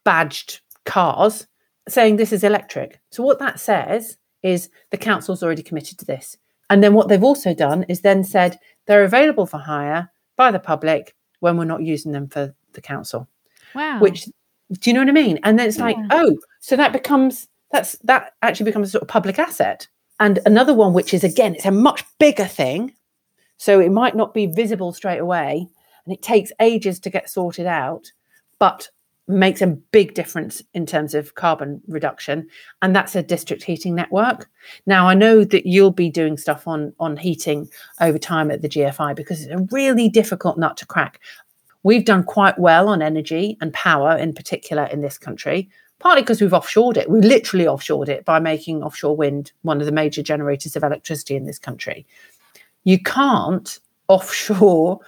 badged 0.04 0.62
cars 0.86 1.48
saying 1.88 2.16
this 2.16 2.32
is 2.32 2.44
electric. 2.44 3.00
So 3.12 3.24
what 3.24 3.40
that 3.40 3.60
says 3.60 4.18
is 4.44 4.70
the 4.92 4.98
council's 4.98 5.44
already 5.44 5.64
committed 5.64 5.98
to 6.00 6.06
this. 6.06 6.38
And 6.70 6.84
then 6.84 6.94
what 6.94 7.08
they've 7.08 7.24
also 7.24 7.54
done 7.54 7.84
is 7.90 8.02
then 8.02 8.24
said 8.24 8.60
they're 8.86 9.04
available 9.04 9.46
for 9.46 9.58
hire 9.58 10.12
by 10.38 10.52
the 10.52 10.60
public 10.60 11.16
when 11.40 11.58
we're 11.58 11.66
not 11.66 11.82
using 11.82 12.12
them 12.12 12.28
for 12.28 12.56
the 12.74 12.82
council. 12.82 13.28
Wow. 13.74 14.00
Which 14.00 14.28
do 14.72 14.90
you 14.90 14.94
know 14.94 15.02
what 15.02 15.10
I 15.10 15.14
mean? 15.14 15.40
And 15.44 15.58
then 15.58 15.68
it's 15.68 15.78
yeah. 15.78 15.86
like, 15.86 15.98
oh, 16.12 16.38
so 16.60 16.76
that 16.76 16.94
becomes 16.94 17.48
that's 17.72 17.98
that 18.04 18.34
actually 18.42 18.66
becomes 18.66 18.90
a 18.90 18.92
sort 18.92 19.02
of 19.02 19.08
public 19.08 19.40
asset. 19.40 19.88
And 20.20 20.40
another 20.46 20.74
one, 20.74 20.94
which 20.94 21.14
is 21.14 21.24
again, 21.24 21.56
it's 21.56 21.66
a 21.66 21.72
much 21.72 22.04
bigger 22.20 22.46
thing. 22.46 22.94
So 23.60 23.80
it 23.80 23.92
might 23.92 24.16
not 24.16 24.34
be 24.34 24.48
visible 24.48 24.94
straight 24.94 25.20
away 25.20 25.68
and 26.06 26.14
it 26.14 26.24
takes 26.24 26.52
ages 26.60 27.00
to 27.02 27.10
get 27.10 27.30
sorted 27.30 27.68
out, 27.68 28.12
but 28.58 28.90
makes 29.28 29.62
a 29.62 29.68
big 29.68 30.16
difference 30.16 30.64
in 30.74 30.88
terms 30.88 31.14
of 31.14 31.36
carbon 31.36 31.80
reduction 31.88 32.48
and 32.82 32.96
that's 32.96 33.16
a 33.16 33.22
district 33.22 33.62
heating 33.62 33.94
network 33.94 34.50
now 34.88 35.08
i 35.08 35.14
know 35.14 35.44
that 35.44 35.68
you'll 35.68 35.92
be 35.92 36.10
doing 36.10 36.36
stuff 36.36 36.68
on 36.68 36.92
on 37.00 37.16
heating 37.16 37.70
over 38.02 38.18
time 38.18 38.50
at 38.50 38.64
the 38.64 38.68
gfi 38.68 39.16
because 39.16 39.44
it's 39.44 39.54
a 39.54 39.68
really 39.70 40.10
difficult 40.10 40.58
nut 40.58 40.76
to 40.76 40.84
crack 40.84 41.20
we've 41.84 42.06
done 42.06 42.24
quite 42.24 42.58
well 42.58 42.90
on 42.90 43.04
energy 43.04 43.56
and 43.62 43.72
power 43.72 44.18
in 44.18 44.34
particular 44.34 44.86
in 44.86 45.02
this 45.02 45.20
country 45.20 45.70
partly 46.00 46.22
because 46.22 46.42
we've 46.42 46.52
offshored 46.52 46.98
it. 46.98 47.10
We 47.10 47.22
literally 47.22 47.66
offshored 47.66 48.08
it 48.08 48.26
by 48.26 48.40
making 48.40 48.84
offshore 48.84 49.16
wind 49.16 49.52
one 49.62 49.80
of 49.80 49.86
the 49.86 49.92
major 49.92 50.24
generators 50.24 50.76
of 50.76 50.84
electricity 50.84 51.36
in 51.36 51.46
this 51.46 51.60
country. 51.60 52.08
You 52.90 52.98
can't 52.98 53.80
offshore 54.08 55.02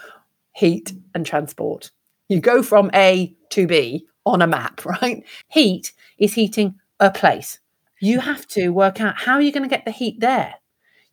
heat 0.54 0.94
and 1.16 1.26
transport. 1.26 1.90
You 2.30 2.40
go 2.40 2.62
from 2.62 2.92
A 2.94 3.36
to 3.50 3.66
B 3.66 4.06
on 4.24 4.44
a 4.44 4.46
map, 4.46 4.86
right? 5.02 5.26
Heat 5.48 5.92
is 6.20 6.36
heating 6.36 6.76
a 7.00 7.10
place. 7.10 7.60
You 8.00 8.20
have 8.20 8.46
to 8.50 8.70
work 8.70 9.02
out 9.02 9.18
how 9.18 9.40
you're 9.40 9.52
going 9.52 9.68
to 9.68 9.76
get 9.76 9.86
the 9.86 9.90
heat 9.90 10.20
there. 10.20 10.54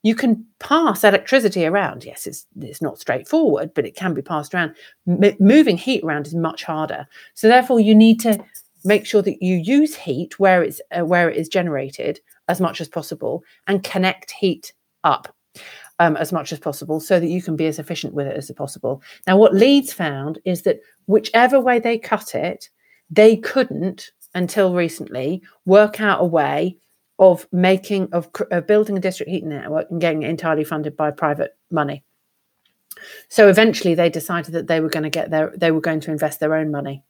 You 0.02 0.14
can 0.14 0.44
pass 0.58 1.04
electricity 1.04 1.64
around. 1.64 2.04
Yes, 2.04 2.26
it's 2.26 2.46
it's 2.60 2.82
not 2.82 2.98
straightforward, 3.00 3.72
but 3.72 3.86
it 3.86 3.96
can 3.96 4.12
be 4.12 4.20
passed 4.20 4.52
around. 4.52 4.74
M- 5.08 5.36
moving 5.40 5.78
heat 5.78 6.04
around 6.04 6.26
is 6.26 6.34
much 6.34 6.64
harder. 6.64 7.06
So 7.32 7.48
therefore, 7.48 7.80
you 7.80 7.94
need 7.94 8.20
to 8.20 8.44
make 8.84 9.06
sure 9.06 9.22
that 9.22 9.42
you 9.42 9.56
use 9.56 9.94
heat 9.94 10.38
where 10.38 10.62
it's 10.62 10.82
uh, 10.90 11.06
where 11.06 11.30
it 11.30 11.38
is 11.38 11.48
generated 11.48 12.20
as 12.46 12.60
much 12.60 12.82
as 12.82 12.88
possible 12.88 13.42
and 13.66 13.82
connect 13.82 14.32
heat 14.32 14.74
up 15.02 15.34
um, 15.98 16.16
as 16.16 16.32
much 16.32 16.52
as 16.52 16.58
possible 16.58 17.00
so 17.00 17.18
that 17.18 17.28
you 17.28 17.42
can 17.42 17.56
be 17.56 17.66
as 17.66 17.78
efficient 17.78 18.14
with 18.14 18.26
it 18.26 18.36
as 18.36 18.50
possible. 18.52 19.02
Now 19.26 19.36
what 19.36 19.54
leeds 19.54 19.92
found 19.92 20.38
is 20.44 20.62
that 20.62 20.80
whichever 21.06 21.60
way 21.60 21.78
they 21.78 21.98
cut 21.98 22.34
it 22.34 22.68
they 23.10 23.36
couldn't 23.36 24.10
until 24.34 24.74
recently 24.74 25.42
work 25.64 26.00
out 26.00 26.20
a 26.20 26.24
way 26.24 26.76
of 27.18 27.48
making 27.52 28.08
of, 28.12 28.28
of 28.50 28.66
building 28.66 28.96
a 28.96 29.00
district 29.00 29.30
heating 29.30 29.48
network 29.48 29.90
and 29.90 30.00
getting 30.00 30.22
it 30.22 30.30
entirely 30.30 30.64
funded 30.64 30.96
by 30.96 31.10
private 31.10 31.56
money. 31.70 32.04
So 33.28 33.48
eventually 33.48 33.94
they 33.94 34.10
decided 34.10 34.52
that 34.54 34.66
they 34.66 34.80
were 34.80 34.88
going 34.88 35.04
to 35.04 35.10
get 35.10 35.30
their 35.30 35.52
they 35.56 35.70
were 35.70 35.80
going 35.80 36.00
to 36.00 36.10
invest 36.10 36.40
their 36.40 36.54
own 36.54 36.70
money. 36.70 37.02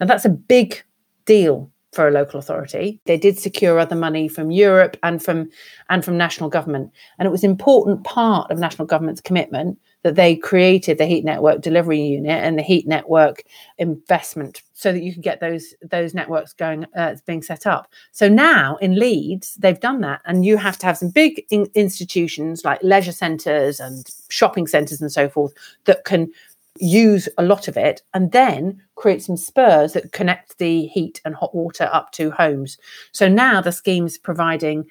Now 0.00 0.06
that's 0.06 0.24
a 0.24 0.30
big 0.30 0.82
deal 1.26 1.70
for 1.96 2.06
a 2.06 2.10
local 2.10 2.38
authority. 2.38 3.00
They 3.06 3.16
did 3.16 3.38
secure 3.38 3.78
other 3.78 3.96
money 3.96 4.28
from 4.28 4.50
Europe 4.50 4.98
and 5.02 5.22
from 5.22 5.48
and 5.88 6.04
from 6.04 6.18
national 6.18 6.50
government. 6.50 6.92
And 7.18 7.26
it 7.26 7.30
was 7.32 7.42
an 7.42 7.50
important 7.50 8.04
part 8.04 8.50
of 8.50 8.58
national 8.58 8.86
government's 8.86 9.22
commitment 9.22 9.78
that 10.02 10.14
they 10.14 10.36
created 10.36 10.98
the 10.98 11.06
heat 11.06 11.24
network 11.24 11.62
delivery 11.62 12.00
unit 12.00 12.44
and 12.44 12.58
the 12.58 12.62
heat 12.62 12.86
network 12.86 13.42
investment 13.78 14.60
so 14.74 14.92
that 14.92 15.02
you 15.02 15.10
can 15.10 15.22
get 15.22 15.40
those 15.40 15.74
those 15.80 16.12
networks 16.12 16.52
going 16.52 16.84
uh, 16.94 17.16
being 17.26 17.42
set 17.42 17.66
up. 17.66 17.90
So 18.12 18.28
now 18.28 18.76
in 18.76 18.98
Leeds 18.98 19.54
they've 19.54 19.80
done 19.80 20.02
that 20.02 20.20
and 20.26 20.44
you 20.44 20.58
have 20.58 20.78
to 20.80 20.86
have 20.86 20.98
some 20.98 21.08
big 21.08 21.46
in- 21.48 21.70
institutions 21.74 22.62
like 22.62 22.82
leisure 22.82 23.10
centres 23.10 23.80
and 23.80 24.06
shopping 24.28 24.66
centres 24.66 25.00
and 25.00 25.10
so 25.10 25.30
forth 25.30 25.54
that 25.86 26.04
can 26.04 26.30
use 26.78 27.28
a 27.38 27.42
lot 27.42 27.68
of 27.68 27.76
it 27.76 28.02
and 28.14 28.32
then 28.32 28.82
create 28.94 29.22
some 29.22 29.36
spurs 29.36 29.92
that 29.92 30.12
connect 30.12 30.58
the 30.58 30.86
heat 30.86 31.20
and 31.24 31.34
hot 31.34 31.54
water 31.54 31.88
up 31.92 32.12
to 32.12 32.30
homes. 32.30 32.78
So 33.12 33.28
now 33.28 33.60
the 33.60 33.72
scheme's 33.72 34.18
providing 34.18 34.86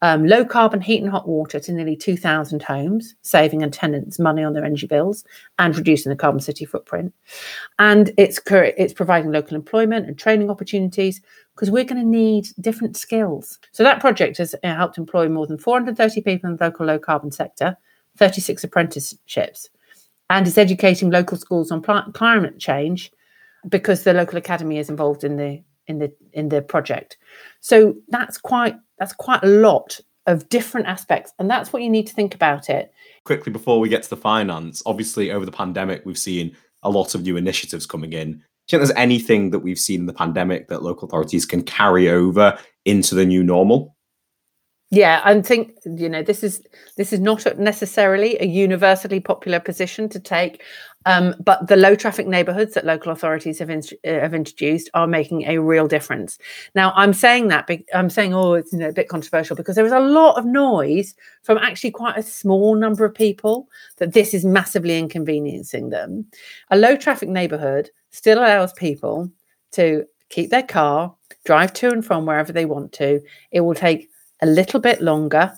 um, 0.00 0.26
low 0.26 0.44
carbon 0.44 0.80
heat 0.80 1.02
and 1.02 1.10
hot 1.10 1.26
water 1.26 1.58
to 1.58 1.72
nearly 1.72 1.96
2,000 1.96 2.62
homes, 2.62 3.14
saving 3.22 3.68
tenants 3.70 4.18
money 4.18 4.44
on 4.44 4.52
their 4.52 4.64
energy 4.64 4.86
bills 4.86 5.24
and 5.58 5.76
reducing 5.76 6.10
the 6.10 6.16
carbon 6.16 6.40
city 6.40 6.64
footprint. 6.64 7.12
And 7.78 8.12
it's 8.16 8.40
it's 8.48 8.92
providing 8.92 9.32
local 9.32 9.56
employment 9.56 10.06
and 10.06 10.16
training 10.16 10.50
opportunities 10.50 11.20
because 11.54 11.70
we're 11.70 11.84
going 11.84 12.00
to 12.00 12.08
need 12.08 12.46
different 12.60 12.96
skills. 12.96 13.58
So 13.72 13.82
that 13.82 14.00
project 14.00 14.38
has 14.38 14.54
uh, 14.62 14.74
helped 14.74 14.98
employ 14.98 15.28
more 15.28 15.46
than 15.46 15.58
430 15.58 16.20
people 16.20 16.50
in 16.50 16.56
the 16.56 16.64
local 16.64 16.86
low 16.86 17.00
carbon 17.00 17.32
sector, 17.32 17.76
36 18.16 18.62
apprenticeships, 18.62 19.68
and 20.30 20.46
is 20.46 20.58
educating 20.58 21.10
local 21.10 21.38
schools 21.38 21.70
on 21.70 21.82
pl- 21.82 22.12
climate 22.12 22.58
change 22.58 23.10
because 23.68 24.04
the 24.04 24.12
local 24.12 24.38
academy 24.38 24.78
is 24.78 24.88
involved 24.88 25.24
in 25.24 25.36
the 25.36 25.62
in 25.86 25.98
the 25.98 26.12
in 26.32 26.50
the 26.50 26.62
project. 26.62 27.16
So 27.60 27.94
that's 28.08 28.38
quite 28.38 28.76
that's 28.98 29.12
quite 29.12 29.42
a 29.42 29.48
lot 29.48 30.00
of 30.26 30.48
different 30.48 30.86
aspects, 30.86 31.32
and 31.38 31.50
that's 31.50 31.72
what 31.72 31.82
you 31.82 31.88
need 31.88 32.06
to 32.06 32.14
think 32.14 32.34
about 32.34 32.68
it. 32.68 32.92
Quickly 33.24 33.52
before 33.52 33.80
we 33.80 33.88
get 33.88 34.02
to 34.02 34.10
the 34.10 34.16
finance, 34.16 34.82
obviously 34.86 35.30
over 35.30 35.44
the 35.44 35.52
pandemic 35.52 36.02
we've 36.04 36.18
seen 36.18 36.56
a 36.82 36.90
lot 36.90 37.14
of 37.14 37.22
new 37.22 37.36
initiatives 37.36 37.86
coming 37.86 38.12
in. 38.12 38.32
Do 38.32 38.76
you 38.76 38.78
think 38.78 38.88
there's 38.88 39.02
anything 39.02 39.50
that 39.50 39.60
we've 39.60 39.78
seen 39.78 40.00
in 40.00 40.06
the 40.06 40.12
pandemic 40.12 40.68
that 40.68 40.82
local 40.82 41.08
authorities 41.08 41.46
can 41.46 41.62
carry 41.62 42.10
over 42.10 42.58
into 42.84 43.14
the 43.14 43.24
new 43.24 43.42
normal? 43.42 43.96
Yeah, 44.90 45.20
I 45.22 45.38
think 45.42 45.72
you 45.84 46.08
know 46.08 46.22
this 46.22 46.42
is 46.42 46.62
this 46.96 47.12
is 47.12 47.20
not 47.20 47.58
necessarily 47.58 48.38
a 48.40 48.46
universally 48.46 49.20
popular 49.20 49.60
position 49.60 50.08
to 50.08 50.18
take, 50.18 50.62
um, 51.04 51.34
but 51.44 51.68
the 51.68 51.76
low 51.76 51.94
traffic 51.94 52.26
neighbourhoods 52.26 52.72
that 52.72 52.86
local 52.86 53.12
authorities 53.12 53.58
have 53.58 53.68
in, 53.68 53.82
uh, 54.06 54.08
have 54.08 54.32
introduced 54.32 54.88
are 54.94 55.06
making 55.06 55.42
a 55.42 55.58
real 55.58 55.88
difference. 55.88 56.38
Now, 56.74 56.94
I'm 56.96 57.12
saying 57.12 57.48
that 57.48 57.68
I'm 57.94 58.08
saying 58.08 58.32
oh, 58.32 58.54
it's 58.54 58.72
you 58.72 58.78
know, 58.78 58.88
a 58.88 58.92
bit 58.92 59.10
controversial 59.10 59.56
because 59.56 59.76
there 59.76 59.84
is 59.84 59.92
a 59.92 60.00
lot 60.00 60.38
of 60.38 60.46
noise 60.46 61.14
from 61.42 61.58
actually 61.58 61.90
quite 61.90 62.16
a 62.16 62.22
small 62.22 62.74
number 62.74 63.04
of 63.04 63.14
people 63.14 63.68
that 63.98 64.14
this 64.14 64.32
is 64.32 64.42
massively 64.42 64.98
inconveniencing 64.98 65.90
them. 65.90 66.24
A 66.70 66.78
low 66.78 66.96
traffic 66.96 67.28
neighbourhood 67.28 67.90
still 68.10 68.38
allows 68.38 68.72
people 68.72 69.30
to 69.72 70.06
keep 70.30 70.48
their 70.48 70.62
car, 70.62 71.14
drive 71.44 71.74
to 71.74 71.90
and 71.90 72.02
from 72.04 72.24
wherever 72.24 72.54
they 72.54 72.64
want 72.64 72.92
to. 72.92 73.20
It 73.52 73.60
will 73.60 73.74
take 73.74 74.08
a 74.42 74.46
little 74.46 74.80
bit 74.80 75.00
longer 75.00 75.52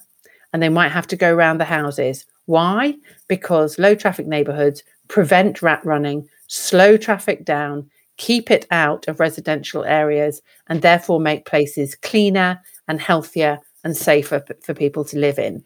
and 0.52 0.62
they 0.62 0.68
might 0.68 0.90
have 0.90 1.06
to 1.08 1.16
go 1.16 1.32
around 1.32 1.58
the 1.58 1.64
houses. 1.64 2.26
Why? 2.46 2.94
Because 3.28 3.78
low 3.78 3.94
traffic 3.94 4.26
neighborhoods 4.26 4.82
prevent 5.08 5.62
rat 5.62 5.84
running, 5.84 6.28
slow 6.46 6.96
traffic 6.96 7.44
down, 7.44 7.88
keep 8.16 8.50
it 8.50 8.66
out 8.70 9.06
of 9.08 9.20
residential 9.20 9.84
areas, 9.84 10.42
and 10.68 10.82
therefore 10.82 11.20
make 11.20 11.46
places 11.46 11.94
cleaner 11.94 12.60
and 12.88 13.00
healthier 13.00 13.58
and 13.84 13.96
safer 13.96 14.44
for 14.62 14.74
people 14.74 15.04
to 15.04 15.18
live 15.18 15.38
in. 15.38 15.62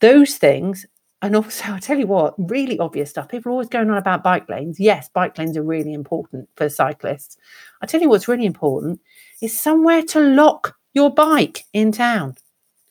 Those 0.00 0.36
things, 0.36 0.86
and 1.22 1.34
also 1.34 1.64
I'll 1.72 1.80
tell 1.80 1.98
you 1.98 2.06
what, 2.06 2.34
really 2.38 2.78
obvious 2.78 3.10
stuff. 3.10 3.28
People 3.28 3.50
are 3.50 3.52
always 3.52 3.68
going 3.68 3.90
on 3.90 3.96
about 3.96 4.22
bike 4.22 4.48
lanes. 4.48 4.78
Yes, 4.78 5.08
bike 5.08 5.38
lanes 5.38 5.56
are 5.56 5.62
really 5.62 5.92
important 5.92 6.48
for 6.56 6.68
cyclists. 6.68 7.36
I 7.80 7.86
tell 7.86 8.00
you 8.00 8.08
what's 8.08 8.28
really 8.28 8.46
important 8.46 9.00
is 9.40 9.58
somewhere 9.58 10.02
to 10.02 10.20
lock 10.20 10.77
your 10.98 11.14
bike 11.14 11.64
in 11.72 11.92
town. 11.92 12.34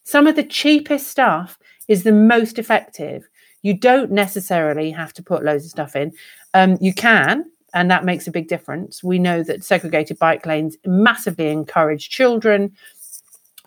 Some 0.06 0.28
of 0.28 0.38
the 0.38 0.44
cheapest 0.44 1.08
stuff 1.08 1.60
is 1.90 2.04
the 2.04 2.14
most 2.14 2.58
effective. 2.58 3.28
You 3.64 3.74
don't 3.74 4.12
necessarily 4.12 4.92
have 4.92 5.12
to 5.16 5.22
put 5.22 5.44
loads 5.44 5.66
of 5.66 5.72
stuff 5.72 5.94
in. 5.94 6.14
Um, 6.54 6.78
you 6.80 6.94
can, 6.94 7.44
and 7.74 7.92
that 7.92 8.06
makes 8.06 8.26
a 8.26 8.32
big 8.32 8.48
difference. 8.48 9.04
We 9.04 9.20
know 9.20 9.44
that 9.44 9.66
segregated 9.66 10.18
bike 10.20 10.46
lanes 10.46 10.78
massively 10.86 11.50
encourage 11.50 12.08
children, 12.08 12.72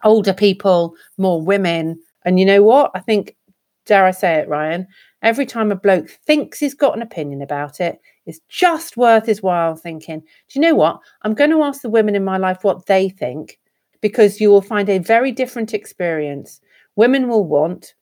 older 0.05 0.33
people, 0.33 0.95
more 1.19 1.43
women. 1.43 2.01
And 2.25 2.41
you 2.41 2.47
know 2.47 2.63
what? 2.63 2.93
I 2.95 3.01
think, 3.01 3.37
dare 3.85 4.07
I 4.07 4.11
say 4.11 4.37
it, 4.37 4.49
Ryan, 4.49 4.87
every 5.21 5.45
time 5.45 5.71
a 5.71 5.77
bloke 5.77 6.09
thinks 6.09 6.59
he's 6.59 6.73
got 6.73 6.97
an 6.97 7.03
opinion 7.03 7.43
about 7.43 7.79
it, 7.79 8.01
it's 8.25 8.41
just 8.49 8.97
worth 8.97 9.27
his 9.27 9.43
while 9.43 9.77
thinking, 9.77 10.21
do 10.21 10.27
you 10.55 10.63
know 10.63 10.75
what? 10.75 10.99
I'm 11.21 11.35
going 11.35 11.51
to 11.51 11.63
ask 11.63 11.83
the 11.83 11.91
women 11.91 12.17
in 12.17 12.25
my 12.25 12.39
life 12.39 12.65
what 12.65 12.87
they 12.87 13.11
think 13.11 13.60
because 14.01 14.41
you 14.41 14.51
will 14.51 14.63
find 14.63 14.89
a 14.89 14.99
very 14.99 15.33
different 15.33 15.75
experience. 15.75 16.61
Women 16.97 17.29
will 17.29 17.45
want 17.45 17.95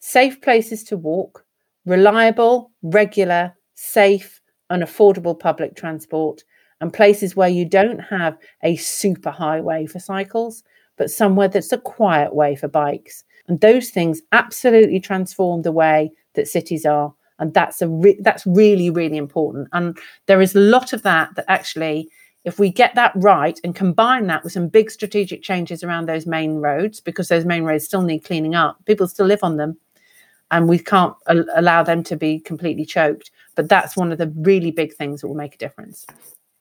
safe 0.00 0.40
places 0.40 0.84
to 0.84 0.96
walk, 0.96 1.44
reliable, 1.84 2.70
regular, 2.82 3.54
safe, 3.74 4.40
and 4.70 4.82
affordable 4.82 5.38
public 5.38 5.74
transport, 5.76 6.44
and 6.80 6.92
places 6.92 7.34
where 7.34 7.48
you 7.48 7.64
don't 7.64 7.98
have 7.98 8.36
a 8.62 8.76
super 8.76 9.30
highway 9.30 9.86
for 9.86 9.98
cycles, 9.98 10.62
but 10.96 11.10
somewhere 11.10 11.48
that's 11.48 11.72
a 11.72 11.78
quiet 11.78 12.34
way 12.34 12.54
for 12.54 12.68
bikes. 12.68 13.24
And 13.48 13.60
those 13.60 13.90
things 13.90 14.20
absolutely 14.32 15.00
transform 15.00 15.62
the 15.62 15.72
way 15.72 16.12
that 16.34 16.48
cities 16.48 16.84
are. 16.84 17.14
And 17.40 17.54
that's 17.54 17.80
a 17.80 17.88
re- 17.88 18.18
that's 18.20 18.44
really 18.46 18.90
really 18.90 19.16
important. 19.16 19.68
And 19.72 19.96
there 20.26 20.40
is 20.40 20.54
a 20.54 20.60
lot 20.60 20.92
of 20.92 21.02
that 21.02 21.34
that 21.36 21.44
actually 21.48 22.10
if 22.44 22.58
we 22.58 22.70
get 22.70 22.94
that 22.94 23.12
right 23.16 23.58
and 23.64 23.74
combine 23.74 24.26
that 24.28 24.44
with 24.44 24.52
some 24.52 24.68
big 24.68 24.90
strategic 24.90 25.42
changes 25.42 25.82
around 25.82 26.06
those 26.06 26.26
main 26.26 26.56
roads, 26.56 27.00
because 27.00 27.28
those 27.28 27.44
main 27.44 27.64
roads 27.64 27.84
still 27.84 28.02
need 28.02 28.20
cleaning 28.20 28.54
up, 28.54 28.78
people 28.86 29.08
still 29.08 29.26
live 29.26 29.42
on 29.42 29.56
them, 29.56 29.76
and 30.50 30.68
we 30.68 30.78
can't 30.78 31.14
a- 31.26 31.44
allow 31.56 31.82
them 31.82 32.02
to 32.04 32.16
be 32.16 32.40
completely 32.40 32.84
choked. 32.84 33.30
But 33.54 33.68
that's 33.68 33.96
one 33.96 34.12
of 34.12 34.18
the 34.18 34.32
really 34.36 34.70
big 34.70 34.94
things 34.94 35.20
that 35.20 35.28
will 35.28 35.34
make 35.34 35.54
a 35.54 35.58
difference. 35.58 36.06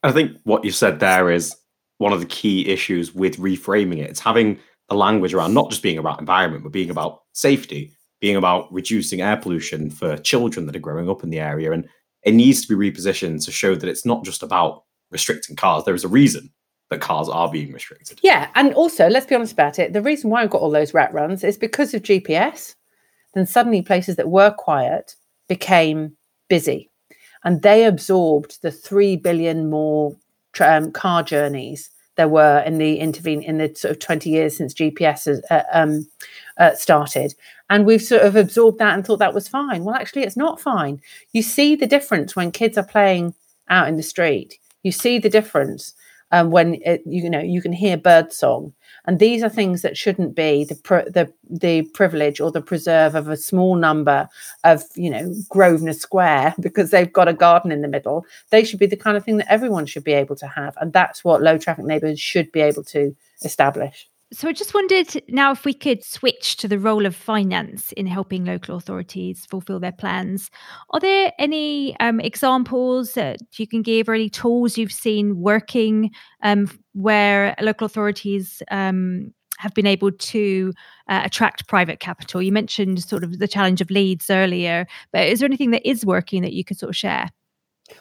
I 0.04 0.12
think 0.12 0.38
what 0.44 0.64
you 0.64 0.72
said 0.72 1.00
there 1.00 1.30
is 1.30 1.56
one 2.00 2.14
of 2.14 2.20
the 2.20 2.26
key 2.26 2.68
issues 2.68 3.14
with 3.14 3.38
reframing 3.38 4.00
it. 4.00 4.10
It's 4.10 4.20
having 4.20 4.60
the 4.90 4.96
language 4.96 5.34
around 5.34 5.54
not 5.54 5.70
just 5.70 5.84
being 5.84 5.98
about 5.98 6.20
environment, 6.20 6.64
but 6.64 6.72
being 6.72 6.90
about 6.90 7.24
safety, 7.34 7.92
being 8.20 8.36
about 8.36 8.72
reducing 8.74 9.22
air 9.22 9.38
pollution 9.38 9.90
for 9.90 10.18
children 10.18 10.66
that 10.66 10.76
are 10.76 10.80
growing 10.80 11.10
up 11.10 11.24
in 11.24 11.30
the 11.30 11.40
area. 11.40 11.72
And 11.72 11.88
it 12.24 12.34
needs 12.34 12.66
to 12.66 12.76
be 12.76 12.92
repositioned 12.92 13.44
to 13.46 13.52
show 13.52 13.76
that 13.76 13.90
it's 13.90 14.06
not 14.06 14.24
just 14.24 14.44
about 14.44 14.84
restricting 15.12 15.56
cars. 15.56 15.84
There 15.86 15.96
is 15.96 16.04
a 16.04 16.10
reason 16.10 16.52
that 16.90 17.02
cars 17.02 17.28
are 17.28 17.52
being 17.52 17.74
restricted. 17.74 18.20
Yeah, 18.24 18.50
and 18.56 18.74
also 18.74 19.10
let's 19.10 19.26
be 19.26 19.36
honest 19.36 19.54
about 19.54 19.80
it. 19.80 19.94
The 19.94 20.02
reason 20.02 20.30
why 20.30 20.42
I've 20.42 20.50
got 20.50 20.62
all 20.62 20.72
those 20.72 20.94
rat 20.94 21.14
runs 21.14 21.44
is 21.44 21.58
because 21.58 21.94
of 21.94 22.04
GPS. 22.04 22.76
Then 23.34 23.46
suddenly 23.46 23.82
places 23.82 24.16
that 24.16 24.30
were 24.30 24.52
quiet 24.52 25.16
became 25.48 26.16
busy, 26.48 26.90
and 27.44 27.62
they 27.62 27.84
absorbed 27.84 28.62
the 28.62 28.72
three 28.72 29.16
billion 29.16 29.70
more 29.70 30.16
um, 30.60 30.92
car 30.92 31.24
journeys 31.24 31.92
there 32.18 32.28
were 32.28 32.62
in 32.66 32.80
the 32.80 33.00
intervene 33.00 33.42
in 33.42 33.60
the 33.60 33.74
sort 33.74 33.92
of 33.92 34.00
20 34.00 34.30
years 34.30 34.58
since 34.58 34.74
GPS 34.74 35.26
has 35.26 35.42
uh, 35.50 35.64
um, 35.72 36.08
uh, 36.58 36.74
started. 36.74 37.34
And 37.70 37.86
we've 37.86 38.02
sort 38.02 38.24
of 38.24 38.36
absorbed 38.36 38.80
that 38.80 38.96
and 38.96 39.06
thought 39.06 39.20
that 39.20 39.34
was 39.34 39.48
fine. 39.48 39.84
Well, 39.84 39.96
actually, 39.96 40.24
it's 40.24 40.36
not 40.36 40.60
fine. 40.60 41.00
You 41.32 41.44
see 41.44 41.76
the 41.76 41.88
difference 41.88 42.36
when 42.36 42.52
kids 42.52 42.78
are 42.78 42.84
playing 42.84 43.36
out 43.70 43.88
in 43.88 43.98
the 43.98 44.04
street. 44.04 44.58
You 44.88 44.94
see 44.94 45.20
the 45.20 45.30
difference 45.30 45.94
um, 46.32 46.50
when 46.50 46.76
it, 46.86 47.02
you 47.06 47.30
know 47.30 47.42
you 47.42 47.62
can 47.62 47.74
hear 47.74 47.98
bird 47.98 48.32
song, 48.32 48.72
and 49.04 49.20
these 49.20 49.44
are 49.44 49.50
things 49.50 49.82
that 49.82 49.98
shouldn't 49.98 50.34
be 50.34 50.64
the 50.64 50.76
the 51.12 51.30
the 51.50 51.82
privilege 51.94 52.40
or 52.40 52.52
the 52.54 52.62
preserve 52.62 53.14
of 53.14 53.28
a 53.28 53.36
small 53.36 53.76
number 53.76 54.30
of 54.64 54.86
you 54.96 55.10
know 55.10 55.36
Grosvenor 55.50 55.92
Square 55.92 56.56
because 56.62 56.92
they've 56.92 57.12
got 57.12 57.28
a 57.28 57.34
garden 57.34 57.74
in 57.74 57.82
the 57.82 57.90
middle. 57.90 58.26
They 58.50 58.64
should 58.64 58.80
be 58.80 58.86
the 58.86 58.96
kind 58.96 59.18
of 59.18 59.26
thing 59.26 59.36
that 59.40 59.52
everyone 59.52 59.88
should 59.88 60.06
be 60.06 60.14
able 60.14 60.38
to 60.38 60.48
have, 60.48 60.78
and 60.80 60.94
that's 60.94 61.22
what 61.22 61.42
low 61.42 61.58
traffic 61.58 61.84
neighbourhoods 61.84 62.22
should 62.22 62.50
be 62.54 62.62
able 62.62 62.86
to 62.86 63.14
establish. 63.44 64.08
So 64.34 64.50
I 64.50 64.52
just 64.52 64.74
wondered 64.74 65.08
now 65.30 65.52
if 65.52 65.64
we 65.64 65.74
could 65.74 66.04
switch 66.04 66.58
to 66.58 66.68
the 66.68 66.80
role 66.80 67.06
of 67.06 67.16
finance 67.16 67.94
in 67.94 68.06
helping 68.08 68.44
local 68.44 68.76
authorities 68.76 69.46
fulfill 69.50 69.80
their 69.80 69.94
plans. 69.94 70.50
Are 70.90 71.00
there 71.00 71.32
any 71.40 71.98
um, 72.02 72.20
examples 72.20 73.14
that 73.14 73.40
you 73.58 73.66
can 73.66 73.82
give 73.82 74.10
or 74.10 74.14
any 74.14 74.30
tools 74.30 74.78
you've 74.78 74.92
seen 74.92 75.40
working 75.40 76.12
um, 76.44 76.70
where 76.94 77.56
local 77.62 77.86
authorities 77.86 78.62
um, 78.70 79.34
have 79.60 79.74
been 79.74 79.88
able 79.88 80.12
to 80.12 80.74
uh, 81.08 81.22
attract 81.24 81.70
private 81.70 82.02
capital? 82.02 82.42
You 82.42 82.52
mentioned 82.52 83.02
sort 83.04 83.24
of 83.24 83.40
the 83.40 83.48
challenge 83.48 83.80
of 83.80 83.90
Leeds 83.90 84.30
earlier, 84.30 84.88
but 85.14 85.26
is 85.26 85.40
there 85.40 85.48
anything 85.48 85.72
that 85.72 85.88
is 85.88 86.06
working 86.06 86.42
that 86.42 86.52
you 86.52 86.66
could 86.66 86.78
sort 86.78 86.90
of 86.90 86.98
share? 86.98 87.30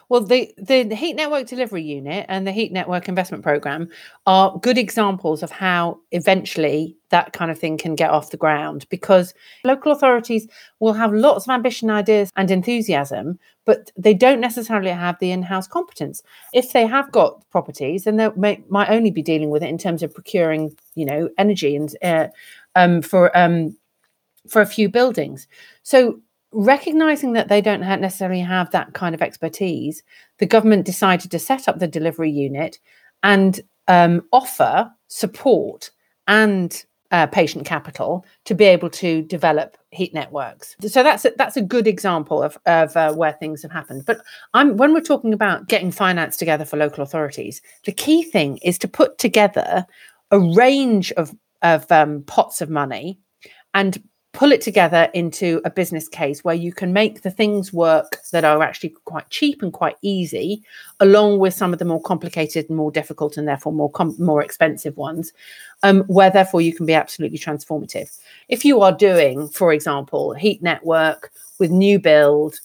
Well, 0.09 0.21
the, 0.21 0.53
the 0.57 0.95
Heat 0.95 1.15
Network 1.15 1.47
Delivery 1.47 1.83
Unit 1.83 2.25
and 2.29 2.45
the 2.45 2.51
Heat 2.51 2.71
Network 2.71 3.07
Investment 3.07 3.43
Program 3.43 3.89
are 4.25 4.57
good 4.59 4.77
examples 4.77 5.43
of 5.43 5.51
how 5.51 5.99
eventually 6.11 6.97
that 7.09 7.33
kind 7.33 7.51
of 7.51 7.57
thing 7.57 7.77
can 7.77 7.95
get 7.95 8.09
off 8.09 8.31
the 8.31 8.37
ground 8.37 8.85
because 8.89 9.33
local 9.63 9.91
authorities 9.91 10.47
will 10.79 10.93
have 10.93 11.13
lots 11.13 11.45
of 11.45 11.51
ambition, 11.51 11.89
ideas, 11.89 12.31
and 12.35 12.51
enthusiasm, 12.51 13.39
but 13.65 13.91
they 13.97 14.13
don't 14.13 14.41
necessarily 14.41 14.91
have 14.91 15.17
the 15.19 15.31
in 15.31 15.41
house 15.41 15.67
competence. 15.67 16.21
If 16.53 16.73
they 16.73 16.85
have 16.85 17.11
got 17.11 17.47
properties, 17.49 18.03
then 18.03 18.17
they 18.17 18.29
may, 18.35 18.63
might 18.69 18.89
only 18.89 19.11
be 19.11 19.21
dealing 19.21 19.49
with 19.49 19.63
it 19.63 19.69
in 19.69 19.77
terms 19.77 20.03
of 20.03 20.13
procuring, 20.13 20.75
you 20.95 21.05
know, 21.05 21.29
energy 21.37 21.75
and 21.75 21.95
uh, 22.01 22.27
um, 22.75 23.01
for 23.01 23.35
um, 23.37 23.75
for 24.49 24.61
a 24.61 24.65
few 24.65 24.89
buildings. 24.89 25.47
So 25.83 26.21
recognizing 26.51 27.33
that 27.33 27.49
they 27.49 27.61
don't 27.61 27.81
necessarily 27.81 28.41
have 28.41 28.71
that 28.71 28.93
kind 28.93 29.13
of 29.13 29.21
expertise, 29.21 30.03
the 30.39 30.45
government 30.45 30.85
decided 30.85 31.31
to 31.31 31.39
set 31.39 31.67
up 31.67 31.79
the 31.79 31.87
delivery 31.87 32.31
unit 32.31 32.79
and 33.23 33.61
um, 33.87 34.23
offer 34.31 34.91
support 35.07 35.91
and 36.27 36.85
uh, 37.11 37.25
patient 37.27 37.65
capital 37.65 38.25
to 38.43 38.53
be 38.53 38.65
able 38.65 38.89
to 38.89 39.21
develop 39.23 39.77
heat 39.91 40.13
networks. 40.13 40.75
So 40.81 41.03
that's 41.03 41.23
a, 41.23 41.31
that's 41.37 41.55
a 41.55 41.61
good 41.61 41.87
example 41.87 42.43
of, 42.43 42.57
of 42.65 42.95
uh, 42.97 43.13
where 43.13 43.31
things 43.33 43.61
have 43.61 43.71
happened. 43.71 44.03
But 44.05 44.19
I'm, 44.53 44.75
when 44.75 44.93
we're 44.93 45.01
talking 45.01 45.33
about 45.33 45.69
getting 45.69 45.91
finance 45.91 46.35
together 46.35 46.65
for 46.65 46.75
local 46.75 47.03
authorities, 47.03 47.61
the 47.85 47.93
key 47.93 48.23
thing 48.23 48.57
is 48.57 48.77
to 48.79 48.87
put 48.89 49.17
together 49.17 49.85
a 50.31 50.39
range 50.39 51.11
of 51.13 51.33
of 51.63 51.91
um, 51.91 52.23
pots 52.23 52.61
of 52.61 52.69
money 52.69 53.19
and 53.73 54.03
pull 54.37 54.51
it 54.51 54.61
together 54.61 55.09
into 55.15 55.59
a 55.65 55.69
business 55.71 56.07
case 56.07 56.43
where 56.43 56.53
you 56.53 56.71
can 56.71 56.93
make 56.93 57.23
the 57.23 57.31
things 57.31 57.73
work 57.73 58.19
that 58.31 58.45
are 58.45 58.61
actually 58.61 58.93
quite 59.05 59.27
cheap 59.31 59.63
and 59.63 59.73
quite 59.73 59.95
easy, 60.03 60.61
along 60.99 61.39
with 61.39 61.55
some 61.55 61.73
of 61.73 61.79
the 61.79 61.85
more 61.85 62.01
complicated 62.03 62.67
and 62.69 62.77
more 62.77 62.91
difficult 62.91 63.35
and 63.35 63.47
therefore 63.47 63.73
more 63.73 63.89
com- 63.89 64.15
more 64.19 64.43
expensive 64.43 64.95
ones, 64.95 65.33
um, 65.81 66.01
where 66.01 66.29
therefore 66.29 66.61
you 66.61 66.71
can 66.71 66.85
be 66.85 66.93
absolutely 66.93 67.39
transformative. 67.39 68.15
If 68.47 68.63
you 68.63 68.79
are 68.81 68.91
doing, 68.91 69.47
for 69.47 69.73
example, 69.73 70.35
heat 70.35 70.61
network 70.61 71.31
with 71.57 71.71
new 71.71 71.97
build, 71.97 72.59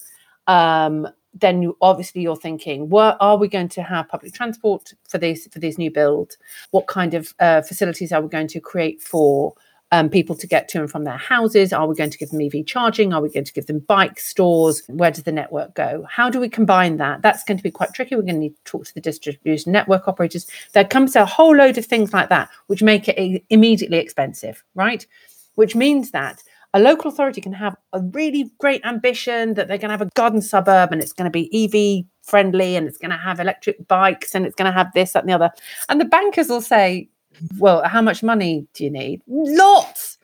um, 0.48 1.08
then 1.32 1.62
you, 1.62 1.78
obviously 1.80 2.20
you're 2.20 2.36
thinking, 2.36 2.90
what 2.90 3.16
are 3.18 3.38
we 3.38 3.48
going 3.48 3.70
to 3.70 3.82
have 3.82 4.08
public 4.08 4.34
transport 4.34 4.92
for 5.08 5.16
this 5.16 5.48
for 5.50 5.58
this 5.58 5.78
new 5.78 5.90
build? 5.90 6.36
What 6.72 6.86
kind 6.86 7.14
of 7.14 7.32
uh, 7.40 7.62
facilities 7.62 8.12
are 8.12 8.20
we 8.20 8.28
going 8.28 8.48
to 8.48 8.60
create 8.60 9.00
for 9.00 9.54
um, 9.92 10.08
people 10.08 10.34
to 10.34 10.46
get 10.46 10.68
to 10.68 10.80
and 10.80 10.90
from 10.90 11.04
their 11.04 11.18
houses? 11.18 11.72
Are 11.72 11.86
we 11.86 11.94
going 11.94 12.10
to 12.10 12.18
give 12.18 12.30
them 12.30 12.40
EV 12.40 12.66
charging? 12.66 13.12
Are 13.12 13.20
we 13.20 13.28
going 13.28 13.44
to 13.44 13.52
give 13.52 13.66
them 13.66 13.80
bike 13.80 14.18
stores? 14.18 14.82
Where 14.88 15.10
does 15.10 15.24
the 15.24 15.32
network 15.32 15.74
go? 15.74 16.04
How 16.10 16.30
do 16.30 16.40
we 16.40 16.48
combine 16.48 16.96
that? 16.96 17.22
That's 17.22 17.44
going 17.44 17.58
to 17.58 17.62
be 17.62 17.70
quite 17.70 17.92
tricky. 17.92 18.16
We're 18.16 18.22
going 18.22 18.34
to 18.34 18.40
need 18.40 18.56
to 18.56 18.64
talk 18.64 18.86
to 18.86 18.94
the 18.94 19.00
distribution 19.00 19.70
network 19.70 20.08
operators. 20.08 20.46
There 20.72 20.84
comes 20.84 21.14
a 21.14 21.26
whole 21.26 21.54
load 21.54 21.78
of 21.78 21.84
things 21.84 22.12
like 22.12 22.30
that, 22.30 22.48
which 22.66 22.82
make 22.82 23.06
it 23.06 23.44
immediately 23.50 23.98
expensive, 23.98 24.64
right? 24.74 25.06
Which 25.54 25.76
means 25.76 26.10
that 26.12 26.42
a 26.74 26.80
local 26.80 27.10
authority 27.10 27.42
can 27.42 27.52
have 27.52 27.76
a 27.92 28.00
really 28.00 28.50
great 28.58 28.82
ambition 28.86 29.54
that 29.54 29.68
they're 29.68 29.76
going 29.76 29.90
to 29.90 29.98
have 29.98 30.00
a 30.00 30.10
garden 30.14 30.40
suburb 30.40 30.90
and 30.90 31.02
it's 31.02 31.12
going 31.12 31.30
to 31.30 31.30
be 31.30 31.50
EV 31.52 32.06
friendly 32.22 32.76
and 32.76 32.88
it's 32.88 32.96
going 32.96 33.10
to 33.10 33.16
have 33.16 33.40
electric 33.40 33.86
bikes 33.88 34.34
and 34.34 34.46
it's 34.46 34.54
going 34.54 34.70
to 34.70 34.72
have 34.72 34.90
this, 34.94 35.12
that, 35.12 35.22
and 35.22 35.28
the 35.28 35.34
other. 35.34 35.50
And 35.90 36.00
the 36.00 36.06
bankers 36.06 36.48
will 36.48 36.62
say, 36.62 37.10
well, 37.58 37.82
how 37.84 38.02
much 38.02 38.22
money 38.22 38.66
do 38.74 38.84
you 38.84 38.90
need? 38.90 39.22
Lots. 39.26 40.18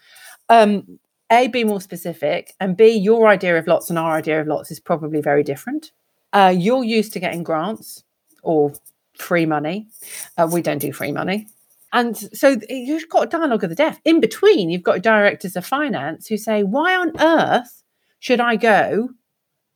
Um, 0.48 0.98
a, 1.30 1.48
be 1.48 1.64
more 1.64 1.80
specific, 1.80 2.54
and 2.58 2.76
B, 2.76 2.88
your 2.88 3.28
idea 3.28 3.58
of 3.58 3.66
lots 3.66 3.90
and 3.90 3.98
our 3.98 4.16
idea 4.16 4.40
of 4.40 4.46
lots 4.46 4.70
is 4.70 4.80
probably 4.80 5.20
very 5.20 5.42
different. 5.42 5.92
Uh, 6.32 6.54
you're 6.56 6.84
used 6.84 7.12
to 7.12 7.20
getting 7.20 7.42
grants 7.42 8.02
or 8.42 8.72
free 9.18 9.46
money. 9.46 9.88
Uh, 10.36 10.48
we 10.50 10.62
don't 10.62 10.78
do 10.78 10.92
free 10.92 11.12
money. 11.12 11.46
And 11.92 12.16
so 12.16 12.56
you've 12.68 13.08
got 13.08 13.24
a 13.24 13.38
dialogue 13.38 13.64
of 13.64 13.70
the 13.70 13.76
deaf. 13.76 13.98
In 14.04 14.20
between, 14.20 14.70
you've 14.70 14.82
got 14.82 15.02
directors 15.02 15.56
of 15.56 15.64
finance 15.66 16.26
who 16.26 16.36
say, 16.36 16.62
why 16.62 16.96
on 16.96 17.12
earth 17.20 17.82
should 18.20 18.40
I 18.40 18.56
go 18.56 19.10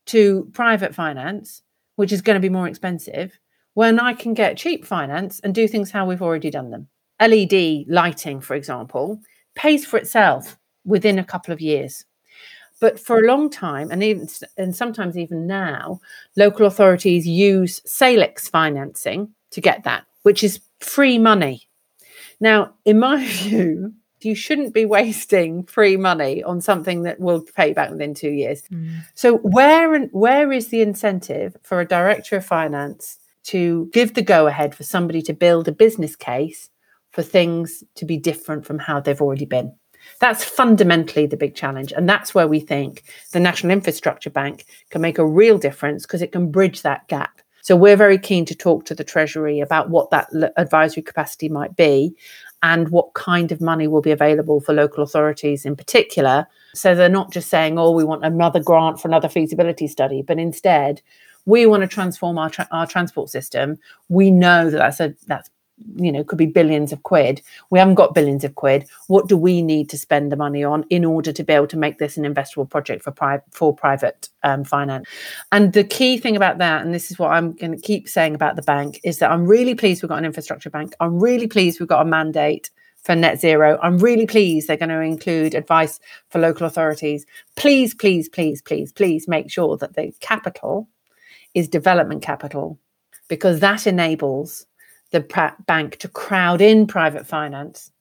to 0.07 0.51
private 0.53 0.95
finance, 0.95 1.63
which 1.97 2.13
is 2.13 2.23
going 2.23 2.35
to 2.35 2.41
be 2.41 2.49
more 2.51 2.69
expensive, 2.69 3.39
when 3.75 3.99
I 3.99 4.13
can 4.13 4.35
get 4.35 4.59
cheap 4.59 4.85
finance 4.85 5.41
and 5.41 5.55
do 5.55 5.67
things 5.67 5.91
how 5.91 6.07
we've 6.07 6.23
already 6.23 6.51
done 6.51 6.71
them? 6.71 6.89
LED 7.27 7.87
lighting, 7.89 8.41
for 8.41 8.55
example, 8.55 9.21
pays 9.55 9.85
for 9.85 9.97
itself 9.97 10.59
within 10.85 11.19
a 11.19 11.25
couple 11.25 11.53
of 11.53 11.61
years. 11.61 12.05
But 12.81 12.99
for 12.99 13.19
a 13.19 13.27
long 13.27 13.49
time, 13.49 13.91
and 13.93 14.03
even 14.03 14.29
and 14.57 14.75
sometimes 14.75 15.17
even 15.17 15.47
now, 15.47 16.01
local 16.37 16.67
authorities 16.67 17.27
use 17.27 17.81
Salix 17.87 18.49
financing 18.49 19.33
to 19.53 19.61
get 19.61 19.85
that, 19.85 20.05
which 20.23 20.43
is 20.43 20.61
free 20.81 21.17
money. 21.17 21.69
Now, 22.41 22.75
in 22.85 22.99
my 22.99 23.25
view, 23.27 23.95
you 24.25 24.35
shouldn't 24.35 24.75
be 24.75 24.85
wasting 24.85 25.65
free 25.65 25.97
money 25.97 26.43
on 26.43 26.61
something 26.61 27.03
that 27.03 27.21
will 27.21 27.43
pay 27.43 27.73
back 27.73 27.91
within 27.91 28.15
two 28.15 28.31
years. 28.31 28.63
Mm. 28.73 29.03
So 29.15 29.37
where 29.39 29.95
and 29.95 30.09
where 30.13 30.53
is 30.53 30.69
the 30.69 30.83
incentive 30.83 31.57
for 31.63 31.81
a 31.81 31.87
director 31.87 32.37
of 32.37 32.47
finance 32.47 33.19
to 33.45 33.91
give 33.93 34.15
the 34.15 34.23
go 34.23 34.47
ahead 34.47 34.75
for 34.75 34.83
somebody 34.83 35.23
to 35.23 35.33
build 35.33 35.69
a 35.69 35.73
business 35.73 36.17
case 36.17 36.69
for 37.13 37.23
things 37.23 37.85
to 37.95 38.05
be 38.05 38.17
different 38.17 38.67
from 38.67 38.79
how 38.79 39.01
they've 39.01 39.21
already 39.21 39.45
been. 39.45 39.75
That's 40.21 40.45
fundamentally 40.45 41.27
the 41.27 41.37
big 41.37 41.55
challenge. 41.55 41.93
And 41.93 42.09
that's 42.09 42.35
where 42.35 42.49
we 42.49 42.61
think 42.61 43.05
the 43.33 43.41
National 43.41 43.73
Infrastructure 43.73 44.31
Bank 44.31 44.65
can 44.91 45.01
make 45.01 45.19
a 45.19 45.27
real 45.27 45.59
difference 45.59 46.05
because 46.05 46.23
it 46.23 46.33
can 46.33 46.51
bridge 46.51 46.83
that 46.83 47.07
gap. 47.09 47.41
So 47.63 47.77
we're 47.77 47.97
very 47.97 48.19
keen 48.19 48.45
to 48.47 48.57
talk 48.57 48.85
to 48.87 48.95
the 48.95 49.05
Treasury 49.05 49.61
about 49.61 49.89
what 49.89 50.11
that 50.11 50.29
advisory 50.57 51.03
capacity 51.03 51.49
might 51.49 51.77
be 51.77 52.17
and 52.65 52.89
what 52.91 53.15
kind 53.15 53.53
of 53.53 53.61
money 53.61 53.87
will 53.87 54.01
be 54.01 54.11
available 54.11 54.61
for 54.61 54.73
local 54.73 55.05
authorities 55.05 55.65
in 55.65 55.77
particular. 55.77 56.47
So 56.75 56.95
they're 56.95 57.09
not 57.09 57.33
just 57.33 57.49
saying, 57.49 57.79
oh, 57.79 57.93
we 57.93 58.05
want 58.05 58.25
another 58.25 58.61
grant 58.61 59.01
for 59.01 59.07
another 59.07 59.29
feasibility 59.29 59.87
study, 59.87 60.23
but 60.23 60.39
instead, 60.39 61.03
we 61.45 61.67
want 61.67 61.83
to 61.83 61.89
transform 61.89 62.39
our, 62.39 62.51
tra- 62.51 62.69
our 62.73 62.87
transport 62.87 63.31
system. 63.31 63.79
We 64.09 64.31
know 64.31 64.71
that 64.71 64.79
that's 64.79 65.01
a 65.01 65.15
that's 65.27 65.51
you 65.97 66.13
know 66.13 66.23
could 66.23 66.39
be 66.39 66.47
billions 66.47 66.93
of 66.93 67.03
quid 67.03 67.41
we 67.71 67.79
haven't 67.79 67.95
got 67.95 68.15
billions 68.15 68.45
of 68.45 68.55
quid 68.55 68.87
what 69.09 69.29
do 69.29 69.37
we 69.37 69.63
need 69.63 69.89
to 69.89 69.99
spend 69.99 70.31
the 70.31 70.37
money 70.37 70.63
on 70.63 70.85
in 70.91 71.05
order 71.05 71.33
to 71.33 71.43
be 71.43 71.53
able 71.53 71.67
to 71.67 71.79
make 71.79 71.99
this 71.99 72.17
an 72.17 72.25
investable 72.25 72.69
project 72.69 73.03
for 73.03 73.11
private 73.11 73.45
for 73.51 73.75
private 73.75 74.29
um, 74.43 74.65
finance 74.65 75.09
and 75.51 75.73
the 75.73 75.85
key 75.85 76.19
thing 76.19 76.37
about 76.37 76.59
that 76.59 76.83
and 76.83 76.95
this 76.95 77.11
is 77.11 77.19
what 77.19 77.33
i'm 77.33 77.53
going 77.53 77.73
to 77.73 77.81
keep 77.81 78.09
saying 78.09 78.35
about 78.35 78.55
the 78.55 78.63
bank 78.63 79.01
is 79.03 79.19
that 79.19 79.31
i'm 79.31 79.47
really 79.47 79.75
pleased 79.75 80.03
we've 80.03 80.11
got 80.11 80.19
an 80.19 80.25
infrastructure 80.25 80.71
bank 80.71 80.95
i'm 81.01 81.19
really 81.19 81.47
pleased 81.47 81.81
we've 81.81 81.89
got 81.89 82.03
a 82.03 82.09
mandate 82.09 82.71
for 83.03 83.17
net 83.17 83.41
zero. 83.41 83.79
I'm 83.83 83.99
really 83.99 84.27
pleased 84.27 84.69
they're 84.69 84.77
going 84.77 84.89
to 84.89 85.01
include 85.01 85.55
advice 85.55 85.99
for 86.31 86.39
local 86.39 86.67
authorities. 86.67 87.27
Please, 87.57 87.95
please, 87.95 88.29
please, 88.29 88.63
please, 88.63 88.93
please 88.93 89.29
make 89.29 89.51
sure 89.51 89.77
that 89.77 89.95
the 89.95 90.13
capital 90.21 90.89
is 91.55 91.69
development 91.69 92.23
capital 92.23 92.79
because 93.29 93.61
that 93.61 93.87
enables 93.87 94.67
the 95.13 95.55
bank 95.67 95.99
to 95.99 96.09
crowd 96.09 96.61
in 96.61 96.87
private 96.87 97.27
finance 97.27 97.93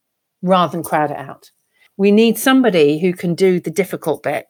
rather 0.41 0.71
than 0.71 0.83
crowd 0.83 1.11
it 1.11 1.17
out. 1.17 1.51
We 1.97 2.11
need 2.11 2.37
somebody 2.37 2.99
who 2.99 3.13
can 3.13 3.35
do 3.35 3.59
the 3.59 3.69
difficult 3.69 4.23
bit 4.23 4.47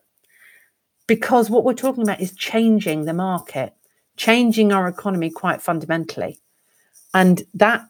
because 1.07 1.49
what 1.49 1.65
we're 1.65 1.73
talking 1.73 2.03
about 2.03 2.21
is 2.21 2.33
changing 2.35 3.05
the 3.05 3.13
market, 3.13 3.73
changing 4.15 4.71
our 4.71 4.87
economy 4.87 5.29
quite 5.29 5.61
fundamentally. 5.61 6.39
And 7.13 7.43
that 7.53 7.81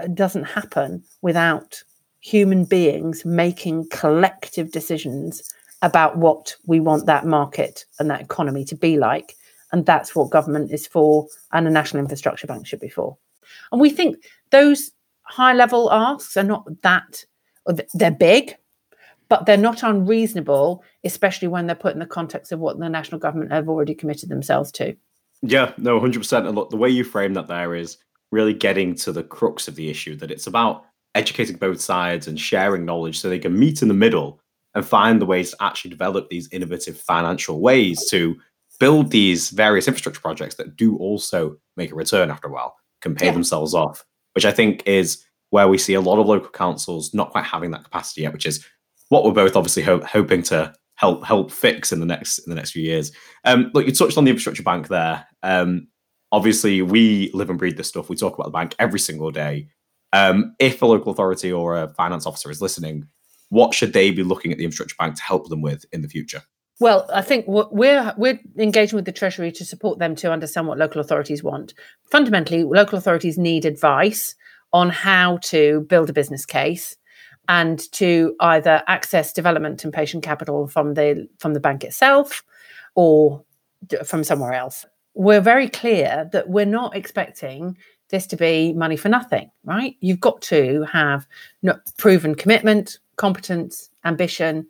uh, 0.00 0.06
doesn't 0.08 0.44
happen 0.44 1.02
without 1.22 1.82
human 2.20 2.64
beings 2.64 3.24
making 3.24 3.88
collective 3.90 4.70
decisions 4.70 5.42
about 5.82 6.16
what 6.16 6.54
we 6.66 6.80
want 6.80 7.06
that 7.06 7.26
market 7.26 7.84
and 7.98 8.08
that 8.10 8.20
economy 8.20 8.64
to 8.66 8.76
be 8.76 8.96
like. 8.98 9.34
And 9.72 9.84
that's 9.84 10.14
what 10.14 10.30
government 10.30 10.70
is 10.70 10.86
for, 10.86 11.26
and 11.52 11.66
a 11.66 11.70
national 11.70 12.02
infrastructure 12.02 12.46
bank 12.46 12.66
should 12.66 12.80
be 12.80 12.88
for. 12.88 13.16
And 13.72 13.80
we 13.80 13.90
think 13.90 14.16
those 14.50 14.90
high 15.22 15.52
level 15.52 15.92
asks 15.92 16.36
are 16.36 16.42
not 16.42 16.64
that, 16.82 17.24
they're 17.94 18.10
big, 18.10 18.56
but 19.28 19.46
they're 19.46 19.56
not 19.56 19.82
unreasonable, 19.82 20.84
especially 21.02 21.48
when 21.48 21.66
they're 21.66 21.74
put 21.74 21.94
in 21.94 21.98
the 21.98 22.06
context 22.06 22.52
of 22.52 22.60
what 22.60 22.78
the 22.78 22.88
national 22.88 23.18
government 23.18 23.52
have 23.52 23.68
already 23.68 23.94
committed 23.94 24.28
themselves 24.28 24.70
to. 24.72 24.94
Yeah, 25.42 25.72
no, 25.76 26.00
100%. 26.00 26.46
And 26.46 26.54
look, 26.54 26.70
the 26.70 26.76
way 26.76 26.88
you 26.88 27.04
frame 27.04 27.34
that 27.34 27.48
there 27.48 27.74
is 27.74 27.98
really 28.32 28.54
getting 28.54 28.94
to 28.96 29.12
the 29.12 29.22
crux 29.22 29.68
of 29.68 29.76
the 29.76 29.88
issue 29.88 30.16
that 30.16 30.30
it's 30.30 30.46
about 30.46 30.84
educating 31.14 31.56
both 31.56 31.80
sides 31.80 32.26
and 32.26 32.38
sharing 32.38 32.84
knowledge 32.84 33.18
so 33.18 33.28
they 33.28 33.38
can 33.38 33.58
meet 33.58 33.82
in 33.82 33.88
the 33.88 33.94
middle 33.94 34.40
and 34.74 34.84
find 34.84 35.20
the 35.20 35.26
ways 35.26 35.50
to 35.50 35.56
actually 35.60 35.90
develop 35.90 36.28
these 36.28 36.48
innovative 36.50 36.98
financial 36.98 37.60
ways 37.60 38.08
to 38.10 38.36
build 38.80 39.10
these 39.10 39.50
various 39.50 39.86
infrastructure 39.86 40.20
projects 40.20 40.56
that 40.56 40.76
do 40.76 40.96
also 40.96 41.56
make 41.76 41.92
a 41.92 41.94
return 41.94 42.30
after 42.30 42.48
a 42.48 42.50
while 42.50 42.74
can 43.04 43.14
pay 43.14 43.26
yeah. 43.26 43.32
themselves 43.32 43.74
off, 43.74 44.04
which 44.34 44.44
I 44.44 44.50
think 44.50 44.82
is 44.86 45.24
where 45.50 45.68
we 45.68 45.78
see 45.78 45.94
a 45.94 46.00
lot 46.00 46.18
of 46.18 46.26
local 46.26 46.48
councils 46.48 47.14
not 47.14 47.30
quite 47.30 47.44
having 47.44 47.70
that 47.70 47.84
capacity 47.84 48.22
yet, 48.22 48.32
which 48.32 48.46
is 48.46 48.66
what 49.10 49.24
we're 49.24 49.30
both 49.30 49.54
obviously 49.54 49.84
ho- 49.84 50.04
hoping 50.04 50.42
to 50.42 50.74
help 50.96 51.24
help 51.24 51.52
fix 51.52 51.92
in 51.92 52.00
the 52.00 52.06
next 52.06 52.38
in 52.38 52.50
the 52.50 52.56
next 52.56 52.72
few 52.72 52.82
years. 52.82 53.12
Um, 53.44 53.70
look, 53.74 53.86
you 53.86 53.92
touched 53.92 54.18
on 54.18 54.24
the 54.24 54.30
infrastructure 54.30 54.64
bank 54.64 54.88
there. 54.88 55.26
Um, 55.44 55.86
obviously, 56.32 56.82
we 56.82 57.30
live 57.34 57.50
and 57.50 57.58
breathe 57.58 57.76
this 57.76 57.88
stuff. 57.88 58.08
We 58.08 58.16
talk 58.16 58.34
about 58.34 58.46
the 58.46 58.58
bank 58.58 58.74
every 58.80 58.98
single 58.98 59.30
day. 59.30 59.68
Um, 60.12 60.54
if 60.58 60.80
a 60.82 60.86
local 60.86 61.12
authority 61.12 61.52
or 61.52 61.76
a 61.76 61.88
finance 61.94 62.26
officer 62.26 62.50
is 62.50 62.62
listening, 62.62 63.06
what 63.50 63.74
should 63.74 63.92
they 63.92 64.10
be 64.10 64.22
looking 64.22 64.50
at 64.50 64.58
the 64.58 64.64
infrastructure 64.64 64.96
bank 64.98 65.16
to 65.16 65.22
help 65.22 65.48
them 65.48 65.60
with 65.60 65.84
in 65.92 66.02
the 66.02 66.08
future? 66.08 66.42
Well, 66.80 67.08
I 67.12 67.22
think 67.22 67.44
we're 67.46 68.14
we're 68.16 68.40
engaging 68.58 68.96
with 68.96 69.04
the 69.04 69.12
Treasury 69.12 69.52
to 69.52 69.64
support 69.64 69.98
them 69.98 70.16
to 70.16 70.32
understand 70.32 70.66
what 70.66 70.78
local 70.78 71.00
authorities 71.00 71.42
want. 71.42 71.72
Fundamentally, 72.10 72.64
local 72.64 72.98
authorities 72.98 73.38
need 73.38 73.64
advice 73.64 74.34
on 74.72 74.90
how 74.90 75.36
to 75.38 75.82
build 75.88 76.10
a 76.10 76.12
business 76.12 76.44
case 76.44 76.96
and 77.48 77.90
to 77.92 78.34
either 78.40 78.82
access 78.88 79.32
development 79.32 79.84
and 79.84 79.92
patient 79.92 80.24
capital 80.24 80.66
from 80.66 80.94
the 80.94 81.28
from 81.38 81.54
the 81.54 81.60
bank 81.60 81.84
itself 81.84 82.42
or 82.96 83.44
from 84.04 84.24
somewhere 84.24 84.54
else. 84.54 84.84
We're 85.14 85.40
very 85.40 85.68
clear 85.68 86.28
that 86.32 86.48
we're 86.48 86.66
not 86.66 86.96
expecting 86.96 87.76
this 88.08 88.26
to 88.28 88.36
be 88.36 88.72
money 88.72 88.96
for 88.96 89.08
nothing, 89.08 89.50
right? 89.64 89.96
You've 90.00 90.20
got 90.20 90.42
to 90.42 90.84
have 90.92 91.26
proven 91.98 92.34
commitment, 92.34 92.98
competence, 93.16 93.90
ambition, 94.04 94.66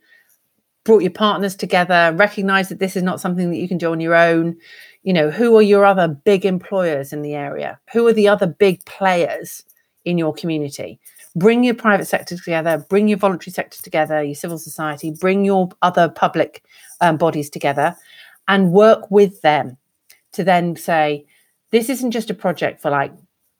brought 0.84 1.02
your 1.02 1.10
partners 1.10 1.56
together, 1.56 2.14
recognize 2.16 2.68
that 2.68 2.78
this 2.78 2.96
is 2.96 3.02
not 3.02 3.20
something 3.20 3.50
that 3.50 3.58
you 3.58 3.68
can 3.68 3.78
do 3.78 3.92
on 3.92 4.00
your 4.00 4.14
own. 4.14 4.56
You 5.02 5.12
know, 5.12 5.30
who 5.30 5.56
are 5.56 5.62
your 5.62 5.84
other 5.84 6.08
big 6.08 6.44
employers 6.44 7.12
in 7.12 7.22
the 7.22 7.34
area? 7.34 7.80
Who 7.92 8.06
are 8.06 8.12
the 8.12 8.28
other 8.28 8.46
big 8.46 8.84
players 8.84 9.64
in 10.04 10.18
your 10.18 10.32
community. 10.32 11.00
Bring 11.36 11.64
your 11.64 11.74
private 11.74 12.06
sector 12.06 12.36
together, 12.36 12.84
bring 12.88 13.08
your 13.08 13.18
voluntary 13.18 13.52
sector 13.52 13.82
together, 13.82 14.22
your 14.22 14.34
civil 14.34 14.58
society, 14.58 15.10
bring 15.10 15.44
your 15.44 15.68
other 15.82 16.08
public 16.08 16.62
um, 17.00 17.16
bodies 17.16 17.50
together 17.50 17.96
and 18.46 18.72
work 18.72 19.10
with 19.10 19.40
them 19.42 19.76
to 20.32 20.44
then 20.44 20.76
say, 20.76 21.26
this 21.70 21.88
isn't 21.88 22.12
just 22.12 22.30
a 22.30 22.34
project 22.34 22.80
for 22.80 22.90
like 22.90 23.12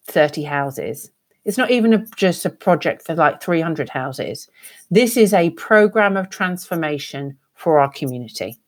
30 0.06 0.44
houses. 0.44 1.10
It's 1.44 1.58
not 1.58 1.70
even 1.70 1.92
a, 1.92 2.06
just 2.16 2.44
a 2.44 2.50
project 2.50 3.02
for 3.02 3.14
like 3.14 3.42
300 3.42 3.88
houses. 3.88 4.48
This 4.90 5.16
is 5.16 5.34
a 5.34 5.50
program 5.50 6.16
of 6.16 6.30
transformation 6.30 7.36
for 7.54 7.78
our 7.78 7.90
community 7.90 8.58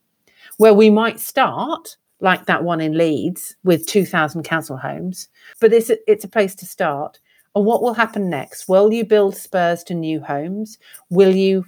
where 0.59 0.75
we 0.75 0.91
might 0.91 1.21
start 1.21 1.97
like 2.21 2.47
that 2.47 2.65
one 2.65 2.81
in 2.81 2.97
Leeds 2.97 3.57
with 3.65 3.87
2,000 3.87 4.43
council 4.43 4.77
homes, 4.77 5.29
but 5.61 5.73
it's 5.73 5.91
a, 5.91 6.11
it's 6.11 6.25
a 6.25 6.29
place 6.29 6.55
to 6.57 6.67
start. 6.67 7.21
And 7.55 7.65
what 7.65 7.83
will 7.83 7.95
happen 7.95 8.29
next? 8.29 8.69
Will 8.69 8.93
you 8.93 9.05
build 9.05 9.37
spurs 9.37 9.83
to 9.85 9.95
new 9.95 10.21
homes? 10.21 10.79
Will 11.11 11.35
you 11.35 11.65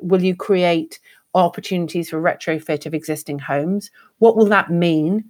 will 0.00 0.22
you 0.22 0.36
create 0.36 1.00
opportunities 1.34 2.10
for 2.10 2.20
retrofit 2.20 2.86
of 2.86 2.94
existing 2.94 3.40
homes? 3.40 3.90
What 4.18 4.36
will 4.36 4.46
that 4.46 4.70
mean 4.70 5.24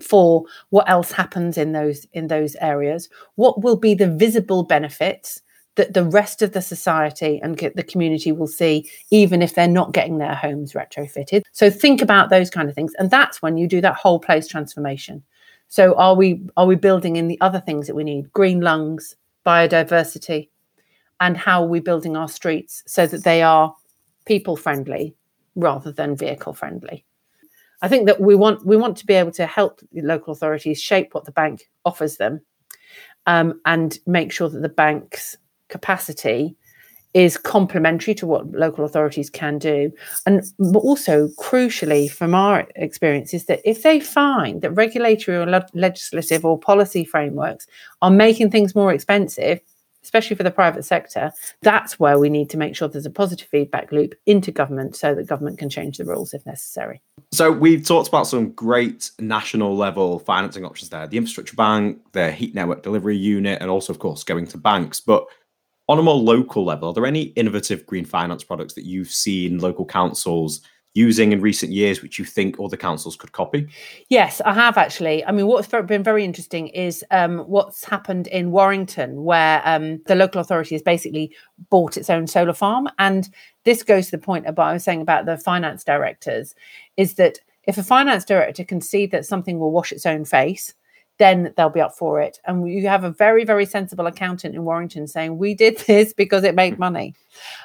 for 0.00 0.44
what 0.70 0.88
else 0.88 1.12
happens 1.12 1.58
in 1.58 1.72
those 1.72 2.06
in 2.12 2.28
those 2.28 2.56
areas? 2.56 3.08
What 3.36 3.62
will 3.62 3.76
be 3.76 3.94
the 3.94 4.10
visible 4.10 4.62
benefits 4.62 5.42
that 5.76 5.94
the 5.94 6.04
rest 6.04 6.42
of 6.42 6.52
the 6.52 6.62
society 6.62 7.38
and 7.42 7.56
the 7.58 7.82
community 7.82 8.32
will 8.32 8.46
see, 8.46 8.90
even 9.10 9.42
if 9.42 9.54
they're 9.54 9.68
not 9.68 9.92
getting 9.92 10.18
their 10.18 10.34
homes 10.34 10.72
retrofitted. 10.72 11.42
So 11.52 11.70
think 11.70 12.02
about 12.02 12.30
those 12.30 12.50
kind 12.50 12.68
of 12.68 12.74
things, 12.74 12.92
and 12.98 13.10
that's 13.10 13.42
when 13.42 13.56
you 13.56 13.68
do 13.68 13.80
that 13.82 13.96
whole 13.96 14.18
place 14.18 14.48
transformation. 14.48 15.22
So 15.68 15.94
are 15.94 16.14
we 16.14 16.42
are 16.56 16.66
we 16.66 16.76
building 16.76 17.16
in 17.16 17.28
the 17.28 17.40
other 17.40 17.60
things 17.60 17.86
that 17.86 17.94
we 17.94 18.04
need? 18.04 18.32
Green 18.32 18.60
lungs, 18.60 19.16
biodiversity, 19.44 20.48
and 21.20 21.36
how 21.36 21.62
are 21.62 21.68
we 21.68 21.80
building 21.80 22.16
our 22.16 22.28
streets 22.28 22.82
so 22.86 23.06
that 23.06 23.24
they 23.24 23.42
are 23.42 23.74
people 24.26 24.56
friendly 24.56 25.14
rather 25.54 25.90
than 25.90 26.16
vehicle 26.16 26.52
friendly. 26.52 27.05
I 27.86 27.88
think 27.88 28.06
that 28.06 28.20
we 28.20 28.34
want 28.34 28.66
we 28.66 28.76
want 28.76 28.96
to 28.96 29.06
be 29.06 29.14
able 29.14 29.30
to 29.30 29.46
help 29.46 29.80
local 29.94 30.32
authorities 30.32 30.82
shape 30.82 31.14
what 31.14 31.24
the 31.24 31.30
bank 31.30 31.70
offers 31.84 32.16
them, 32.16 32.40
um, 33.26 33.60
and 33.64 33.96
make 34.08 34.32
sure 34.32 34.48
that 34.48 34.58
the 34.58 34.68
bank's 34.68 35.36
capacity 35.68 36.56
is 37.14 37.36
complementary 37.36 38.12
to 38.16 38.26
what 38.26 38.50
local 38.50 38.84
authorities 38.84 39.30
can 39.30 39.60
do. 39.60 39.92
And 40.26 40.42
but 40.58 40.80
also, 40.80 41.28
crucially, 41.38 42.10
from 42.10 42.34
our 42.34 42.66
experience, 42.74 43.32
is 43.32 43.44
that 43.44 43.60
if 43.64 43.84
they 43.84 44.00
find 44.00 44.62
that 44.62 44.72
regulatory 44.72 45.36
or 45.36 45.46
le- 45.46 45.68
legislative 45.72 46.44
or 46.44 46.58
policy 46.58 47.04
frameworks 47.04 47.68
are 48.02 48.10
making 48.10 48.50
things 48.50 48.74
more 48.74 48.92
expensive, 48.92 49.60
especially 50.06 50.36
for 50.36 50.44
the 50.44 50.52
private 50.52 50.84
sector, 50.84 51.32
that's 51.62 51.98
where 51.98 52.16
we 52.16 52.30
need 52.30 52.48
to 52.48 52.56
make 52.56 52.76
sure 52.76 52.86
there's 52.86 53.06
a 53.06 53.10
positive 53.10 53.48
feedback 53.48 53.90
loop 53.90 54.14
into 54.24 54.52
government 54.52 54.94
so 54.94 55.16
that 55.16 55.26
government 55.26 55.58
can 55.58 55.68
change 55.68 55.98
the 55.98 56.04
rules 56.04 56.32
if 56.32 56.46
necessary. 56.46 57.02
So 57.32 57.50
we've 57.50 57.84
talked 57.84 58.08
about 58.08 58.28
some 58.28 58.52
great 58.52 59.10
national 59.18 59.76
level 59.76 60.20
financing 60.20 60.64
options 60.64 60.90
there 60.90 61.08
the 61.08 61.16
infrastructure 61.16 61.56
bank, 61.56 61.98
the 62.12 62.30
heat 62.30 62.54
network 62.54 62.84
delivery 62.84 63.16
unit, 63.16 63.60
and 63.60 63.68
also, 63.68 63.92
of 63.92 63.98
course, 63.98 64.22
going 64.22 64.46
to 64.46 64.58
banks. 64.58 65.00
But 65.00 65.26
on 65.88 65.98
a 65.98 66.02
more 66.02 66.14
local 66.14 66.64
level, 66.64 66.90
are 66.90 66.94
there 66.94 67.04
any 67.04 67.22
innovative 67.22 67.84
green 67.84 68.04
finance 68.04 68.44
products 68.44 68.74
that 68.74 68.84
you've 68.84 69.10
seen 69.10 69.58
local 69.58 69.84
councils 69.84 70.60
using 70.96 71.32
in 71.32 71.40
recent 71.42 71.72
years, 71.72 72.00
which 72.00 72.18
you 72.18 72.24
think 72.24 72.56
other 72.58 72.76
councils 72.76 73.16
could 73.16 73.32
copy? 73.32 73.68
Yes, 74.08 74.40
I 74.46 74.54
have 74.54 74.78
actually. 74.78 75.24
I 75.26 75.30
mean, 75.30 75.46
what's 75.46 75.68
been 75.68 76.02
very 76.02 76.24
interesting 76.24 76.68
is 76.68 77.04
um, 77.10 77.40
what's 77.40 77.84
happened 77.84 78.26
in 78.28 78.50
Warrington, 78.50 79.22
where 79.22 79.60
um, 79.66 80.00
the 80.06 80.14
local 80.14 80.40
authority 80.40 80.74
has 80.74 80.82
basically 80.82 81.36
bought 81.68 81.98
its 81.98 82.08
own 82.08 82.26
solar 82.26 82.54
farm. 82.54 82.88
And 82.98 83.28
this 83.64 83.82
goes 83.82 84.06
to 84.06 84.12
the 84.12 84.22
point 84.22 84.46
about 84.46 84.68
I 84.68 84.72
was 84.72 84.84
saying 84.84 85.02
about 85.02 85.26
the 85.26 85.36
finance 85.36 85.84
directors, 85.84 86.54
is 86.96 87.14
that 87.14 87.40
if 87.64 87.76
a 87.76 87.82
finance 87.82 88.24
director 88.24 88.64
can 88.64 88.80
see 88.80 89.06
that 89.06 89.26
something 89.26 89.58
will 89.58 89.72
wash 89.72 89.92
its 89.92 90.06
own 90.06 90.24
face, 90.24 90.74
then 91.18 91.52
they'll 91.56 91.70
be 91.70 91.80
up 91.80 91.94
for 91.94 92.20
it. 92.20 92.38
And 92.44 92.68
you 92.68 92.88
have 92.88 93.04
a 93.04 93.10
very, 93.10 93.44
very 93.44 93.66
sensible 93.66 94.06
accountant 94.06 94.54
in 94.54 94.64
Warrington 94.64 95.06
saying, 95.06 95.38
We 95.38 95.54
did 95.54 95.78
this 95.86 96.12
because 96.12 96.44
it 96.44 96.54
made 96.54 96.78
money. 96.78 97.14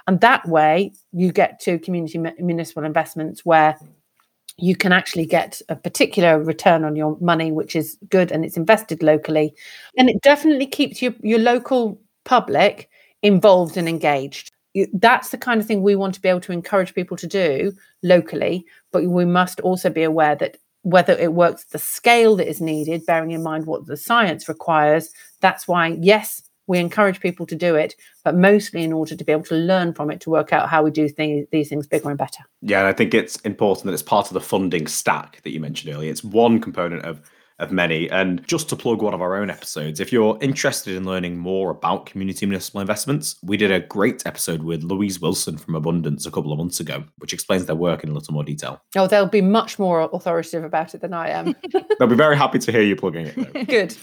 And 0.07 0.21
that 0.21 0.47
way, 0.47 0.93
you 1.11 1.31
get 1.31 1.59
to 1.61 1.79
community 1.79 2.17
municipal 2.39 2.83
investments 2.83 3.45
where 3.45 3.77
you 4.57 4.75
can 4.75 4.91
actually 4.91 5.25
get 5.25 5.61
a 5.69 5.75
particular 5.75 6.41
return 6.41 6.83
on 6.83 6.95
your 6.95 7.17
money, 7.19 7.51
which 7.51 7.75
is 7.75 7.97
good 8.09 8.31
and 8.31 8.45
it's 8.45 8.57
invested 8.57 9.01
locally. 9.01 9.55
And 9.97 10.09
it 10.09 10.21
definitely 10.21 10.67
keeps 10.67 11.01
your, 11.01 11.13
your 11.21 11.39
local 11.39 11.99
public 12.25 12.89
involved 13.23 13.77
and 13.77 13.89
engaged. 13.89 14.51
That's 14.93 15.29
the 15.29 15.37
kind 15.37 15.59
of 15.59 15.67
thing 15.67 15.81
we 15.81 15.95
want 15.95 16.13
to 16.15 16.21
be 16.21 16.29
able 16.29 16.41
to 16.41 16.53
encourage 16.53 16.93
people 16.93 17.17
to 17.17 17.27
do 17.27 17.73
locally, 18.03 18.65
but 18.91 19.03
we 19.03 19.25
must 19.25 19.59
also 19.61 19.89
be 19.89 20.03
aware 20.03 20.35
that 20.35 20.57
whether 20.83 21.13
it 21.13 21.33
works 21.33 21.65
the 21.65 21.79
scale 21.79 22.35
that 22.37 22.49
is 22.49 22.61
needed, 22.61 23.05
bearing 23.05 23.31
in 23.31 23.43
mind 23.43 23.65
what 23.65 23.85
the 23.85 23.97
science 23.97 24.49
requires. 24.49 25.09
That's 25.39 25.67
why, 25.67 25.97
yes, 25.99 26.43
we 26.67 26.79
encourage 26.79 27.19
people 27.19 27.45
to 27.47 27.55
do 27.55 27.75
it, 27.75 27.95
but 28.23 28.35
mostly 28.35 28.83
in 28.83 28.93
order 28.93 29.15
to 29.15 29.23
be 29.23 29.31
able 29.31 29.43
to 29.43 29.55
learn 29.55 29.93
from 29.93 30.09
it 30.09 30.21
to 30.21 30.29
work 30.29 30.53
out 30.53 30.69
how 30.69 30.83
we 30.83 30.91
do 30.91 31.09
th- 31.09 31.47
these 31.51 31.69
things 31.69 31.87
bigger 31.87 32.09
and 32.09 32.17
better. 32.17 32.43
Yeah, 32.61 32.79
and 32.79 32.87
I 32.87 32.93
think 32.93 33.13
it's 33.13 33.35
important 33.41 33.85
that 33.85 33.93
it's 33.93 34.01
part 34.01 34.27
of 34.27 34.33
the 34.33 34.41
funding 34.41 34.87
stack 34.87 35.41
that 35.43 35.51
you 35.51 35.59
mentioned 35.59 35.93
earlier. 35.93 36.09
It's 36.09 36.23
one 36.23 36.61
component 36.61 37.03
of 37.03 37.21
of 37.61 37.71
many. 37.71 38.09
And 38.09 38.45
just 38.47 38.69
to 38.69 38.75
plug 38.75 39.01
one 39.01 39.13
of 39.13 39.21
our 39.21 39.35
own 39.35 39.49
episodes, 39.49 39.99
if 39.99 40.11
you're 40.11 40.37
interested 40.41 40.95
in 40.95 41.05
learning 41.05 41.37
more 41.37 41.69
about 41.69 42.05
community 42.05 42.45
municipal 42.45 42.81
investments, 42.81 43.37
we 43.43 43.57
did 43.57 43.71
a 43.71 43.79
great 43.79 44.25
episode 44.25 44.63
with 44.63 44.83
Louise 44.83 45.19
Wilson 45.19 45.57
from 45.57 45.75
Abundance 45.75 46.25
a 46.25 46.31
couple 46.31 46.51
of 46.51 46.57
months 46.57 46.79
ago, 46.79 47.03
which 47.19 47.33
explains 47.33 47.65
their 47.65 47.75
work 47.75 48.03
in 48.03 48.09
a 48.09 48.13
little 48.13 48.33
more 48.33 48.43
detail. 48.43 48.81
Oh, 48.95 49.07
they'll 49.07 49.27
be 49.27 49.41
much 49.41 49.79
more 49.79 50.01
authoritative 50.11 50.63
about 50.63 50.95
it 50.95 51.01
than 51.01 51.13
I 51.13 51.29
am. 51.29 51.55
they'll 51.99 52.07
be 52.07 52.15
very 52.15 52.37
happy 52.37 52.59
to 52.59 52.71
hear 52.71 52.81
you 52.81 52.95
plugging 52.95 53.27
it. 53.27 53.67
Good. 53.67 53.95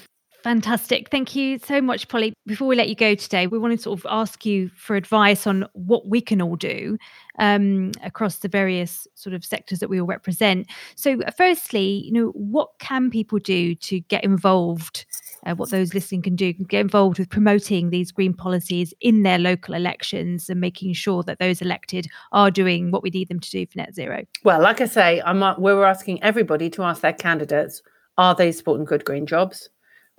Fantastic. 0.45 1.09
Thank 1.11 1.35
you 1.35 1.59
so 1.59 1.81
much, 1.81 2.07
Polly. 2.09 2.33
Before 2.47 2.69
we 2.69 2.77
let 2.77 2.89
you 2.89 2.95
go 2.95 3.17
today, 3.17 3.49
we 3.49 3.59
want 3.59 3.77
to 3.77 3.83
sort 3.83 3.99
of 3.99 4.07
ask 4.09 4.47
you 4.47 4.71
for 4.77 4.95
advice 4.95 5.49
on 5.49 5.67
what 5.73 6.07
we 6.07 6.21
can 6.21 6.41
all 6.41 6.55
do 6.55 6.97
um, 7.41 7.91
across 8.05 8.37
the 8.37 8.49
various 8.49 9.09
sort 9.15 9.35
of 9.35 9.45
sectors 9.45 9.81
that 9.81 9.91
we 9.91 10.01
all 10.01 10.07
represent. 10.07 10.69
So, 10.95 11.21
uh, 11.23 11.33
firstly, 11.33 12.05
you 12.05 12.13
know, 12.13 12.29
what 12.29 12.71
can 12.79 13.11
people 13.11 13.41
do 13.41 13.75
to 13.75 14.01
get 14.01 14.23
involved? 14.23 15.07
Uh, 15.47 15.55
what 15.55 15.71
those 15.71 15.95
listening 15.95 16.23
can 16.23 16.35
do, 16.35 16.53
get 16.53 16.81
involved 16.81 17.19
with 17.19 17.31
promoting 17.31 17.91
these 17.91 18.11
green 18.11 18.35
policies 18.35 18.93
in 19.01 19.23
their 19.23 19.39
local 19.39 19.73
elections 19.73 20.51
and 20.51 20.61
making 20.61 20.93
sure 20.93 21.23
that 21.23 21.39
those 21.39 21.63
elected 21.63 22.09
are 22.33 22.51
doing 22.51 22.91
what 22.91 23.05
we 23.05 23.11
need 23.11 23.29
them 23.29 23.39
to 23.39 23.51
do 23.51 23.65
for 23.65 23.79
net 23.79 23.95
zero. 23.95 24.25
Well, 24.43 24.61
like 24.61 24.81
I 24.81 24.87
say, 24.87 25.23
I'm, 25.25 25.41
we're 25.61 25.85
asking 25.85 26.23
everybody 26.25 26.69
to 26.71 26.83
ask 26.83 27.03
their 27.03 27.13
candidates: 27.13 27.83
Are 28.19 28.35
they 28.35 28.51
supporting 28.51 28.85
good 28.85 29.05
green 29.05 29.27
jobs? 29.27 29.69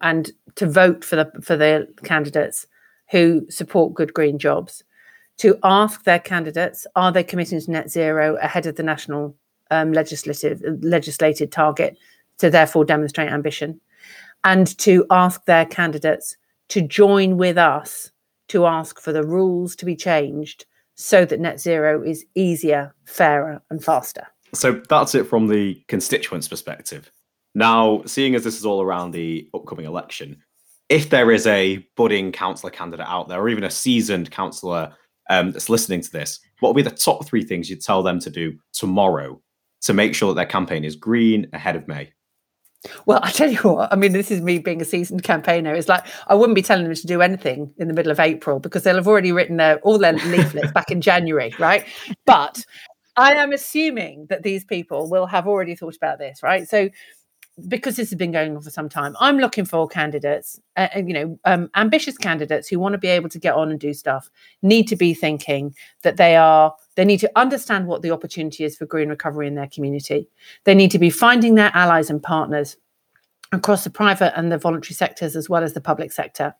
And 0.01 0.31
to 0.55 0.67
vote 0.67 1.03
for 1.03 1.15
the 1.15 1.31
for 1.41 1.55
the 1.55 1.87
candidates 2.03 2.67
who 3.11 3.45
support 3.49 3.93
good 3.93 4.13
green 4.13 4.37
jobs 4.37 4.83
to 5.39 5.57
ask 5.63 6.03
their 6.03 6.19
candidates 6.19 6.85
are 6.95 7.11
they 7.11 7.23
committing 7.23 7.59
to 7.59 7.71
net 7.71 7.89
zero 7.89 8.35
ahead 8.41 8.65
of 8.65 8.75
the 8.75 8.83
national 8.83 9.35
um, 9.71 9.93
legislative 9.93 10.61
legislated 10.81 11.51
target 11.51 11.97
to 12.37 12.49
therefore 12.49 12.85
demonstrate 12.85 13.31
ambition? 13.31 13.79
And 14.43 14.77
to 14.79 15.05
ask 15.09 15.43
their 15.45 15.65
candidates 15.65 16.37
to 16.69 16.81
join 16.81 17.37
with 17.37 17.57
us 17.57 18.11
to 18.49 18.65
ask 18.65 18.99
for 18.99 19.11
the 19.11 19.23
rules 19.23 19.75
to 19.77 19.85
be 19.85 19.95
changed 19.95 20.65
so 20.95 21.23
that 21.25 21.39
net 21.39 21.59
zero 21.59 22.03
is 22.03 22.25
easier 22.35 22.93
fairer 23.05 23.61
and 23.69 23.83
faster. 23.83 24.27
So 24.53 24.81
that's 24.89 25.15
it 25.15 25.25
from 25.25 25.47
the 25.47 25.81
constituents 25.87 26.47
perspective 26.47 27.11
now, 27.59 28.01
seeing 28.05 28.35
as 28.35 28.43
this 28.43 28.57
is 28.57 28.65
all 28.65 28.81
around 28.81 29.11
the 29.11 29.47
upcoming 29.53 29.85
election, 29.85 30.41
if 30.87 31.09
there 31.09 31.31
is 31.31 31.45
a 31.45 31.85
budding 31.95 32.31
councillor 32.31 32.71
candidate 32.71 33.05
out 33.07 33.27
there, 33.27 33.41
or 33.41 33.49
even 33.49 33.65
a 33.65 33.69
seasoned 33.69 34.31
councillor 34.31 34.91
um, 35.29 35.51
that's 35.51 35.69
listening 35.69 36.01
to 36.01 36.11
this, 36.11 36.39
what 36.61 36.69
would 36.69 36.83
be 36.83 36.89
the 36.89 36.95
top 36.95 37.25
three 37.25 37.43
things 37.43 37.69
you'd 37.69 37.81
tell 37.81 38.01
them 38.01 38.19
to 38.21 38.29
do 38.29 38.57
tomorrow 38.73 39.39
to 39.81 39.93
make 39.93 40.15
sure 40.15 40.29
that 40.29 40.35
their 40.35 40.45
campaign 40.45 40.83
is 40.83 40.95
green 40.95 41.47
ahead 41.53 41.75
of 41.75 41.87
May? 41.87 42.11
Well, 43.05 43.19
I 43.21 43.31
tell 43.31 43.51
you 43.51 43.59
what, 43.59 43.91
I 43.91 43.97
mean, 43.97 44.13
this 44.13 44.31
is 44.31 44.39
me 44.39 44.57
being 44.59 44.81
a 44.81 44.85
seasoned 44.85 45.23
campaigner. 45.23 45.75
It's 45.75 45.89
like 45.89 46.05
I 46.27 46.35
wouldn't 46.35 46.55
be 46.55 46.61
telling 46.61 46.85
them 46.85 46.95
to 46.95 47.07
do 47.07 47.21
anything 47.21 47.73
in 47.77 47.89
the 47.89 47.93
middle 47.93 48.11
of 48.11 48.21
April 48.21 48.59
because 48.59 48.83
they'll 48.83 48.95
have 48.95 49.07
already 49.07 49.33
written 49.33 49.57
their, 49.57 49.79
all 49.79 49.97
their 49.97 50.13
leaflets 50.13 50.71
back 50.71 50.89
in 50.89 51.01
January, 51.01 51.53
right? 51.59 51.85
But 52.25 52.65
I 53.17 53.33
am 53.33 53.51
assuming 53.51 54.27
that 54.29 54.43
these 54.43 54.63
people 54.63 55.09
will 55.09 55.25
have 55.25 55.45
already 55.45 55.75
thought 55.75 55.97
about 55.97 56.19
this, 56.19 56.41
right? 56.41 56.69
So 56.69 56.89
because 57.67 57.95
this 57.95 58.09
has 58.09 58.17
been 58.17 58.31
going 58.31 58.55
on 58.55 58.61
for 58.61 58.69
some 58.69 58.89
time, 58.89 59.15
I'm 59.19 59.37
looking 59.37 59.65
for 59.65 59.87
candidates, 59.87 60.59
uh, 60.77 60.87
you 60.95 61.13
know, 61.13 61.39
um, 61.45 61.69
ambitious 61.75 62.17
candidates 62.17 62.67
who 62.67 62.79
want 62.79 62.93
to 62.93 62.97
be 62.97 63.07
able 63.07 63.29
to 63.29 63.39
get 63.39 63.55
on 63.55 63.71
and 63.71 63.79
do 63.79 63.93
stuff, 63.93 64.29
need 64.61 64.87
to 64.87 64.95
be 64.95 65.13
thinking 65.13 65.75
that 66.03 66.17
they 66.17 66.35
are, 66.35 66.75
they 66.95 67.05
need 67.05 67.19
to 67.19 67.31
understand 67.35 67.87
what 67.87 68.01
the 68.01 68.11
opportunity 68.11 68.63
is 68.63 68.77
for 68.77 68.85
green 68.85 69.09
recovery 69.09 69.47
in 69.47 69.55
their 69.55 69.67
community. 69.67 70.29
They 70.63 70.75
need 70.75 70.91
to 70.91 70.99
be 70.99 71.09
finding 71.09 71.55
their 71.55 71.71
allies 71.73 72.09
and 72.09 72.21
partners 72.21 72.77
across 73.51 73.83
the 73.83 73.89
private 73.89 74.37
and 74.37 74.51
the 74.51 74.57
voluntary 74.57 74.93
sectors 74.93 75.35
as 75.35 75.49
well 75.49 75.63
as 75.63 75.73
the 75.73 75.81
public 75.81 76.11
sector 76.11 76.53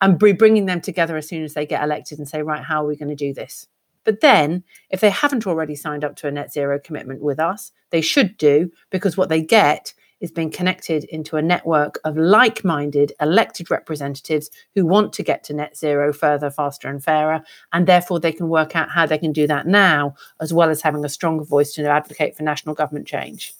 and 0.00 0.18
be 0.18 0.32
bringing 0.32 0.66
them 0.66 0.80
together 0.80 1.16
as 1.16 1.28
soon 1.28 1.42
as 1.42 1.54
they 1.54 1.64
get 1.64 1.82
elected 1.82 2.18
and 2.18 2.28
say 2.28 2.42
right 2.42 2.62
how 2.62 2.84
are 2.84 2.86
we 2.86 2.96
going 2.96 3.08
to 3.08 3.14
do 3.14 3.32
this 3.32 3.66
but 4.04 4.20
then 4.20 4.62
if 4.90 5.00
they 5.00 5.08
haven't 5.08 5.46
already 5.46 5.74
signed 5.74 6.04
up 6.04 6.16
to 6.16 6.28
a 6.28 6.30
net 6.30 6.52
zero 6.52 6.78
commitment 6.78 7.22
with 7.22 7.40
us 7.40 7.72
they 7.90 8.02
should 8.02 8.36
do 8.36 8.70
because 8.90 9.16
what 9.16 9.30
they 9.30 9.40
get 9.40 9.94
is 10.24 10.32
being 10.32 10.50
connected 10.50 11.04
into 11.04 11.36
a 11.36 11.42
network 11.42 12.00
of 12.04 12.16
like-minded 12.16 13.12
elected 13.20 13.70
representatives 13.70 14.50
who 14.74 14.86
want 14.86 15.12
to 15.12 15.22
get 15.22 15.44
to 15.44 15.52
net 15.52 15.76
zero 15.76 16.12
further 16.12 16.50
faster 16.50 16.88
and 16.88 17.04
fairer 17.04 17.42
and 17.72 17.86
therefore 17.86 18.18
they 18.18 18.32
can 18.32 18.48
work 18.48 18.74
out 18.74 18.90
how 18.90 19.04
they 19.04 19.18
can 19.18 19.32
do 19.32 19.46
that 19.46 19.66
now 19.66 20.14
as 20.40 20.52
well 20.52 20.70
as 20.70 20.80
having 20.80 21.04
a 21.04 21.08
stronger 21.08 21.44
voice 21.44 21.72
to 21.74 21.86
advocate 21.86 22.34
for 22.34 22.42
national 22.42 22.74
government 22.74 23.06
change 23.06 23.52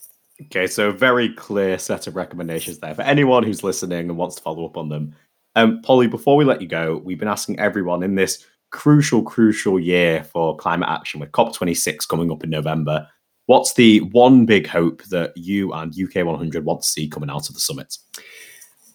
Okay, 0.47 0.67
so 0.67 0.89
a 0.89 0.93
very 0.93 1.33
clear 1.35 1.79
set 1.79 2.09
of 2.09 2.17
recommendations 2.17 2.81
there 2.81 2.95
for 2.95 3.03
anyone 3.03 3.45
who's 3.45 3.62
listening 3.62 4.09
and 4.09 4.17
wants 4.17 4.35
to 4.35 4.43
follow 4.43 4.65
up 4.65 4.77
on 4.77 4.89
them. 4.89 5.15
Um, 5.55 5.81
Polly, 5.83 6.09
before 6.09 6.37
we 6.37 6.45
let 6.45 6.61
you 6.61 6.67
go, 6.67 7.01
we've 7.05 7.21
been 7.21 7.29
asking 7.29 7.61
everyone 7.61 8.03
in 8.03 8.17
this 8.17 8.45
crucial, 8.73 9.23
crucial 9.23 9.79
year 9.79 10.25
for 10.25 10.57
climate 10.57 10.89
action 10.89 11.21
with 11.21 11.31
COP26 11.31 12.09
coming 12.09 12.33
up 12.33 12.43
in 12.43 12.51
November. 12.51 13.07
What's 13.47 13.74
the 13.74 14.01
one 14.01 14.47
big 14.47 14.66
hope 14.66 15.03
that 15.05 15.36
you 15.36 15.72
and 15.72 15.92
UK 15.92 16.24
100 16.24 16.64
want 16.64 16.82
to 16.82 16.88
see 16.88 17.09
coming 17.09 17.30
out 17.30 17.49
of 17.49 17.55
the 17.55 17.61
summit? 17.61 17.97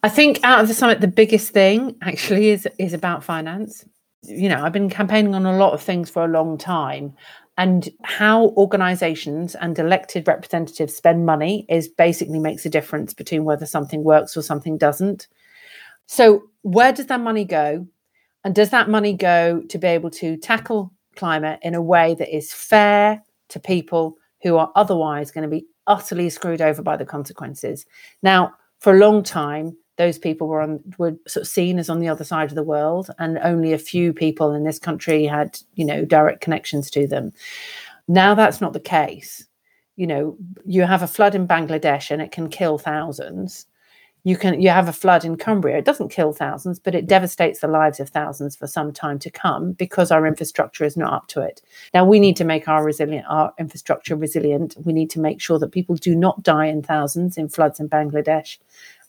I 0.01 0.09
think 0.09 0.39
out 0.43 0.61
of 0.61 0.67
the 0.67 0.73
summit, 0.73 1.01
the 1.01 1.07
biggest 1.07 1.51
thing 1.51 1.95
actually 2.01 2.49
is 2.49 2.67
is 2.77 2.93
about 2.93 3.23
finance. 3.23 3.85
You 4.23 4.49
know, 4.49 4.63
I've 4.63 4.73
been 4.73 4.89
campaigning 4.89 5.35
on 5.35 5.45
a 5.45 5.57
lot 5.57 5.73
of 5.73 5.81
things 5.81 6.09
for 6.09 6.23
a 6.23 6.27
long 6.27 6.57
time, 6.57 7.15
and 7.59 7.89
how 8.03 8.49
organizations 8.55 9.53
and 9.55 9.77
elected 9.77 10.27
representatives 10.27 10.95
spend 10.95 11.25
money 11.25 11.65
is 11.67 11.89
basically 11.89 12.39
makes 12.39 12.65
a 12.65 12.69
difference 12.69 13.13
between 13.13 13.43
whether 13.43 13.65
something 13.65 14.03
works 14.03 14.37
or 14.37 14.41
something 14.41 14.77
doesn't 14.77 15.27
so 16.07 16.43
where 16.63 16.93
does 16.93 17.07
that 17.07 17.19
money 17.19 17.45
go 17.45 17.85
and 18.43 18.55
does 18.55 18.69
that 18.71 18.89
money 18.89 19.13
go 19.13 19.61
to 19.69 19.77
be 19.77 19.87
able 19.87 20.09
to 20.09 20.37
tackle 20.37 20.91
climate 21.15 21.59
in 21.61 21.75
a 21.75 21.81
way 21.81 22.15
that 22.15 22.35
is 22.35 22.53
fair 22.53 23.21
to 23.49 23.59
people 23.59 24.17
who 24.41 24.57
are 24.57 24.71
otherwise 24.75 25.31
going 25.31 25.43
to 25.43 25.49
be 25.49 25.65
utterly 25.87 26.29
screwed 26.29 26.61
over 26.61 26.81
by 26.81 26.95
the 26.95 27.05
consequences. 27.05 27.85
Now 28.23 28.53
for 28.79 28.93
a 28.93 28.99
long 28.99 29.23
time 29.23 29.75
those 29.97 30.17
people 30.17 30.47
were 30.47 30.61
on 30.61 30.79
were 30.97 31.15
sort 31.27 31.41
of 31.41 31.47
seen 31.47 31.77
as 31.77 31.89
on 31.89 31.99
the 31.99 32.07
other 32.07 32.23
side 32.23 32.49
of 32.49 32.55
the 32.55 32.63
world 32.63 33.09
and 33.19 33.37
only 33.39 33.73
a 33.73 33.77
few 33.77 34.13
people 34.13 34.53
in 34.53 34.63
this 34.63 34.79
country 34.79 35.25
had 35.25 35.59
you 35.75 35.85
know 35.85 36.05
direct 36.05 36.41
connections 36.41 36.89
to 36.91 37.07
them. 37.07 37.31
Now 38.07 38.33
that's 38.33 38.61
not 38.61 38.73
the 38.73 38.79
case. 38.79 39.45
You 39.97 40.07
know 40.07 40.37
you 40.65 40.83
have 40.83 41.03
a 41.03 41.07
flood 41.07 41.35
in 41.35 41.47
bangladesh 41.47 42.11
and 42.11 42.21
it 42.21 42.31
can 42.31 42.49
kill 42.49 42.77
thousands 42.77 43.65
you 44.23 44.37
can 44.37 44.61
you 44.61 44.69
have 44.69 44.87
a 44.87 44.93
flood 44.93 45.23
in 45.23 45.37
cumbria. 45.37 45.77
It 45.77 45.85
doesn't 45.85 46.09
kill 46.09 46.33
thousands 46.33 46.79
but 46.79 46.95
it 46.95 47.05
mm. 47.05 47.07
devastates 47.07 47.59
the 47.59 47.67
lives 47.67 47.99
of 47.99 48.09
thousands 48.09 48.55
for 48.55 48.67
some 48.67 48.91
time 48.91 49.19
to 49.19 49.29
come 49.29 49.73
because 49.73 50.11
our 50.11 50.27
infrastructure 50.27 50.83
is 50.83 50.97
not 50.97 51.13
up 51.13 51.27
to 51.29 51.41
it. 51.41 51.61
Now 51.93 52.05
we 52.05 52.19
need 52.19 52.35
to 52.37 52.43
make 52.43 52.67
our 52.67 52.83
resilient 52.83 53.25
our 53.29 53.53
infrastructure 53.59 54.15
resilient. 54.15 54.75
We 54.83 54.93
need 54.93 55.09
to 55.11 55.19
make 55.19 55.41
sure 55.41 55.59
that 55.59 55.71
people 55.71 55.95
do 55.95 56.15
not 56.15 56.43
die 56.43 56.65
in 56.65 56.83
thousands 56.83 57.37
in 57.37 57.49
floods 57.49 57.79
in 57.79 57.89
bangladesh. 57.89 58.57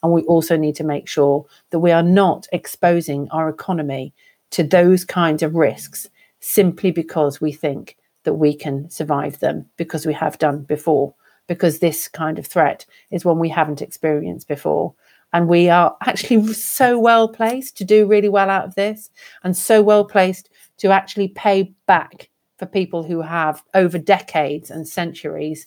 And 0.03 0.13
we 0.13 0.23
also 0.23 0.57
need 0.57 0.77
to 0.77 0.85
make 0.85 1.09
sure 1.09 1.45
that 1.71 1.81
we 1.81 1.93
are 1.93 2.03
not 2.03 2.47
exposing 2.53 3.29
our 3.31 3.49
economy 3.49 4.15
to 4.51 4.63
those 4.63 5.05
kinds 5.05 5.43
of 5.43 5.55
risks 5.55 6.09
simply 6.41 6.91
because 6.91 7.41
we 7.41 7.53
think 7.53 7.97
that 8.25 8.35
we 8.35 8.55
can 8.55 8.89
survive 8.91 9.39
them 9.41 9.67
because 9.77 10.07
we 10.07 10.15
have 10.15 10.39
done 10.39 10.63
before. 10.63 11.15
Because 11.47 11.81
this 11.81 12.07
kind 12.07 12.39
of 12.39 12.47
threat 12.47 12.87
is 13.11 13.25
one 13.25 13.41
we 13.41 13.49
haven't 13.49 13.83
experienced 13.83 14.47
before. 14.47 14.95
And 15.33 15.49
we 15.49 15.69
are 15.69 15.97
actually 16.07 16.53
so 16.53 16.99
well 16.99 17.29
placed 17.29 17.77
to 17.79 17.85
do 17.85 18.07
really 18.07 18.29
well 18.29 18.51
out 18.51 18.65
of 18.65 18.75
this 18.75 19.11
and 19.45 19.57
so 19.57 19.83
well 19.83 20.05
placed 20.05 20.51
to 20.79 20.91
actually 20.91 21.29
pay 21.29 21.75
back 21.87 22.29
for 22.59 22.67
people 22.67 23.03
who 23.03 23.23
have 23.23 23.63
over 23.75 23.99
decades 23.99 24.71
and 24.71 24.87
centuries 24.87 25.67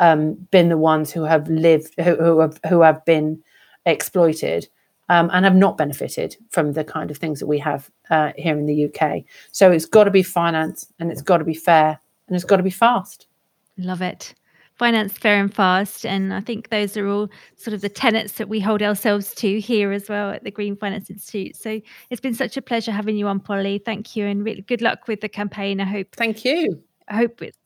um, 0.00 0.34
been 0.50 0.68
the 0.68 0.76
ones 0.76 1.12
who 1.12 1.22
have 1.22 1.48
lived, 1.48 1.94
who, 1.98 2.16
who 2.16 2.40
have, 2.40 2.60
who 2.68 2.80
have 2.80 3.04
been 3.04 3.42
exploited 3.86 4.68
um, 5.08 5.30
and 5.32 5.44
have 5.44 5.54
not 5.54 5.76
benefited 5.76 6.36
from 6.50 6.72
the 6.72 6.84
kind 6.84 7.10
of 7.10 7.18
things 7.18 7.40
that 7.40 7.46
we 7.46 7.58
have 7.58 7.90
uh, 8.10 8.32
here 8.36 8.58
in 8.58 8.66
the 8.66 8.86
UK. 8.86 9.22
So 9.52 9.70
it's 9.70 9.86
got 9.86 10.04
to 10.04 10.10
be 10.10 10.22
finance 10.22 10.92
and 10.98 11.10
it's 11.10 11.22
got 11.22 11.38
to 11.38 11.44
be 11.44 11.54
fair 11.54 11.98
and 12.26 12.36
it's 12.36 12.44
got 12.44 12.56
to 12.56 12.62
be 12.62 12.70
fast. 12.70 13.26
Love 13.76 14.02
it. 14.02 14.34
Finance 14.76 15.12
fair 15.12 15.40
and 15.40 15.54
fast. 15.54 16.04
And 16.04 16.34
I 16.34 16.40
think 16.40 16.70
those 16.70 16.96
are 16.96 17.06
all 17.06 17.28
sort 17.56 17.74
of 17.74 17.80
the 17.80 17.88
tenets 17.88 18.34
that 18.34 18.48
we 18.48 18.60
hold 18.60 18.82
ourselves 18.82 19.34
to 19.34 19.60
here 19.60 19.92
as 19.92 20.08
well 20.08 20.30
at 20.30 20.42
the 20.42 20.50
Green 20.50 20.76
Finance 20.76 21.10
Institute. 21.10 21.56
So 21.56 21.80
it's 22.10 22.20
been 22.20 22.34
such 22.34 22.56
a 22.56 22.62
pleasure 22.62 22.90
having 22.90 23.16
you 23.16 23.28
on, 23.28 23.40
Polly. 23.40 23.78
Thank 23.78 24.16
you. 24.16 24.26
And 24.26 24.44
really 24.44 24.62
good 24.62 24.82
luck 24.82 25.06
with 25.06 25.20
the 25.20 25.28
campaign. 25.28 25.80
I 25.80 25.84
hope. 25.84 26.08
Thank 26.16 26.44
you. 26.44 26.82
I 27.08 27.16
hope 27.16 27.42
it's 27.42 27.58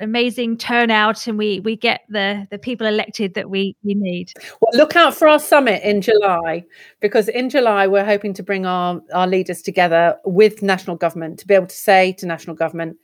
amazing 0.00 0.58
turnout 0.58 1.26
and 1.26 1.38
we 1.38 1.60
we 1.60 1.76
get 1.76 2.02
the 2.08 2.46
the 2.50 2.58
people 2.58 2.86
elected 2.86 3.34
that 3.34 3.48
we 3.48 3.74
we 3.82 3.94
need. 3.94 4.32
Well, 4.60 4.72
look 4.74 4.96
out 4.96 5.14
for 5.14 5.28
our 5.28 5.38
summit 5.38 5.82
in 5.82 6.02
July 6.02 6.64
because 7.00 7.28
in 7.28 7.48
July 7.48 7.86
we're 7.86 8.04
hoping 8.04 8.34
to 8.34 8.42
bring 8.42 8.66
our 8.66 9.00
our 9.14 9.26
leaders 9.26 9.62
together 9.62 10.18
with 10.24 10.62
national 10.62 10.96
government 10.96 11.38
to 11.38 11.46
be 11.46 11.54
able 11.54 11.68
to 11.68 11.76
say 11.76 12.12
to 12.18 12.26
national 12.26 12.56
government, 12.56 12.98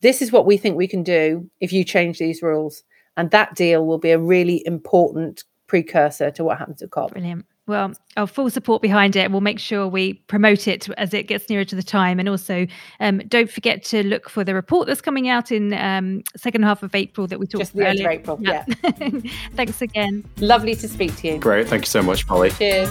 this 0.00 0.22
is 0.22 0.32
what 0.32 0.46
we 0.46 0.56
think 0.56 0.76
we 0.76 0.88
can 0.88 1.02
do 1.02 1.48
if 1.60 1.72
you 1.72 1.84
change 1.84 2.18
these 2.18 2.42
rules, 2.42 2.82
and 3.16 3.30
that 3.30 3.54
deal 3.54 3.86
will 3.86 3.98
be 3.98 4.10
a 4.10 4.18
really 4.18 4.62
important 4.66 5.44
precursor 5.66 6.30
to 6.32 6.44
what 6.44 6.58
happens 6.58 6.82
at 6.82 6.90
COP. 6.90 7.12
Brilliant. 7.12 7.46
Well, 7.70 7.92
our 8.16 8.26
full 8.26 8.50
support 8.50 8.82
behind 8.82 9.14
it. 9.14 9.30
We'll 9.30 9.42
make 9.42 9.60
sure 9.60 9.86
we 9.86 10.14
promote 10.14 10.66
it 10.66 10.88
as 10.98 11.14
it 11.14 11.28
gets 11.28 11.48
nearer 11.48 11.64
to 11.64 11.76
the 11.76 11.84
time. 11.84 12.18
And 12.18 12.28
also, 12.28 12.66
um, 12.98 13.18
don't 13.28 13.48
forget 13.48 13.84
to 13.84 14.02
look 14.02 14.28
for 14.28 14.42
the 14.42 14.54
report 14.54 14.88
that's 14.88 15.00
coming 15.00 15.28
out 15.28 15.52
in 15.52 15.72
um, 15.74 16.24
second 16.36 16.64
half 16.64 16.82
of 16.82 16.92
April 16.96 17.28
that 17.28 17.38
we 17.38 17.46
talked 17.46 17.60
Just 17.60 17.74
the 17.74 17.82
about. 17.82 17.90
End 17.90 18.00
of 18.00 18.06
April, 18.06 18.38
yeah. 18.40 18.64
yeah. 18.66 19.20
Thanks 19.54 19.80
again. 19.80 20.28
Lovely 20.38 20.74
to 20.74 20.88
speak 20.88 21.14
to 21.18 21.28
you. 21.28 21.38
Great. 21.38 21.68
Thank 21.68 21.82
you 21.82 21.90
so 21.90 22.02
much, 22.02 22.26
Polly. 22.26 22.50
Cheers. 22.50 22.90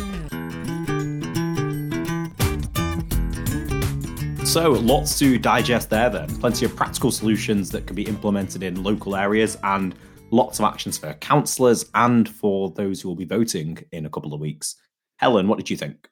So, 4.50 4.72
lots 4.72 5.20
to 5.20 5.38
digest 5.38 5.92
there 5.92 6.10
then. 6.10 6.28
Plenty 6.40 6.66
of 6.66 6.76
practical 6.76 7.12
solutions 7.12 7.70
that 7.70 7.86
can 7.86 7.96
be 7.96 8.02
implemented 8.02 8.64
in 8.64 8.82
local 8.82 9.16
areas 9.16 9.60
and 9.62 9.94
lots 10.32 10.58
of 10.58 10.66
actions 10.66 10.98
for 10.98 11.14
councillors 11.14 11.86
and 11.94 12.28
for 12.28 12.72
those 12.72 13.00
who 13.00 13.10
will 13.10 13.16
be 13.16 13.26
voting 13.26 13.78
in 13.92 14.08
a 14.08 14.10
couple 14.10 14.34
of 14.34 14.40
weeks. 14.40 14.76
Helen, 15.18 15.48
what 15.48 15.60
did 15.60 15.70
you 15.70 15.78
think? 15.78 16.10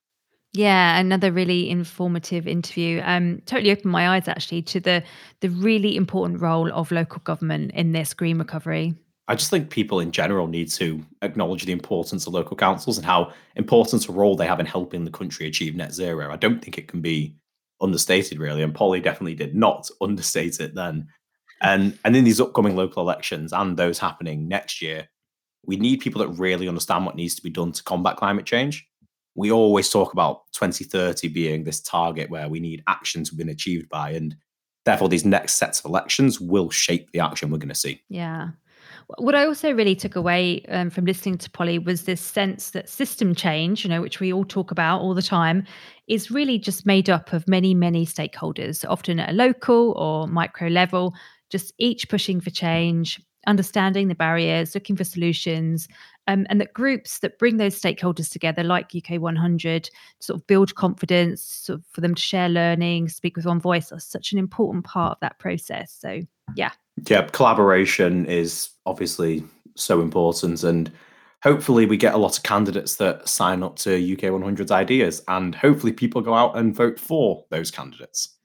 Yeah, 0.54 1.00
another 1.00 1.32
really 1.32 1.68
informative 1.68 2.48
interview. 2.48 3.02
Um, 3.04 3.42
totally 3.48 3.72
opened 3.72 3.92
my 3.92 4.10
eyes 4.10 4.28
actually 4.28 4.62
to 4.62 4.80
the 4.80 5.04
the 5.40 5.50
really 5.50 5.98
important 5.98 6.40
role 6.40 6.72
of 6.72 6.92
local 6.92 7.22
government 7.24 7.72
in 7.72 7.92
this 7.92 8.14
green 8.14 8.38
recovery. 8.38 8.94
I 9.28 9.34
just 9.34 9.50
think 9.50 9.72
people 9.72 10.00
in 10.00 10.12
general 10.12 10.46
need 10.46 10.70
to 10.74 11.04
acknowledge 11.24 11.66
the 11.66 11.72
importance 11.72 12.28
of 12.28 12.34
local 12.34 12.56
councils 12.56 12.98
and 12.98 13.06
how 13.06 13.34
important 13.56 14.08
a 14.08 14.12
role 14.12 14.36
they 14.36 14.46
have 14.46 14.60
in 14.60 14.68
helping 14.68 15.06
the 15.06 15.12
country 15.12 15.48
achieve 15.48 15.76
net 15.76 15.92
zero. 15.92 16.32
I 16.32 16.36
don't 16.36 16.62
think 16.62 16.78
it 16.78 16.88
can 16.88 17.02
be 17.02 17.34
understated 17.82 18.40
really, 18.40 18.64
and 18.64 18.74
Polly 18.74 19.00
definitely 19.00 19.36
did 19.36 19.56
not 19.56 19.90
understate 20.02 20.60
it 20.60 20.76
then. 20.76 21.08
And 21.62 21.98
and 22.06 22.16
in 22.16 22.24
these 22.24 22.42
upcoming 22.42 22.76
local 22.76 23.02
elections 23.02 23.54
and 23.54 23.78
those 23.78 24.00
happening 24.00 24.48
next 24.48 24.82
year, 24.82 25.08
we 25.66 25.78
need 25.78 26.00
people 26.00 26.20
that 26.22 26.30
really 26.30 26.68
understand 26.68 27.06
what 27.06 27.16
needs 27.16 27.36
to 27.36 27.42
be 27.42 27.50
done 27.50 27.72
to 27.72 27.84
combat 27.84 28.18
climate 28.18 28.46
change. 28.46 28.88
We 29.36 29.52
always 29.52 29.90
talk 29.90 30.14
about 30.14 30.42
2030 30.54 31.28
being 31.28 31.64
this 31.64 31.82
target 31.82 32.30
where 32.30 32.50
we 32.50 32.60
need 32.60 32.84
action 32.88 33.24
to 33.26 33.36
be 33.36 33.50
achieved 33.50 33.90
by, 33.90 34.12
and 34.12 34.36
therefore 34.86 35.10
these 35.10 35.26
next 35.26 35.54
sets 35.54 35.80
of 35.80 35.86
elections 35.86 36.40
will 36.40 36.70
shape 36.70 37.12
the 37.12 37.20
action 37.20 37.52
we're 37.52 37.58
going 37.58 37.70
to 37.70 37.76
see. 37.76 38.02
Yeah. 38.10 38.50
What 39.20 39.36
I 39.36 39.46
also 39.46 39.72
really 39.72 39.96
took 39.96 40.18
away 40.18 40.66
um, 40.68 40.90
from 40.90 41.06
listening 41.06 41.38
to 41.38 41.50
Polly 41.50 41.80
was 41.80 42.04
this 42.04 42.20
sense 42.20 42.72
that 42.72 42.90
system 42.90 43.34
change, 43.34 43.86
you 43.86 43.90
know, 43.90 44.02
which 44.02 44.20
we 44.20 44.34
all 44.34 44.44
talk 44.44 44.70
about 44.70 45.00
all 45.00 45.14
the 45.14 45.22
time, 45.22 45.64
is 46.08 46.30
really 46.30 46.60
just 46.60 46.86
made 46.86 47.10
up 47.10 47.32
of 47.32 47.48
many, 47.48 47.74
many 47.74 48.06
stakeholders, 48.06 48.84
often 48.88 49.22
at 49.22 49.30
a 49.30 49.34
local 49.34 49.94
or 49.94 50.28
micro 50.28 50.68
level, 50.68 51.14
just 51.50 51.74
each 51.78 52.10
pushing 52.10 52.42
for 52.42 52.50
change, 52.50 53.22
understanding 53.48 54.10
the 54.10 54.16
barriers, 54.16 54.76
looking 54.76 54.98
for 54.98 55.06
solutions, 55.06 55.88
um, 56.28 56.46
and 56.50 56.60
that 56.60 56.74
groups 56.74 57.20
that 57.20 57.40
bring 57.40 57.56
those 57.56 57.80
stakeholders 57.80 58.30
together, 58.30 58.62
like 58.62 58.94
UK 58.94 59.22
100, 59.22 59.90
sort 60.20 60.38
of 60.38 60.46
build 60.48 60.76
confidence, 60.76 61.42
sort 61.42 61.80
of 61.80 61.86
for 61.92 62.02
them 62.02 62.14
to 62.14 62.22
share 62.22 62.50
learning, 62.50 63.08
speak 63.08 63.38
with 63.38 63.46
one 63.46 63.62
voice, 63.62 63.90
are 63.94 64.00
such 64.02 64.34
an 64.34 64.38
important 64.38 64.84
part 64.84 65.14
of 65.14 65.20
that 65.22 65.40
process. 65.40 65.96
So, 65.98 66.20
yeah. 66.56 66.72
Yeah, 67.06 67.28
collaboration 67.32 68.26
is 68.26 68.70
obviously 68.86 69.44
so 69.76 70.02
important. 70.02 70.64
And 70.64 70.92
hopefully, 71.44 71.86
we 71.86 71.98
get 71.98 72.14
a 72.14 72.18
lot 72.18 72.38
of 72.38 72.44
candidates 72.44 72.96
that 72.96 73.28
sign 73.28 73.64
up 73.64 73.76
to 73.78 73.96
UK 73.96 74.32
100's 74.32 74.72
ideas, 74.72 75.24
and 75.28 75.56
hopefully, 75.56 75.94
people 75.94 76.22
go 76.22 76.34
out 76.34 76.58
and 76.58 76.76
vote 76.76 77.00
for 77.00 77.46
those 77.50 77.72
candidates. 77.72 78.36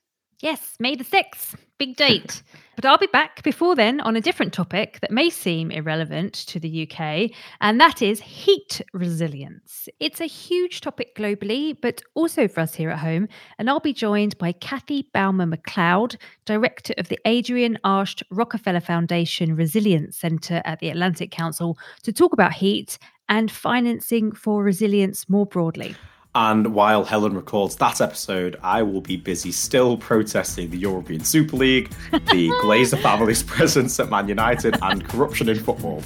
Yes, 0.41 0.75
May 0.81 0.97
the 0.97 1.05
6th, 1.05 1.55
big 1.79 1.97
date. 1.97 2.43
But 2.75 2.87
I'll 2.87 2.97
be 2.97 3.07
back 3.07 3.43
before 3.43 3.77
then 3.77 4.01
on 4.01 4.17
a 4.17 4.21
different 4.21 4.55
topic 4.55 4.99
that 5.01 5.11
may 5.11 5.29
seem 5.29 5.71
irrelevant 5.71 6.33
to 6.33 6.59
the 6.59 6.89
UK, 6.89 7.31
and 7.61 7.79
that 7.79 8.01
is 8.01 8.21
heat 8.21 8.81
resilience. 8.95 9.91
It's 10.01 10.23
a 10.23 10.27
huge 10.27 10.81
topic 10.81 11.15
globally, 11.15 11.77
but 11.81 12.03
also 12.15 12.49
for 12.49 12.61
us 12.61 12.75
here 12.75 12.89
at 12.89 12.99
home. 12.99 13.29
And 13.59 13.69
I'll 13.69 13.81
be 13.81 13.93
joined 13.93 14.39
by 14.39 14.53
Kathy 14.53 15.07
Baughman 15.15 15.55
McLeod, 15.55 16.17
Director 16.47 16.95
of 16.97 17.09
the 17.09 17.19
Adrienne 17.27 17.79
Arsht 17.85 18.23
Rockefeller 18.31 18.81
Foundation 18.81 19.55
Resilience 19.55 20.17
Centre 20.17 20.63
at 20.65 20.79
the 20.79 20.89
Atlantic 20.89 21.31
Council, 21.31 21.77
to 22.05 22.13
talk 22.13 22.33
about 22.33 22.55
heat 22.55 22.99
and 23.29 23.51
financing 23.51 24.33
for 24.33 24.63
resilience 24.63 25.29
more 25.29 25.47
broadly. 25.47 25.95
And 26.35 26.75
while 26.75 27.05
Helen 27.05 27.35
records 27.35 27.77
that 27.77 28.01
episode, 28.01 28.57
I 28.63 28.83
will 28.83 29.03
be 29.03 29.17
busy 29.17 29.53
still 29.53 29.99
protesting 29.99 30.71
the 30.71 30.79
European 30.79 31.25
Super 31.25 31.57
League, 31.57 31.91
the 32.11 32.49
Glazer 32.63 33.01
family's 33.03 33.43
presence 33.43 34.01
at 34.01 34.09
Man 34.09 34.29
United, 34.29 34.79
and 34.81 35.07
corruption 35.07 35.51
in 35.51 35.59
football. 35.59 36.03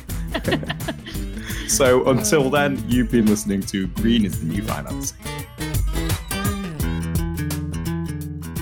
so 1.68 2.08
until 2.08 2.50
then, 2.50 2.82
you've 2.88 3.12
been 3.12 3.26
listening 3.26 3.60
to 3.62 3.86
Green 3.88 4.24
is 4.24 4.40
the 4.40 4.46
New 4.46 4.62
Finance. 4.62 5.14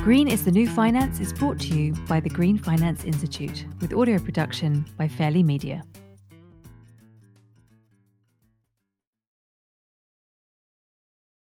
Green 0.02 0.28
is 0.28 0.44
the 0.44 0.52
New 0.52 0.68
Finance 0.68 1.18
is 1.18 1.32
brought 1.32 1.58
to 1.60 1.68
you 1.68 1.94
by 2.06 2.20
the 2.20 2.28
Green 2.28 2.58
Finance 2.58 3.04
Institute 3.04 3.64
with 3.80 3.94
audio 3.94 4.18
production 4.18 4.84
by 4.98 5.08
Fairly 5.08 5.42
Media. 5.42 5.82